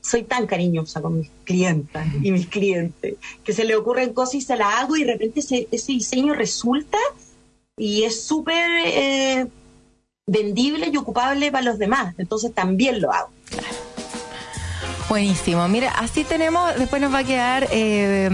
soy 0.00 0.22
tan 0.22 0.46
cariñosa 0.46 1.00
con 1.02 1.18
mis 1.18 1.30
clientas 1.44 2.06
y 2.22 2.32
mis 2.32 2.46
clientes, 2.46 3.16
que 3.44 3.52
se 3.52 3.64
le 3.64 3.76
ocurren 3.76 4.12
cosas 4.12 4.36
y 4.36 4.40
se 4.40 4.56
las 4.56 4.74
hago 4.74 4.96
y 4.96 5.04
de 5.04 5.12
repente 5.12 5.40
ese, 5.40 5.68
ese 5.70 5.92
diseño 5.92 6.34
resulta 6.34 6.98
y 7.76 8.04
es 8.04 8.22
súper 8.22 8.66
eh, 8.86 9.46
vendible 10.26 10.90
y 10.92 10.96
ocupable 10.96 11.50
para 11.50 11.64
los 11.64 11.78
demás. 11.78 12.14
Entonces 12.18 12.52
también 12.54 13.00
lo 13.00 13.12
hago. 13.12 13.30
Buenísimo. 15.08 15.66
Mira, 15.66 15.90
así 15.90 16.22
tenemos, 16.22 16.76
después 16.78 17.02
nos 17.02 17.12
va 17.12 17.18
a 17.18 17.24
quedar 17.24 17.66
eh, 17.72 18.26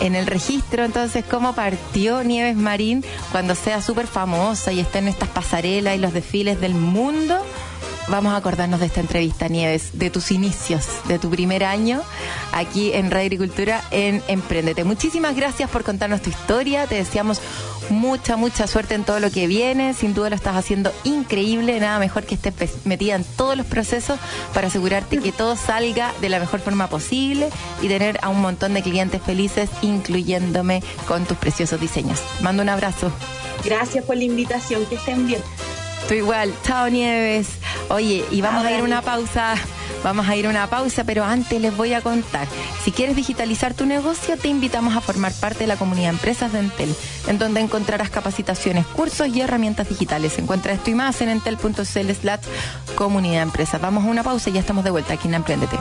en 0.00 0.14
el 0.16 0.26
registro 0.26 0.84
entonces 0.84 1.24
cómo 1.24 1.52
partió 1.54 2.24
Nieves 2.24 2.56
Marín 2.56 3.04
cuando 3.30 3.54
sea 3.54 3.80
súper 3.80 4.08
famosa 4.08 4.72
y 4.72 4.80
esté 4.80 4.98
en 4.98 5.06
estas 5.06 5.28
pasarelas 5.28 5.94
y 5.94 6.00
los 6.00 6.12
desfiles 6.12 6.60
del 6.60 6.74
mundo. 6.74 7.38
Vamos 8.08 8.34
a 8.34 8.36
acordarnos 8.36 8.78
de 8.78 8.86
esta 8.86 9.00
entrevista, 9.00 9.48
Nieves, 9.48 9.90
de 9.94 10.10
tus 10.10 10.30
inicios, 10.30 10.86
de 11.08 11.18
tu 11.18 11.28
primer 11.28 11.64
año 11.64 12.02
aquí 12.52 12.92
en 12.92 13.10
Radio 13.10 13.26
Agricultura 13.26 13.82
en 13.90 14.22
Emprendete. 14.28 14.84
Muchísimas 14.84 15.34
gracias 15.34 15.68
por 15.68 15.82
contarnos 15.82 16.22
tu 16.22 16.30
historia. 16.30 16.86
Te 16.86 16.94
deseamos 16.94 17.40
mucha, 17.90 18.36
mucha 18.36 18.68
suerte 18.68 18.94
en 18.94 19.02
todo 19.02 19.18
lo 19.18 19.32
que 19.32 19.48
viene. 19.48 19.92
Sin 19.92 20.14
duda 20.14 20.30
lo 20.30 20.36
estás 20.36 20.54
haciendo 20.54 20.92
increíble. 21.02 21.80
Nada 21.80 21.98
mejor 21.98 22.24
que 22.24 22.36
estés 22.36 22.86
metida 22.86 23.16
en 23.16 23.24
todos 23.24 23.56
los 23.56 23.66
procesos 23.66 24.20
para 24.54 24.68
asegurarte 24.68 25.18
que 25.18 25.32
todo 25.32 25.56
salga 25.56 26.12
de 26.20 26.28
la 26.28 26.38
mejor 26.38 26.60
forma 26.60 26.88
posible 26.88 27.50
y 27.82 27.88
tener 27.88 28.20
a 28.22 28.28
un 28.28 28.40
montón 28.40 28.74
de 28.74 28.82
clientes 28.82 29.20
felices, 29.20 29.68
incluyéndome 29.82 30.80
con 31.08 31.24
tus 31.24 31.36
preciosos 31.36 31.80
diseños. 31.80 32.20
Mando 32.40 32.62
un 32.62 32.68
abrazo. 32.68 33.10
Gracias 33.64 34.04
por 34.04 34.16
la 34.16 34.24
invitación, 34.24 34.86
que 34.86 34.94
estén 34.94 35.26
bien. 35.26 35.40
Tú 36.08 36.14
igual. 36.14 36.54
Chao, 36.64 36.88
Nieves. 36.88 37.48
Oye, 37.88 38.24
y 38.30 38.40
vamos 38.40 38.64
a 38.64 38.70
ir 38.70 38.80
a 38.80 38.84
una 38.84 39.02
pausa. 39.02 39.54
Vamos 40.04 40.28
a 40.28 40.36
ir 40.36 40.46
a 40.46 40.50
una 40.50 40.68
pausa, 40.68 41.02
pero 41.02 41.24
antes 41.24 41.60
les 41.60 41.76
voy 41.76 41.92
a 41.92 42.00
contar. 42.00 42.46
Si 42.84 42.92
quieres 42.92 43.16
digitalizar 43.16 43.74
tu 43.74 43.86
negocio, 43.86 44.36
te 44.36 44.46
invitamos 44.46 44.94
a 44.94 45.00
formar 45.00 45.32
parte 45.32 45.60
de 45.60 45.66
la 45.66 45.76
comunidad 45.76 46.10
de 46.10 46.16
empresas 46.16 46.52
de 46.52 46.60
Entel, 46.60 46.94
en 47.26 47.38
donde 47.38 47.60
encontrarás 47.60 48.10
capacitaciones, 48.10 48.86
cursos 48.86 49.26
y 49.28 49.40
herramientas 49.40 49.88
digitales. 49.88 50.38
Encuentra 50.38 50.74
esto 50.74 50.90
y 50.90 50.94
más 50.94 51.20
en 51.22 51.30
entel.cl 51.30 51.74
slash 51.82 52.44
comunidad 52.94 53.42
empresas. 53.42 53.80
Vamos 53.80 54.04
a 54.04 54.08
una 54.08 54.22
pausa 54.22 54.50
y 54.50 54.52
ya 54.52 54.60
estamos 54.60 54.84
de 54.84 54.90
vuelta 54.90 55.14
aquí 55.14 55.26
en 55.26 55.34
Emprendete. 55.34 55.76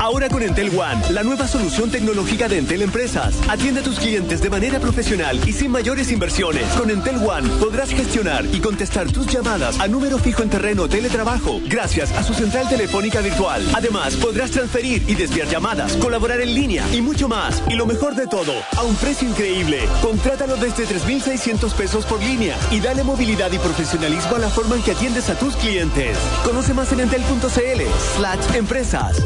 Ahora 0.00 0.30
con 0.30 0.42
Entel 0.42 0.70
One, 0.70 1.10
la 1.10 1.22
nueva 1.22 1.46
solución 1.46 1.90
tecnológica 1.90 2.48
de 2.48 2.56
Entel 2.56 2.80
Empresas. 2.80 3.34
Atiende 3.50 3.80
a 3.80 3.82
tus 3.82 3.98
clientes 3.98 4.40
de 4.40 4.48
manera 4.48 4.80
profesional 4.80 5.38
y 5.46 5.52
sin 5.52 5.70
mayores 5.70 6.10
inversiones. 6.10 6.64
Con 6.72 6.88
Entel 6.88 7.16
One 7.16 7.46
podrás 7.60 7.90
gestionar 7.90 8.46
y 8.50 8.60
contestar 8.60 9.12
tus 9.12 9.26
llamadas 9.26 9.78
a 9.78 9.88
número 9.88 10.18
fijo 10.18 10.42
en 10.42 10.48
terreno 10.48 10.88
teletrabajo 10.88 11.60
gracias 11.66 12.12
a 12.12 12.22
su 12.22 12.32
central 12.32 12.66
telefónica 12.66 13.20
virtual. 13.20 13.62
Además, 13.74 14.16
podrás 14.16 14.50
transferir 14.52 15.04
y 15.06 15.16
desviar 15.16 15.48
llamadas, 15.48 15.94
colaborar 15.98 16.40
en 16.40 16.54
línea 16.54 16.86
y 16.94 17.02
mucho 17.02 17.28
más. 17.28 17.62
Y 17.68 17.74
lo 17.74 17.84
mejor 17.84 18.14
de 18.14 18.26
todo, 18.26 18.54
a 18.78 18.82
un 18.82 18.96
precio 18.96 19.28
increíble. 19.28 19.80
Contrátalo 20.00 20.56
desde 20.56 20.86
3,600 20.86 21.74
pesos 21.74 22.06
por 22.06 22.22
línea 22.22 22.56
y 22.70 22.80
dale 22.80 23.04
movilidad 23.04 23.52
y 23.52 23.58
profesionalismo 23.58 24.36
a 24.36 24.38
la 24.38 24.48
forma 24.48 24.76
en 24.76 24.82
que 24.82 24.92
atiendes 24.92 25.28
a 25.28 25.34
tus 25.34 25.56
clientes. 25.56 26.16
Conoce 26.42 26.72
más 26.72 26.90
en 26.92 27.00
entel.cl 27.00 27.82
slash 28.16 28.56
empresas. 28.56 29.20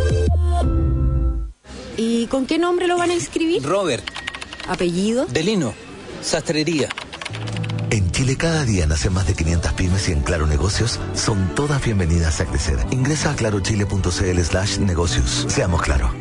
¿Y 1.96 2.26
con 2.26 2.46
qué 2.46 2.58
nombre 2.58 2.86
lo 2.86 2.96
van 2.96 3.10
a 3.10 3.14
inscribir? 3.14 3.62
Robert, 3.62 4.04
¿Apellido? 4.68 5.26
Delino, 5.26 5.74
Sastrería. 6.22 6.88
En 7.90 8.10
Chile 8.10 8.36
cada 8.36 8.64
día 8.64 8.86
nacen 8.86 9.12
más 9.12 9.26
de 9.26 9.34
500 9.34 9.72
pymes 9.74 10.08
y 10.08 10.12
en 10.12 10.22
Claro 10.22 10.46
Negocios 10.46 10.98
son 11.14 11.54
todas 11.54 11.84
bienvenidas 11.84 12.40
a 12.40 12.46
crecer. 12.46 12.78
Ingresa 12.90 13.30
a 13.30 13.36
clarochile.cl 13.36 14.40
slash 14.40 14.78
negocios. 14.78 15.46
Seamos 15.48 15.82
claro. 15.82 16.12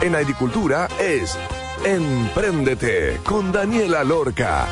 En 0.00 0.14
agricultura 0.14 0.88
es 1.00 1.36
Empréndete 1.84 3.18
con 3.24 3.50
Daniela 3.50 4.04
Lorca. 4.04 4.68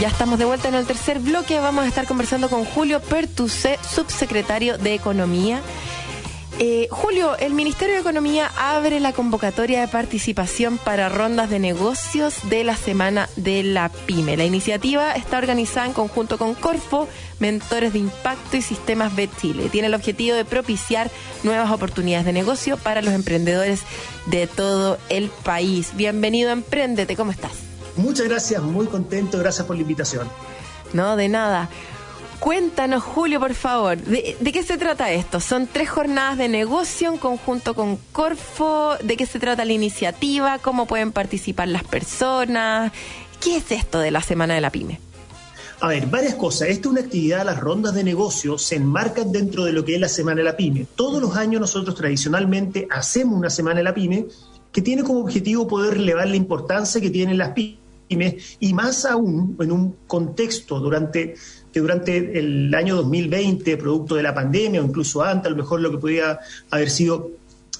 Ya 0.00 0.06
estamos 0.06 0.38
de 0.38 0.44
vuelta 0.44 0.68
en 0.68 0.74
el 0.74 0.86
tercer 0.86 1.18
bloque. 1.18 1.58
Vamos 1.58 1.84
a 1.84 1.88
estar 1.88 2.06
conversando 2.06 2.48
con 2.48 2.64
Julio 2.64 3.00
Pertucé, 3.00 3.80
subsecretario 3.82 4.78
de 4.78 4.94
Economía. 4.94 5.60
Eh, 6.60 6.88
Julio, 6.90 7.36
el 7.36 7.54
Ministerio 7.54 7.94
de 7.94 8.00
Economía 8.00 8.50
abre 8.58 8.98
la 8.98 9.12
convocatoria 9.12 9.80
de 9.80 9.86
participación 9.86 10.76
para 10.76 11.08
rondas 11.08 11.50
de 11.50 11.60
negocios 11.60 12.34
de 12.50 12.64
la 12.64 12.74
Semana 12.74 13.28
de 13.36 13.62
la 13.62 13.90
PyME. 13.90 14.36
La 14.36 14.44
iniciativa 14.44 15.12
está 15.12 15.38
organizada 15.38 15.86
en 15.86 15.92
conjunto 15.92 16.36
con 16.36 16.54
Corfo, 16.54 17.08
Mentores 17.38 17.92
de 17.92 18.00
Impacto 18.00 18.56
y 18.56 18.62
Sistemas 18.62 19.14
B 19.14 19.28
Chile. 19.40 19.68
Tiene 19.70 19.86
el 19.86 19.94
objetivo 19.94 20.34
de 20.34 20.44
propiciar 20.44 21.12
nuevas 21.44 21.70
oportunidades 21.70 22.26
de 22.26 22.32
negocio 22.32 22.76
para 22.76 23.02
los 23.02 23.14
emprendedores 23.14 23.82
de 24.26 24.48
todo 24.48 24.98
el 25.10 25.28
país. 25.28 25.92
Bienvenido 25.94 26.50
a 26.50 26.54
Emprendete, 26.54 27.14
¿cómo 27.14 27.30
estás? 27.30 27.52
Muchas 27.96 28.26
gracias, 28.26 28.62
muy 28.62 28.86
contento, 28.86 29.38
gracias 29.38 29.64
por 29.64 29.76
la 29.76 29.82
invitación. 29.82 30.28
No, 30.92 31.14
de 31.14 31.28
nada. 31.28 31.68
Cuéntanos, 32.40 33.02
Julio, 33.02 33.40
por 33.40 33.54
favor, 33.54 33.98
¿de, 33.98 34.52
qué 34.52 34.62
se 34.62 34.78
trata 34.78 35.10
esto? 35.10 35.40
Son 35.40 35.66
tres 35.66 35.90
jornadas 35.90 36.38
de 36.38 36.48
negocio 36.48 37.12
en 37.12 37.18
conjunto 37.18 37.74
con 37.74 37.96
Corfo. 38.12 38.96
¿De 39.02 39.16
qué 39.16 39.26
se 39.26 39.40
trata 39.40 39.64
la 39.64 39.72
iniciativa? 39.72 40.58
¿Cómo 40.58 40.86
pueden 40.86 41.10
participar 41.10 41.68
las 41.68 41.82
personas? 41.82 42.92
¿Qué 43.42 43.56
es 43.56 43.72
esto 43.72 43.98
de 43.98 44.12
la 44.12 44.22
Semana 44.22 44.54
de 44.54 44.60
la 44.60 44.70
Pyme? 44.70 45.00
A 45.80 45.88
ver, 45.88 46.06
varias 46.06 46.36
cosas. 46.36 46.68
Esta 46.68 46.88
es 46.88 46.92
una 46.92 47.00
actividad, 47.00 47.44
las 47.44 47.58
rondas 47.58 47.94
de 47.94 48.04
negocios 48.04 48.62
se 48.62 48.76
enmarcan 48.76 49.32
dentro 49.32 49.64
de 49.64 49.72
lo 49.72 49.84
que 49.84 49.94
es 49.94 50.00
la 50.00 50.08
Semana 50.08 50.38
de 50.38 50.44
la 50.44 50.56
Pyme. 50.56 50.86
Todos 50.94 51.20
los 51.20 51.36
años 51.36 51.60
nosotros 51.60 51.96
tradicionalmente 51.96 52.86
hacemos 52.90 53.36
una 53.36 53.50
Semana 53.50 53.78
de 53.78 53.84
la 53.84 53.94
Pyme 53.94 54.26
que 54.72 54.82
tiene 54.82 55.02
como 55.02 55.20
objetivo 55.20 55.66
poder 55.66 55.94
relevar 55.94 56.28
la 56.28 56.36
importancia 56.36 57.00
que 57.00 57.10
tienen 57.10 57.38
las 57.38 57.50
pymes 57.50 58.56
y 58.60 58.74
más 58.74 59.04
aún 59.04 59.56
en 59.60 59.72
un 59.72 59.96
contexto 60.06 60.80
durante 60.80 61.34
durante 61.80 62.38
el 62.38 62.74
año 62.74 62.96
2020, 62.96 63.76
producto 63.76 64.14
de 64.14 64.22
la 64.22 64.34
pandemia 64.34 64.80
o 64.80 64.84
incluso 64.84 65.22
antes, 65.22 65.46
a 65.46 65.50
lo 65.50 65.56
mejor 65.56 65.80
lo 65.80 65.90
que 65.90 65.98
podía 65.98 66.38
haber 66.70 66.90
sido 66.90 67.30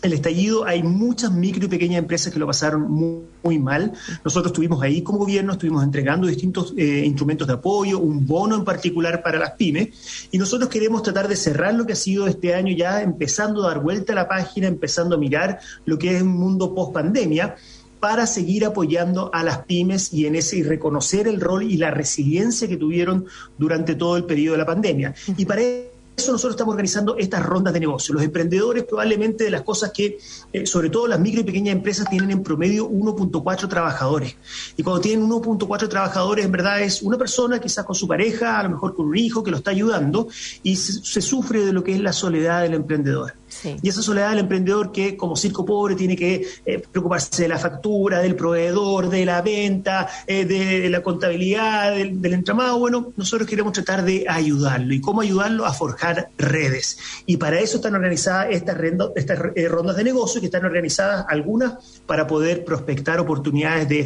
el 0.03 0.13
estallido, 0.13 0.65
hay 0.65 0.83
muchas 0.83 1.33
micro 1.33 1.65
y 1.65 1.69
pequeñas 1.69 1.99
empresas 1.99 2.33
que 2.33 2.39
lo 2.39 2.47
pasaron 2.47 2.89
muy, 2.91 3.23
muy 3.43 3.59
mal. 3.59 3.93
Nosotros 4.25 4.53
estuvimos 4.53 4.83
ahí 4.83 5.03
como 5.03 5.19
gobierno, 5.19 5.53
estuvimos 5.53 5.83
entregando 5.83 6.27
distintos 6.27 6.73
eh, 6.77 7.03
instrumentos 7.05 7.49
de 7.49 7.55
apoyo, 7.55 7.99
un 7.99 8.27
bono 8.27 8.55
en 8.55 8.65
particular 8.65 9.23
para 9.23 9.39
las 9.39 9.53
pymes, 9.53 10.29
y 10.31 10.39
nosotros 10.39 10.69
queremos 10.71 11.03
tratar 11.03 11.27
de 11.27 11.37
cerrar 11.37 11.75
lo 11.75 11.85
que 11.85 11.95
ha 11.95 11.97
sido 11.97 12.27
este 12.29 12.55
año 12.55 12.75
ya, 12.77 13.03
empezando 13.03 13.65
a 13.65 13.69
dar 13.69 13.81
vuelta 13.81 14.13
a 14.13 14.17
la 14.17 14.29
página, 14.29 14.69
empezando 14.69 15.17
a 15.17 15.19
mirar 15.19 15.59
lo 15.85 15.99
que 15.99 16.17
es 16.17 16.23
un 16.23 16.29
mundo 16.29 16.75
post 16.75 16.93
pandemia 16.93 17.57
para 18.01 18.27
seguir 18.27 18.65
apoyando 18.65 19.31
a 19.33 19.43
las 19.43 19.59
pymes 19.59 20.13
y 20.13 20.27
en 20.27 20.37
ese 20.37 20.59
y 20.59 20.63
reconocer 20.63 21.29
el 21.29 21.41
rol 21.41 21.63
y 21.63 21.77
la 21.77 21.91
resiliencia 21.91 22.69
que 22.69 22.77
tuvieron 22.77 23.27
durante 23.57 23.95
todo 23.95 24.17
el 24.17 24.25
periodo 24.25 24.53
de 24.53 24.59
la 24.59 24.67
pandemia. 24.67 25.15
Y 25.37 25.45
para 25.45 25.63
eso 25.63 26.33
nosotros 26.33 26.55
estamos 26.55 26.73
organizando 26.73 27.17
estas 27.17 27.45
rondas 27.45 27.73
de 27.73 27.81
negocio. 27.81 28.13
Los 28.13 28.25
emprendedores 28.25 28.85
probablemente 28.85 29.45
de 29.45 29.51
las 29.51 29.63
cosas 29.63 29.93
que, 29.93 30.19
eh, 30.53 30.67
sobre 30.67 30.91
todo 30.91 31.07
las 31.07 31.21
micro 31.21 31.41
y 31.41 31.45
pequeñas 31.45 31.75
empresas, 31.77 32.11
tienen 32.11 32.31
en 32.33 32.43
promedio 32.43 32.89
1.4 32.89 33.69
trabajadores. 33.69 34.37
Y 34.77 34.83
cuando 34.83 35.01
tienen 35.01 35.29
1.4 35.29 35.89
trabajadores, 35.89 36.45
en 36.45 36.53
verdad 36.53 36.83
es 36.83 37.03
una 37.03 37.17
persona, 37.17 37.61
quizás 37.61 37.85
con 37.85 37.95
su 37.95 38.09
pareja, 38.09 38.59
a 38.59 38.65
lo 38.65 38.71
mejor 38.71 38.95
con 38.95 39.07
un 39.07 39.17
hijo 39.17 39.45
que 39.45 39.51
lo 39.51 39.59
está 39.59 39.71
ayudando, 39.71 40.29
y 40.63 40.77
se, 40.77 41.05
se 41.05 41.21
sufre 41.21 41.65
de 41.65 41.73
lo 41.73 41.85
que 41.85 41.95
es 41.95 42.01
la 42.01 42.13
soledad 42.13 42.63
del 42.63 42.75
emprendedor. 42.75 43.35
Sí. 43.61 43.77
Y 43.83 43.89
esa 43.89 44.03
soledad 44.03 44.31
del 44.31 44.41
emprendedor 44.41 44.93
que 44.93 45.17
como 45.17 45.37
circo 45.37 45.65
pobre 45.65 45.95
tiene 45.95 46.17
que 46.17 46.47
eh, 46.65 46.83
preocuparse 46.91 47.43
de 47.43 47.49
la 47.49 47.59
factura, 47.59 48.21
del 48.21 48.37
proveedor, 48.37 49.09
de 49.09 49.25
la 49.25 49.43
venta, 49.43 50.09
eh, 50.27 50.45
de 50.45 50.89
la 50.89 51.03
contabilidad, 51.03 51.95
del, 51.95 52.33
entramado, 52.33 52.79
bueno, 52.79 53.13
nosotros 53.17 53.49
queremos 53.49 53.73
tratar 53.73 54.05
de 54.05 54.27
ayudarlo. 54.29 54.95
¿Y 54.95 55.01
cómo 55.01 55.21
ayudarlo? 55.21 55.67
A 55.67 55.73
forjar 55.73 56.31
redes. 56.39 56.99
Y 57.27 57.37
para 57.37 57.59
eso 57.61 57.77
están 57.77 57.95
organizadas 57.95 58.49
estas, 58.51 58.77
estas 59.17 59.39
eh, 59.55 59.69
rondas 59.69 59.97
de 59.97 60.05
negocio, 60.05 60.41
que 60.41 60.47
están 60.47 60.65
organizadas 60.65 61.27
algunas 61.29 62.01
para 62.07 62.27
poder 62.27 62.65
prospectar 62.65 63.19
oportunidades 63.21 63.89
de 63.89 64.05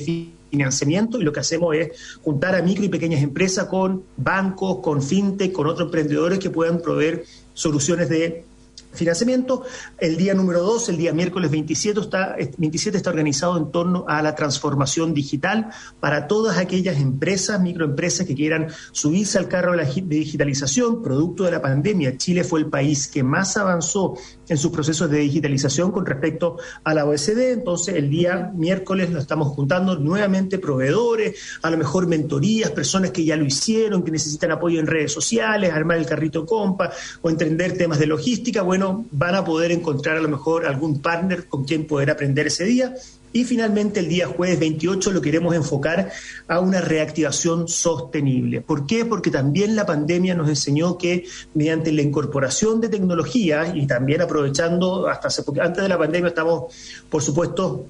financiamiento 0.52 1.18
y 1.18 1.24
lo 1.24 1.32
que 1.32 1.40
hacemos 1.40 1.74
es 1.74 2.18
juntar 2.22 2.54
a 2.54 2.62
micro 2.62 2.84
y 2.84 2.88
pequeñas 2.88 3.22
empresas 3.22 3.66
con 3.66 4.04
bancos, 4.16 4.78
con 4.82 5.02
fintech, 5.02 5.50
con 5.52 5.66
otros 5.66 5.86
emprendedores 5.86 6.38
que 6.38 6.50
puedan 6.50 6.80
proveer 6.80 7.24
soluciones 7.54 8.08
de 8.08 8.44
financiamiento. 8.92 9.64
El 9.98 10.16
día 10.16 10.34
número 10.34 10.62
2, 10.62 10.90
el 10.90 10.96
día 10.96 11.12
miércoles 11.12 11.50
27 11.50 12.00
está, 12.00 12.36
27 12.58 12.96
está 12.96 13.10
organizado 13.10 13.56
en 13.56 13.70
torno 13.70 14.04
a 14.08 14.22
la 14.22 14.34
transformación 14.34 15.14
digital 15.14 15.70
para 16.00 16.26
todas 16.26 16.58
aquellas 16.58 16.98
empresas, 16.98 17.60
microempresas 17.60 18.26
que 18.26 18.34
quieran 18.34 18.68
subirse 18.92 19.38
al 19.38 19.48
carro 19.48 19.72
de 19.72 19.78
la 19.78 19.84
digitalización. 19.84 21.02
Producto 21.02 21.44
de 21.44 21.52
la 21.52 21.62
pandemia, 21.62 22.16
Chile 22.16 22.44
fue 22.44 22.60
el 22.60 22.66
país 22.66 23.08
que 23.08 23.22
más 23.22 23.56
avanzó 23.56 24.14
en 24.48 24.58
sus 24.58 24.70
procesos 24.70 25.10
de 25.10 25.18
digitalización 25.18 25.90
con 25.90 26.04
respecto 26.04 26.56
a 26.84 26.94
la 26.94 27.04
OECD. 27.04 27.52
Entonces, 27.52 27.94
el 27.96 28.10
día 28.10 28.52
miércoles 28.54 29.10
lo 29.10 29.18
estamos 29.18 29.48
juntando 29.48 29.96
nuevamente 29.96 30.58
proveedores, 30.58 31.58
a 31.62 31.70
lo 31.70 31.78
mejor 31.78 32.06
mentorías, 32.06 32.70
personas 32.70 33.10
que 33.10 33.24
ya 33.24 33.36
lo 33.36 33.44
hicieron, 33.44 34.02
que 34.02 34.10
necesitan 34.10 34.50
apoyo 34.50 34.80
en 34.80 34.86
redes 34.86 35.12
sociales, 35.12 35.72
armar 35.72 35.98
el 35.98 36.06
carrito 36.06 36.44
compa 36.44 36.90
o 37.22 37.30
entender 37.30 37.76
temas 37.76 37.98
de 37.98 38.06
logística. 38.06 38.62
Bueno, 38.62 38.81
van 39.10 39.34
a 39.34 39.44
poder 39.44 39.72
encontrar 39.72 40.16
a 40.16 40.20
lo 40.20 40.28
mejor 40.28 40.66
algún 40.66 41.00
partner 41.00 41.46
con 41.46 41.64
quien 41.64 41.86
poder 41.86 42.10
aprender 42.10 42.46
ese 42.46 42.64
día. 42.64 42.94
Y 43.34 43.44
finalmente 43.44 44.00
el 44.00 44.08
día 44.08 44.26
jueves 44.26 44.60
28 44.60 45.10
lo 45.10 45.22
queremos 45.22 45.54
enfocar 45.54 46.12
a 46.48 46.60
una 46.60 46.82
reactivación 46.82 47.66
sostenible. 47.66 48.60
¿Por 48.60 48.86
qué? 48.86 49.06
Porque 49.06 49.30
también 49.30 49.74
la 49.74 49.86
pandemia 49.86 50.34
nos 50.34 50.50
enseñó 50.50 50.98
que 50.98 51.24
mediante 51.54 51.92
la 51.92 52.02
incorporación 52.02 52.80
de 52.82 52.90
tecnología 52.90 53.72
y 53.74 53.86
también 53.86 54.20
aprovechando, 54.20 55.08
hasta 55.08 55.28
hace, 55.28 55.42
antes 55.62 55.82
de 55.82 55.88
la 55.88 55.98
pandemia 55.98 56.28
estamos, 56.28 56.74
por 57.08 57.22
supuesto, 57.22 57.86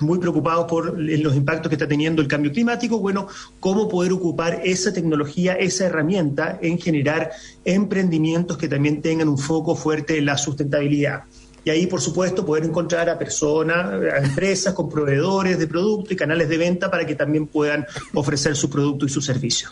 muy 0.00 0.18
preocupados 0.18 0.66
por 0.66 0.98
los 0.98 1.36
impactos 1.36 1.68
que 1.68 1.76
está 1.76 1.88
teniendo 1.88 2.22
el 2.22 2.28
cambio 2.28 2.52
climático, 2.52 2.98
bueno, 2.98 3.28
cómo 3.60 3.88
poder 3.88 4.12
ocupar 4.12 4.60
esa 4.64 4.92
tecnología, 4.92 5.54
esa 5.54 5.86
herramienta 5.86 6.58
en 6.62 6.78
generar 6.78 7.30
emprendimientos 7.64 8.56
que 8.56 8.68
también 8.68 9.00
tengan 9.00 9.28
un 9.28 9.38
foco 9.38 9.74
fuerte 9.74 10.18
en 10.18 10.26
la 10.26 10.38
sustentabilidad. 10.38 11.24
Y 11.64 11.70
ahí, 11.70 11.86
por 11.86 12.00
supuesto, 12.00 12.44
poder 12.44 12.64
encontrar 12.64 13.08
a 13.08 13.18
personas, 13.18 13.86
a 13.86 14.18
empresas 14.18 14.74
con 14.74 14.88
proveedores 14.90 15.58
de 15.58 15.66
productos 15.66 16.12
y 16.12 16.16
canales 16.16 16.48
de 16.48 16.58
venta 16.58 16.90
para 16.90 17.06
que 17.06 17.14
también 17.14 17.46
puedan 17.46 17.86
ofrecer 18.12 18.54
su 18.54 18.68
producto 18.68 19.06
y 19.06 19.08
su 19.08 19.22
servicio. 19.22 19.70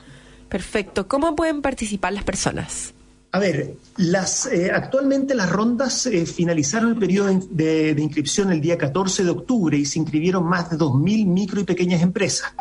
Perfecto. 0.49 1.07
¿Cómo 1.07 1.37
pueden 1.37 1.61
participar 1.61 2.15
las 2.15 2.25
personas? 2.25 2.95
A 3.35 3.39
ver, 3.39 3.77
las, 3.97 4.45
eh, 4.45 4.71
actualmente 4.71 5.35
las 5.35 5.51
rondas 5.51 6.05
eh, 6.05 6.27
finalizaron 6.27 6.91
el 6.91 6.99
periodo 6.99 7.31
de, 7.51 7.95
de, 7.95 8.03
inscripción 8.03 8.53
el 8.53 8.61
día 8.61 8.77
14 8.77 9.25
de 9.25 9.31
octubre 9.31 9.75
y 9.75 9.87
se 9.87 9.99
inscribieron 10.01 10.45
más 10.45 10.69
de 10.69 10.77
2.000 10.77 11.27
micro 11.29 11.59
y 11.59 11.65
pequeñas 11.65 12.03
empresas. 12.03 12.53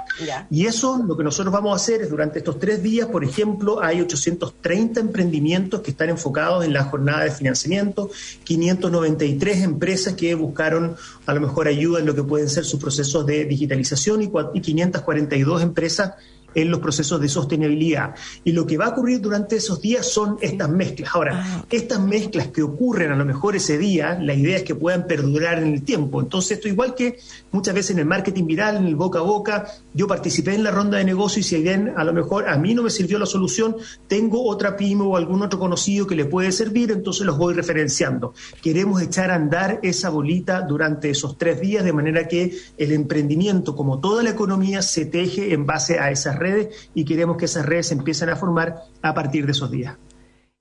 Y 0.49 0.65
eso 0.67 1.03
lo 1.05 1.17
que 1.17 1.26
nosotros 1.26 1.51
vamos 1.51 1.74
a 1.74 1.76
hacer 1.76 2.03
es 2.03 2.09
durante 2.09 2.39
estos 2.39 2.57
tres 2.57 2.82
días, 2.82 3.07
por 3.07 3.26
ejemplo, 3.26 3.84
hay 3.84 3.99
830 3.99 5.01
emprendimientos 5.01 5.82
que 5.82 5.91
están 5.91 6.07
enfocados 6.07 6.63
en 6.63 6.72
la 6.72 6.86
jornada 6.86 7.26
de 7.26 7.32
financiamiento, 7.32 8.09
593 8.45 9.63
empresas 9.63 10.13
que 10.13 10.34
buscaron 10.36 10.95
a 11.26 11.34
lo 11.34 11.41
mejor 11.41 11.67
ayuda 11.67 11.99
en 11.99 12.05
lo 12.05 12.15
que 12.15 12.24
pueden 12.24 12.47
ser 12.47 12.63
sus 12.63 12.80
procesos 12.80 13.26
de 13.26 13.43
digitalización 13.43 14.22
y, 14.22 14.32
y 14.53 14.61
542 14.61 15.63
empresas 15.63 16.13
en 16.56 16.70
los 16.70 16.80
procesos 16.80 17.20
de 17.22 17.30
sostenibilidad. 17.30 18.16
Y 18.43 18.52
lo 18.52 18.66
que 18.66 18.78
va 18.78 18.86
a 18.86 18.89
ocurrir 18.89 19.22
durante 19.22 19.56
esos 19.56 19.82
días 19.82 20.06
son 20.06 20.38
estas 20.41 20.70
mezclas. 20.70 21.12
Ahora, 21.14 21.43
ah, 21.43 21.66
estas 21.70 21.99
mezclas 21.99 22.47
que 22.47 22.62
ocurren 22.62 23.12
a 23.12 23.16
lo 23.16 23.26
mejor 23.26 23.56
ese 23.56 23.78
día, 23.78 24.18
la 24.20 24.34
idea 24.34 24.58
es 24.58 24.64
que 24.64 24.76
puedan 24.76 25.08
perdurar 25.08 25.60
en 25.60 25.74
el 25.74 25.84
tiempo. 25.84 26.22
Entonces, 26.22 26.58
esto 26.58 26.68
igual 26.68 26.95
que 26.95 27.20
muchas 27.52 27.74
veces 27.74 27.91
en 27.91 27.99
el 27.99 28.06
marketing 28.06 28.45
viral, 28.45 28.78
en 28.78 28.86
el 28.86 28.95
boca 28.95 29.20
a 29.20 29.24
boca, 29.24 29.68
yo 29.93 30.08
participé 30.08 30.56
en 30.56 30.64
la 30.64 30.72
ronda 30.72 30.97
de 30.97 31.06
negocio 31.06 31.39
y 31.39 31.43
si 31.43 31.62
bien 31.62 31.93
a 31.95 32.04
lo 32.04 32.14
mejor 32.14 32.49
a 32.49 32.58
mí 32.58 32.74
no 32.74 32.84
me 32.84 32.89
sirvió 32.89 33.20
la 33.20 33.26
solución, 33.26 33.76
tengo 34.08 34.45
otra 34.45 34.76
pyme 34.76 35.04
o 35.04 35.18
algún 35.18 35.41
otro 35.41 35.60
conocido 35.60 36.08
que 36.08 36.16
le 36.16 36.26
puede 36.26 36.52
servir, 36.52 36.91
entonces 36.91 37.26
los 37.26 37.38
voy 37.38 37.54
referenciando. 37.54 38.34
Queremos 38.62 39.02
echar 39.02 39.32
a 39.32 39.36
andar 39.36 39.80
esa 39.84 40.10
bolita 40.10 40.62
durante 40.62 41.10
esos 41.10 41.38
tres 41.38 41.60
días 41.62 41.84
de 41.84 41.93
manera 41.93 42.28
que 42.28 42.58
el 42.78 42.91
emprendimiento, 42.91 43.76
como 43.76 43.99
toda 43.99 44.24
la 44.24 44.32
economía, 44.32 44.82
se 44.82 45.06
teje 45.06 45.54
en 45.54 45.66
base 45.66 45.99
a 45.99 46.12
esas 46.12 46.38
redes 46.42 46.89
y 46.94 47.06
queremos 47.06 47.38
que 47.38 47.46
esas 47.46 47.66
redes 47.66 47.88
se 47.88 47.94
empiecen 47.94 48.30
a 48.30 48.36
formar 48.36 48.84
a 49.02 49.14
partir 49.14 49.46
de 49.46 49.54
esos 49.54 49.72
días. 49.72 49.96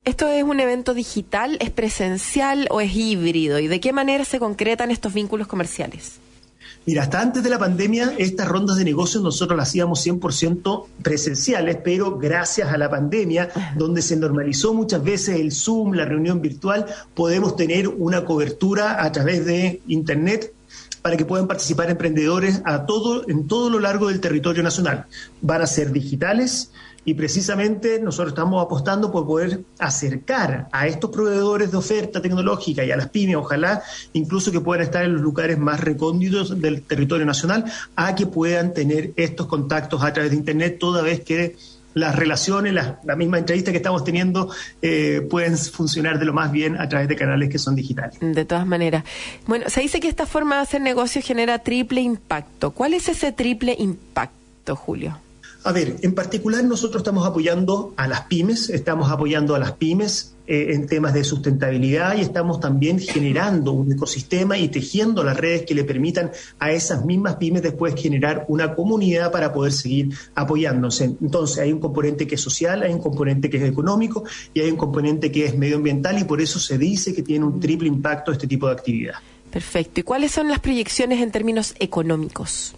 ¿Esto 0.05 0.29
es 0.29 0.43
un 0.43 0.61
evento 0.61 0.95
digital, 0.95 1.59
es 1.61 1.71
presencial 1.71 2.69
o 2.71 2.81
es 2.81 2.95
híbrido? 2.95 3.59
¿Y 3.59 3.69
de 3.69 3.81
qué 3.81 3.93
manera 3.93 4.25
se 4.25 4.39
concretan 4.39 4.91
estos 4.91 5.13
vínculos 5.13 5.47
comerciales? 5.47 6.21
Mira, 6.87 7.03
hasta 7.03 7.21
antes 7.21 7.43
de 7.43 7.51
la 7.51 7.59
pandemia, 7.59 8.15
estas 8.17 8.49
rondas 8.49 8.79
de 8.79 8.85
negocios 8.85 9.23
nosotros 9.23 9.59
las 9.59 9.69
hacíamos 9.69 10.07
100% 10.07 10.87
presenciales, 11.03 11.77
pero 11.85 12.17
gracias 12.17 12.73
a 12.73 12.79
la 12.79 12.89
pandemia, 12.89 13.51
donde 13.77 14.01
se 14.01 14.17
normalizó 14.17 14.73
muchas 14.73 15.05
veces 15.05 15.39
el 15.39 15.53
Zoom, 15.53 15.93
la 15.93 16.07
reunión 16.07 16.41
virtual, 16.41 16.87
podemos 17.15 17.55
tener 17.55 17.89
una 17.89 18.25
cobertura 18.25 19.05
a 19.05 19.13
través 19.13 19.45
de 19.45 19.83
Internet 19.89 20.55
para 21.03 21.17
que 21.17 21.25
puedan 21.25 21.47
participar 21.47 21.91
emprendedores 21.91 22.63
a 22.65 22.87
todo, 22.87 23.29
en 23.29 23.47
todo 23.47 23.71
lo 23.71 23.79
largo 23.79 24.09
del 24.09 24.21
territorio 24.21 24.63
nacional. 24.63 25.07
Van 25.41 25.63
a 25.63 25.67
ser 25.67 25.93
digitales 25.93 26.73
y 27.05 27.15
precisamente 27.15 27.99
nosotros 28.01 28.33
estamos 28.33 28.63
apostando 28.63 29.11
por 29.11 29.27
poder 29.27 29.65
acercar 29.79 30.69
a 30.71 30.87
estos 30.87 31.11
proveedores 31.11 31.71
de 31.71 31.79
oferta 31.79 32.21
tecnológica 32.21 32.85
y 32.85 32.91
a 32.91 32.97
las 32.97 33.09
pymes, 33.09 33.37
ojalá 33.37 33.83
incluso 34.13 34.53
que 34.53 34.61
puedan 34.61 34.85
estar 34.85 35.05
en 35.05 35.15
los 35.15 35.23
lugares 35.23 35.59
más 35.59 35.81
recónditos 35.81 36.61
del 36.61 36.83
territorio 36.83 37.25
nacional, 37.25 37.65
a 37.97 38.15
que 38.15 38.27
puedan 38.27 38.75
tener 38.75 39.13
estos 39.17 39.47
contactos 39.47 40.03
a 40.03 40.13
través 40.13 40.31
de 40.31 40.37
Internet, 40.37 40.79
toda 40.79 41.03
vez 41.03 41.21
que 41.21 41.57
las 41.95 42.17
relaciones, 42.17 42.73
la, 42.73 43.01
la 43.05 43.17
misma 43.17 43.39
entrevista 43.39 43.71
que 43.71 43.79
estamos 43.79 44.05
teniendo, 44.05 44.51
eh, 44.83 45.27
pueden 45.29 45.57
funcionar 45.57 46.19
de 46.19 46.25
lo 46.25 46.33
más 46.33 46.53
bien 46.53 46.81
a 46.81 46.89
través 46.89 47.09
de 47.09 47.17
canales 47.17 47.49
que 47.49 47.59
son 47.59 47.75
digitales. 47.75 48.19
De 48.21 48.45
todas 48.45 48.67
maneras. 48.67 49.05
Bueno, 49.47 49.69
se 49.69 49.81
dice 49.81 50.01
que 50.01 50.09
esta 50.09 50.27
forma 50.27 50.57
de 50.57 50.63
hacer 50.63 50.81
negocio 50.81 51.21
genera 51.23 51.59
triple 51.59 52.01
impacto. 52.01 52.71
¿Cuál 52.71 52.95
es 52.95 53.09
ese 53.09 53.33
triple 53.33 53.75
impacto, 53.79 54.77
Julio? 54.77 55.19
A 55.63 55.73
ver, 55.73 55.97
en 56.01 56.15
particular 56.15 56.65
nosotros 56.65 57.03
estamos 57.03 57.27
apoyando 57.27 57.93
a 57.99 58.09
las 58.09 58.23
pymes, 58.23 58.71
estamos 58.71 59.11
apoyando 59.11 59.55
a 59.55 59.59
las 59.59 59.73
pymes 59.73 60.35
eh, 60.47 60.73
en 60.73 60.87
temas 60.87 61.13
de 61.13 61.23
sustentabilidad 61.23 62.17
y 62.17 62.23
estamos 62.23 62.61
también 62.61 62.99
generando 62.99 63.73
un 63.73 63.93
ecosistema 63.93 64.57
y 64.57 64.69
tejiendo 64.69 65.23
las 65.23 65.37
redes 65.37 65.67
que 65.67 65.75
le 65.75 65.85
permitan 65.85 66.31
a 66.59 66.73
esas 66.73 67.05
mismas 67.05 67.37
pymes 67.37 67.61
después 67.61 67.95
generar 67.95 68.47
una 68.49 68.75
comunidad 68.75 69.31
para 69.33 69.53
poder 69.53 69.73
seguir 69.73 70.15
apoyándose. 70.35 71.17
Entonces 71.21 71.59
hay 71.59 71.75
un 71.75 71.81
componente 71.81 72.27
que 72.27 72.37
es 72.37 72.41
social, 72.41 72.83
hay 72.83 72.95
un 72.95 73.01
componente 73.01 73.51
que 73.51 73.59
es 73.59 73.65
económico 73.65 74.25
y 74.55 74.61
hay 74.61 74.71
un 74.71 74.79
componente 74.79 75.31
que 75.31 75.45
es 75.45 75.59
medioambiental 75.59 76.19
y 76.19 76.25
por 76.25 76.41
eso 76.41 76.59
se 76.59 76.79
dice 76.79 77.15
que 77.15 77.23
tiene 77.23 77.45
un 77.45 77.61
triple 77.61 77.87
impacto 77.87 78.33
este 78.33 78.47
tipo 78.47 78.67
de 78.67 78.73
actividad. 78.73 79.17
Perfecto. 79.51 80.01
¿Y 80.01 80.05
cuáles 80.05 80.33
son 80.33 80.49
las 80.49 80.61
proyecciones 80.61 81.21
en 81.21 81.31
términos 81.31 81.75
económicos? 81.79 82.77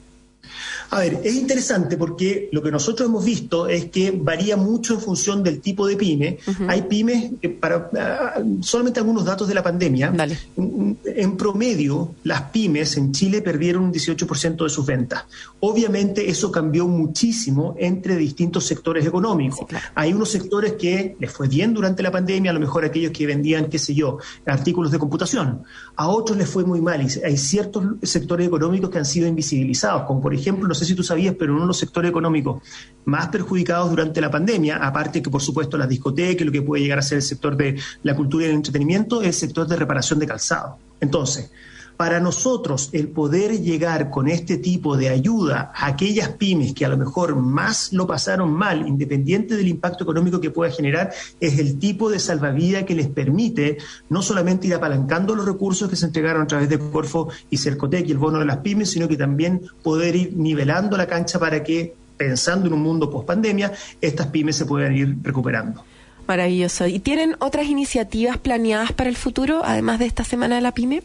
A 0.91 1.01
ver, 1.01 1.21
es 1.25 1.35
interesante 1.35 1.97
porque 1.97 2.49
lo 2.53 2.63
que 2.63 2.71
nosotros 2.71 3.09
hemos 3.09 3.25
visto 3.25 3.69
es 3.69 3.87
que 3.87 4.11
varía 4.11 4.57
mucho 4.57 4.95
en 4.95 5.01
función 5.01 5.43
del 5.43 5.61
tipo 5.61 5.87
de 5.87 5.97
pyme. 5.97 6.39
Hay 6.69 6.83
pymes, 6.83 7.33
eh, 7.41 7.49
para 7.49 7.91
ah, 7.99 8.43
solamente 8.61 9.01
algunos 9.01 9.25
datos 9.25 9.49
de 9.49 9.55
la 9.55 9.63
pandemia, 9.63 10.13
en, 10.57 10.99
en 11.05 11.37
promedio 11.37 12.15
las 12.25 12.43
pymes 12.51 12.97
en 12.97 13.13
Chile 13.13 13.43
perdieron 13.43 13.85
un 13.85 13.93
18% 13.93 14.65
de 14.65 14.71
sus 14.71 14.87
ventas. 14.87 15.25
Obviamente 15.61 16.29
eso 16.29 16.51
cambió 16.51 16.87
muchísimo 16.87 17.75
entre 17.79 18.17
distintos 18.17 18.67
sectores 18.67 19.07
económicos. 19.07 19.67
Hay 19.95 20.13
unos 20.13 20.31
sectores 20.31 20.75
que 20.75 21.17
les 21.19 21.31
fue 21.31 21.49
bien 21.49 21.75
durante 21.75 22.03
la 22.03 22.11
pandemia, 22.11 22.51
a 22.51 22.55
lo 22.55 22.61
mejor 22.61 22.85
aquellos 22.85 23.13
que 23.13 23.27
vendían, 23.27 23.67
qué 23.67 23.79
sé 23.79 23.95
yo, 23.95 24.19
artículos 24.47 24.93
de 24.93 24.99
computación. 24.99 25.63
A 25.97 26.09
otros 26.09 26.37
les 26.37 26.49
fue 26.49 26.65
muy 26.65 26.81
mal 26.81 27.03
y 27.03 27.25
hay 27.25 27.37
ciertos 27.37 27.85
sectores 28.03 28.47
económicos 28.47 28.91
que 28.91 28.99
han 28.99 29.05
sido 29.05 29.27
invisibilizados, 29.27 30.03
como 30.03 30.21
por 30.21 30.35
ejemplo, 30.35 30.52
no 30.59 30.75
sé 30.75 30.85
si 30.85 30.95
tú 30.95 31.03
sabías, 31.03 31.35
pero 31.39 31.53
uno 31.53 31.63
de 31.63 31.69
los 31.69 31.79
sectores 31.79 32.11
económicos 32.11 32.63
más 33.05 33.29
perjudicados 33.29 33.91
durante 33.91 34.21
la 34.21 34.31
pandemia, 34.31 34.77
aparte 34.77 35.23
que 35.23 35.31
por 35.31 35.43
supuesto 35.43 35.77
las 35.77 35.89
discotecas, 35.89 36.47
lo 36.47 36.53
que 36.53 36.63
puede 36.63 36.83
llegar 36.83 36.99
a 36.99 37.03
ser 37.03 37.17
el 37.17 37.23
sector 37.23 37.57
de 37.57 37.79
la 38.03 38.15
cultura 38.15 38.47
y 38.47 38.49
el 38.49 38.55
entretenimiento, 38.55 39.21
es 39.23 39.29
el 39.29 39.35
sector 39.35 39.67
de 39.67 39.77
reparación 39.77 40.19
de 40.19 40.27
calzado. 40.27 40.79
Entonces, 41.01 41.51
para 41.97 42.21
nosotros 42.21 42.91
el 42.93 43.09
poder 43.09 43.61
llegar 43.61 44.11
con 44.11 44.29
este 44.29 44.57
tipo 44.57 44.97
de 44.97 45.09
ayuda 45.09 45.73
a 45.75 45.87
aquellas 45.87 46.31
pymes 46.31 46.75
que 46.75 46.85
a 46.85 46.89
lo 46.89 46.97
mejor 46.97 47.37
más 47.37 47.93
lo 47.93 48.07
pasaron 48.07 48.53
mal, 48.53 48.87
independiente 48.87 49.57
del 49.57 49.69
impacto 49.69 50.05
económico 50.05 50.41
que 50.41 50.51
pueda 50.51 50.71
generar, 50.71 51.13
es 51.41 51.59
el 51.59 51.79
tipo 51.79 52.11
de 52.11 52.19
salvavidas 52.19 52.85
que 52.85 52.95
les 52.95 53.09
permite 53.09 53.79
no 54.09 54.23
solamente 54.23 54.67
ir 54.67 54.75
apalancando 54.75 55.35
los 55.35 55.47
recursos 55.47 55.89
que 55.89 55.97
se 55.97 56.07
entregaron 56.07 56.43
a 56.43 56.47
través 56.47 56.69
de 56.69 56.79
Corfo 56.79 57.29
y 57.51 57.57
Cercotec 57.57 58.09
y 58.09 58.13
el 58.13 58.19
bono 58.19 58.39
de 58.39 58.47
las 58.47 58.59
pymes, 58.59 58.91
sino 58.91 59.09
que 59.09 59.17
también 59.17 59.63
poder 59.83 60.17
ir 60.17 60.37
nivelando 60.37 60.97
la 60.97 61.07
cancha 61.07 61.39
para 61.39 61.63
que, 61.63 61.95
pensando 62.17 62.67
en 62.67 62.73
un 62.73 62.83
mundo 62.83 63.11
post 63.11 63.27
pandemia, 63.27 63.73
estas 64.01 64.29
pymes 64.29 64.57
se 64.57 64.67
puedan 64.67 64.97
ir 64.97 65.17
recuperando. 65.23 65.85
Maravilloso. 66.27 66.87
¿Y 66.87 67.01
tienen 67.01 67.37
otras 67.41 67.67
iniciativas 67.67 68.39
planeadas 68.39 68.93
para 68.93 69.11
el 69.11 69.17
futuro, 69.17 69.63
además 69.65 69.99
de 69.99 70.07
esta 70.07 70.25
Semana 70.25 70.55
de 70.55 70.61
la 70.61 70.73
Pyme? 70.73 71.03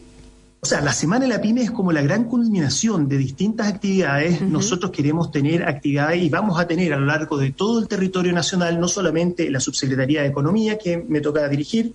O 0.60 0.66
sea, 0.66 0.80
la 0.80 0.92
Semana 0.92 1.24
de 1.24 1.28
la 1.28 1.40
Pyme 1.40 1.62
es 1.62 1.70
como 1.70 1.92
la 1.92 2.02
gran 2.02 2.24
culminación 2.24 3.08
de 3.08 3.16
distintas 3.16 3.68
actividades. 3.68 4.42
Nosotros 4.42 4.90
queremos 4.90 5.30
tener 5.30 5.62
actividades 5.62 6.20
y 6.20 6.28
vamos 6.28 6.58
a 6.58 6.66
tener 6.66 6.92
a 6.92 6.98
lo 6.98 7.06
largo 7.06 7.38
de 7.38 7.52
todo 7.52 7.78
el 7.78 7.86
territorio 7.86 8.32
nacional, 8.32 8.80
no 8.80 8.88
solamente 8.88 9.50
la 9.50 9.60
Subsecretaría 9.60 10.22
de 10.22 10.28
Economía 10.28 10.76
que 10.76 10.98
me 11.08 11.20
toca 11.20 11.48
dirigir, 11.48 11.94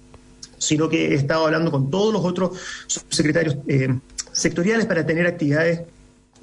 sino 0.58 0.88
que 0.88 1.10
he 1.10 1.16
estado 1.16 1.46
hablando 1.46 1.72
con 1.72 1.92
todos 1.92 2.14
los 2.14 2.24
otros 2.24 2.58
subsecretarios 2.88 3.58
eh, 3.68 4.00
sectoriales 4.32 4.86
para 4.86 5.06
tener 5.06 5.28
actividades 5.28 5.82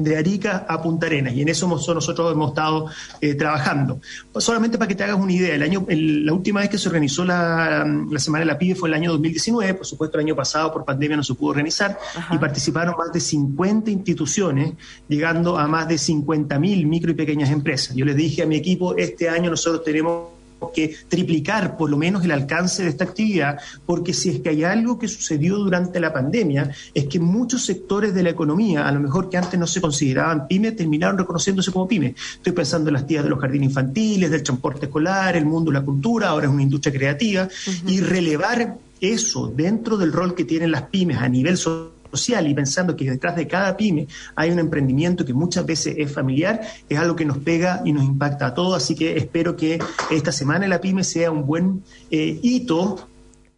de 0.03 0.17
Arica 0.17 0.65
a 0.69 0.83
Punta 0.83 1.07
Arenas 1.07 1.35
y 1.35 1.43
en 1.43 1.49
eso 1.49 1.67
hemos- 1.67 1.87
nosotros 1.89 2.33
hemos 2.33 2.51
estado 2.51 2.87
eh, 3.21 3.35
trabajando. 3.35 4.01
Solamente 4.39 4.79
para 4.79 4.89
que 4.89 4.95
te 4.95 5.05
hagas 5.05 5.17
una 5.17 5.33
idea, 5.33 5.55
el 5.55 5.63
año, 5.63 5.85
el- 5.89 6.25
la 6.27 6.33
última 6.33 6.61
vez 6.61 6.71
que 6.71 6.79
se 6.79 6.89
organizó 6.89 7.25
la, 7.25 7.85
la 8.11 8.19
Semana 8.19 8.41
de 8.45 8.47
la 8.53 8.59
PYME 8.59 8.75
fue 8.75 8.89
el 8.89 8.95
año 8.95 9.11
2019, 9.13 9.75
por 9.75 9.87
supuesto 9.87 10.19
el 10.19 10.25
año 10.25 10.35
pasado 10.37 10.73
por 10.73 10.85
pandemia 10.85 11.17
no 11.17 11.23
se 11.25 11.35
pudo 11.35 11.51
organizar 11.51 11.99
y 12.31 12.39
participaron 12.39 12.95
más 12.99 13.13
de 13.13 13.21
50 13.21 13.91
instituciones, 13.91 14.73
llegando 15.09 15.59
a 15.59 15.67
más 15.67 15.87
de 15.89 15.97
50.000 15.99 16.87
micro 16.87 17.11
y 17.11 17.15
pequeñas 17.15 17.51
empresas. 17.51 17.95
Yo 17.95 18.05
les 18.05 18.17
dije 18.17 18.43
a 18.43 18.47
mi 18.47 18.57
equipo, 18.57 18.97
este 18.97 19.29
año 19.29 19.51
nosotros 19.51 19.85
tenemos 19.85 20.40
que 20.69 20.95
triplicar 21.09 21.77
por 21.77 21.91
lo 21.91 21.97
menos 21.97 22.25
el 22.25 22.33
alcance 22.33 22.83
de 22.83 22.91
esta 22.91 23.05
actividad, 23.05 23.59
porque 23.87 24.13
si 24.13 24.29
es 24.31 24.41
que 24.41 24.51
hay 24.51 24.65
algo 24.65 24.99
que 24.99 25.09
sucedió 25.09 25.57
durante 25.57 26.01
la 26.01 26.13
pandemia, 26.13 26.71
es 26.95 27.07
que 27.07 27.19
muchos 27.19 27.65
sectores 27.65 28.15
de 28.15 28.23
la 28.23 28.31
economía, 28.31 28.87
a 28.87 28.93
lo 28.93 29.01
mejor 29.01 29.31
que 29.31 29.39
antes 29.39 29.59
no 29.59 29.67
se 29.67 29.81
consideraban 29.81 30.47
pymes, 30.47 30.77
terminaron 30.77 31.19
reconociéndose 31.19 31.73
como 31.73 31.89
pymes. 31.89 32.15
Estoy 32.35 32.53
pensando 32.53 32.91
en 32.91 32.95
las 32.95 33.07
tías 33.07 33.25
de 33.25 33.31
los 33.31 33.41
jardines 33.41 33.69
infantiles, 33.69 34.31
del 34.31 34.43
transporte 34.43 34.87
escolar, 34.87 35.37
el 35.37 35.47
mundo 35.47 35.71
de 35.71 35.79
la 35.79 35.85
cultura, 35.85 36.29
ahora 36.29 36.47
es 36.47 36.53
una 36.53 36.63
industria 36.63 36.93
creativa, 36.93 37.49
y 37.87 38.01
relevar 38.01 38.77
eso 39.01 39.47
dentro 39.55 39.97
del 39.97 40.13
rol 40.13 40.35
que 40.35 40.45
tienen 40.45 40.71
las 40.71 40.83
pymes 40.83 41.19
a 41.19 41.29
nivel 41.29 41.57
social 41.57 42.00
y 42.13 42.55
pensando 42.55 42.97
que 42.97 43.11
detrás 43.11 43.37
de 43.37 43.47
cada 43.47 43.77
pyme 43.77 44.07
hay 44.35 44.51
un 44.51 44.59
emprendimiento 44.59 45.25
que 45.25 45.33
muchas 45.33 45.65
veces 45.65 45.95
es 45.99 46.13
familiar, 46.13 46.61
es 46.89 46.99
algo 46.99 47.17
que 47.17 47.25
nos 47.25 47.39
pega 47.39 47.83
y 47.85 47.93
nos 47.93 48.05
impacta 48.05 48.47
a 48.47 48.55
todos. 48.55 48.77
Así 48.77 48.95
que 48.95 49.17
espero 49.17 49.57
que 49.57 49.79
esta 50.11 50.33
semana 50.33 50.67
la 50.69 50.81
pyme 50.81 51.05
sea 51.05 51.31
un 51.31 51.47
buen 51.47 51.83
eh, 52.11 52.39
hito 52.43 53.09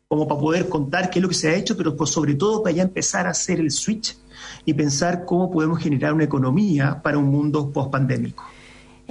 como 0.09 0.29
para 0.29 0.41
poder 0.41 0.69
contar 0.69 1.09
qué 1.09 1.19
es 1.19 1.23
lo 1.23 1.29
que 1.29 1.35
se 1.35 1.49
ha 1.49 1.55
hecho, 1.55 1.77
pero 1.77 1.97
sobre 2.07 2.35
todo 2.35 2.63
para 2.63 2.77
ya 2.77 2.83
empezar 2.83 3.27
a 3.27 3.31
hacer 3.31 3.61
el 3.61 3.71
switch 3.71 4.17
y 4.67 4.75
pensar 4.75 5.25
cómo 5.25 5.51
podemos 5.51 5.79
generar 5.79 6.13
una 6.13 6.25
economía 6.25 7.01
para 7.03 7.17
un 7.17 7.27
mundo 7.27 7.71
post-pandémico. 7.71 8.45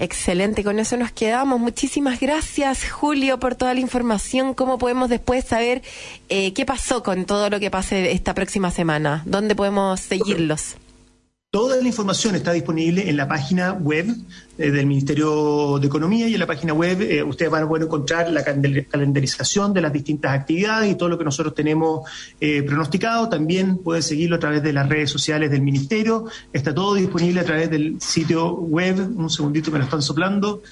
Excelente, 0.02 0.64
con 0.64 0.80
eso 0.80 0.98
nos 0.98 1.12
quedamos. 1.12 1.60
Muchísimas 1.60 2.20
gracias, 2.20 2.90
Julio, 2.90 3.40
por 3.40 3.54
toda 3.54 3.76
la 3.76 3.82
información. 3.82 4.56
¿Cómo 4.56 4.80
podemos 4.80 5.10
después 5.10 5.46
saber 5.46 5.84
eh, 6.28 6.54
qué 6.54 6.66
pasó 6.66 7.04
con 7.04 7.26
todo 7.26 7.52
lo 7.52 7.60
que 7.60 7.70
pase 7.70 8.12
esta 8.12 8.34
próxima 8.34 8.72
semana? 8.72 9.22
¿Dónde 9.28 9.54
podemos 9.56 10.00
seguirlos? 10.00 10.76
Toda 11.52 11.76
la 11.76 11.86
información 11.86 12.36
está 12.36 12.54
disponible 12.54 13.10
en 13.10 13.18
la 13.18 13.28
página 13.28 13.74
web 13.74 14.08
eh, 14.58 14.72
del 14.72 14.86
Ministerio 14.86 15.80
de 15.80 15.88
Economía 15.88 16.30
y 16.30 16.34
en 16.34 16.40
la 16.40 16.48
página 16.48 16.72
web 16.72 17.02
eh, 17.02 17.24
ustedes 17.24 17.52
van 17.52 17.64
a 17.64 17.68
poder 17.68 17.84
encontrar 17.84 18.32
la 18.32 18.42
calendar- 18.42 18.88
calendarización 18.88 19.74
de 19.74 19.82
las 19.82 19.92
distintas 19.92 20.32
actividades 20.32 20.90
y 20.90 20.96
todo 20.96 21.10
lo 21.10 21.18
que 21.18 21.26
nosotros 21.26 21.54
tenemos 21.54 22.10
eh, 22.40 22.64
pronosticado. 22.64 23.28
También 23.28 23.80
pueden 23.80 24.02
seguirlo 24.02 24.38
a 24.38 24.40
través 24.40 24.64
de 24.64 24.72
las 24.72 24.88
redes 24.88 25.10
sociales 25.10 25.52
del 25.52 25.62
Ministerio. 25.62 26.24
Está 26.54 26.74
todo 26.74 26.94
disponible 26.94 27.42
a 27.42 27.44
través 27.44 27.70
del 27.70 28.00
sitio 28.00 28.54
web. 28.54 28.98
Un 29.14 29.30
segundito 29.30 29.72
me 29.72 29.80
lo 29.80 29.84
están 29.84 30.02
soplando. 30.02 30.64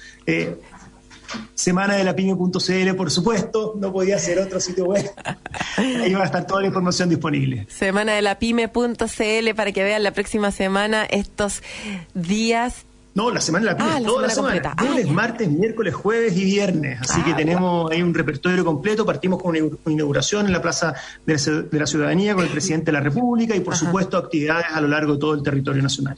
Semana 1.54 1.96
de 1.96 2.04
la 2.04 2.14
pyme.cl, 2.16 2.94
por 2.96 3.10
supuesto, 3.10 3.74
no 3.78 3.92
podía 3.92 4.18
ser 4.18 4.38
otro 4.38 4.60
sitio 4.60 4.84
web. 4.86 5.10
Ahí 5.76 6.12
va 6.14 6.22
a 6.22 6.26
estar 6.26 6.46
toda 6.46 6.60
la 6.60 6.66
información 6.66 7.08
disponible. 7.08 7.66
Semana 7.70 8.12
de 8.14 8.22
la 8.22 8.38
pyme.cl 8.38 9.54
para 9.56 9.72
que 9.72 9.82
vean 9.82 10.02
la 10.02 10.12
próxima 10.12 10.50
semana 10.50 11.04
estos 11.04 11.62
días. 12.14 12.84
No, 13.12 13.30
la 13.32 13.40
semana 13.40 13.66
de 13.66 13.70
la 13.72 13.76
pyme, 13.76 13.90
Ah, 13.92 14.00
toda 14.06 14.22
la 14.28 14.32
semana. 14.32 14.74
Ah, 14.76 14.84
Lunes, 14.84 15.08
martes, 15.10 15.48
miércoles, 15.48 15.92
jueves 15.94 16.36
y 16.36 16.44
viernes. 16.44 17.00
Así 17.00 17.20
Ah, 17.20 17.24
que 17.24 17.34
tenemos 17.34 17.90
ahí 17.90 18.02
un 18.02 18.14
repertorio 18.14 18.64
completo. 18.64 19.04
Partimos 19.04 19.42
con 19.42 19.50
una 19.50 19.58
inau- 19.58 19.78
inauguración 19.88 20.46
en 20.46 20.52
la 20.52 20.62
Plaza 20.62 20.94
de 21.26 21.32
la, 21.32 21.38
Ci- 21.38 21.68
de 21.68 21.78
la 21.78 21.86
Ciudadanía 21.88 22.34
con 22.36 22.44
el 22.44 22.50
presidente 22.50 22.86
de 22.86 22.92
la 22.92 23.00
República 23.00 23.56
y, 23.56 23.60
por 23.60 23.74
supuesto, 23.76 24.16
actividades 24.16 24.66
a 24.72 24.80
lo 24.80 24.86
largo 24.86 25.14
de 25.14 25.18
todo 25.18 25.34
el 25.34 25.42
territorio 25.42 25.82
nacional. 25.82 26.16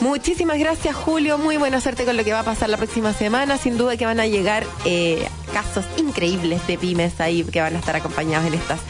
Muchísimas 0.00 0.58
gracias, 0.58 0.94
Julio. 0.94 1.38
Muy 1.38 1.56
buena 1.56 1.80
suerte 1.80 2.04
con 2.04 2.16
lo 2.16 2.22
que 2.22 2.32
va 2.32 2.40
a 2.40 2.44
pasar 2.44 2.68
la 2.68 2.76
próxima 2.76 3.12
semana. 3.12 3.58
Sin 3.58 3.76
duda 3.76 3.96
que 3.96 4.06
van 4.06 4.20
a 4.20 4.26
llegar 4.26 4.64
eh, 4.84 5.26
casos 5.52 5.84
increíbles 5.96 6.64
de 6.68 6.78
pymes 6.78 7.20
ahí 7.20 7.42
que 7.42 7.60
van 7.60 7.74
a 7.74 7.78
estar 7.80 7.96
acompañados 7.96 8.46
en 8.46 8.54
estas 8.54 8.80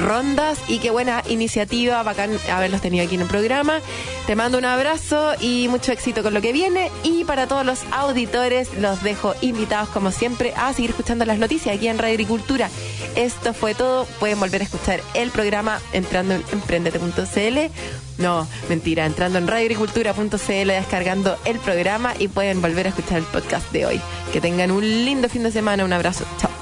rondas 0.00 0.58
y 0.68 0.78
qué 0.78 0.90
buena 0.90 1.22
iniciativa, 1.28 2.02
bacán 2.02 2.30
haberlos 2.50 2.80
tenido 2.80 3.04
aquí 3.04 3.14
en 3.14 3.22
el 3.22 3.26
programa. 3.28 3.80
Te 4.26 4.36
mando 4.36 4.58
un 4.58 4.64
abrazo 4.64 5.32
y 5.40 5.68
mucho 5.68 5.92
éxito 5.92 6.22
con 6.22 6.34
lo 6.34 6.40
que 6.40 6.52
viene 6.52 6.90
y 7.02 7.24
para 7.24 7.46
todos 7.46 7.64
los 7.64 7.80
auditores 7.90 8.72
los 8.78 9.02
dejo 9.02 9.34
invitados 9.40 9.88
como 9.88 10.10
siempre 10.10 10.52
a 10.56 10.72
seguir 10.72 10.90
escuchando 10.90 11.24
las 11.24 11.38
noticias 11.38 11.74
aquí 11.76 11.88
en 11.88 11.98
Radio 11.98 12.14
Agricultura. 12.14 12.70
Esto 13.16 13.52
fue 13.52 13.74
todo, 13.74 14.06
pueden 14.20 14.40
volver 14.40 14.62
a 14.62 14.64
escuchar 14.64 15.00
el 15.14 15.30
programa 15.30 15.80
entrando 15.92 16.34
en 16.34 16.44
emprendete.cl. 16.52 17.58
No, 18.18 18.46
mentira, 18.68 19.06
entrando 19.06 19.38
en 19.38 19.48
radioagricultura.cl, 19.48 20.68
descargando 20.68 21.36
el 21.44 21.58
programa 21.58 22.14
y 22.18 22.28
pueden 22.28 22.62
volver 22.62 22.86
a 22.86 22.90
escuchar 22.90 23.18
el 23.18 23.24
podcast 23.24 23.70
de 23.72 23.86
hoy. 23.86 24.00
Que 24.32 24.40
tengan 24.40 24.70
un 24.70 24.82
lindo 24.82 25.28
fin 25.28 25.42
de 25.42 25.50
semana, 25.50 25.84
un 25.84 25.92
abrazo, 25.92 26.24
chao. 26.38 26.61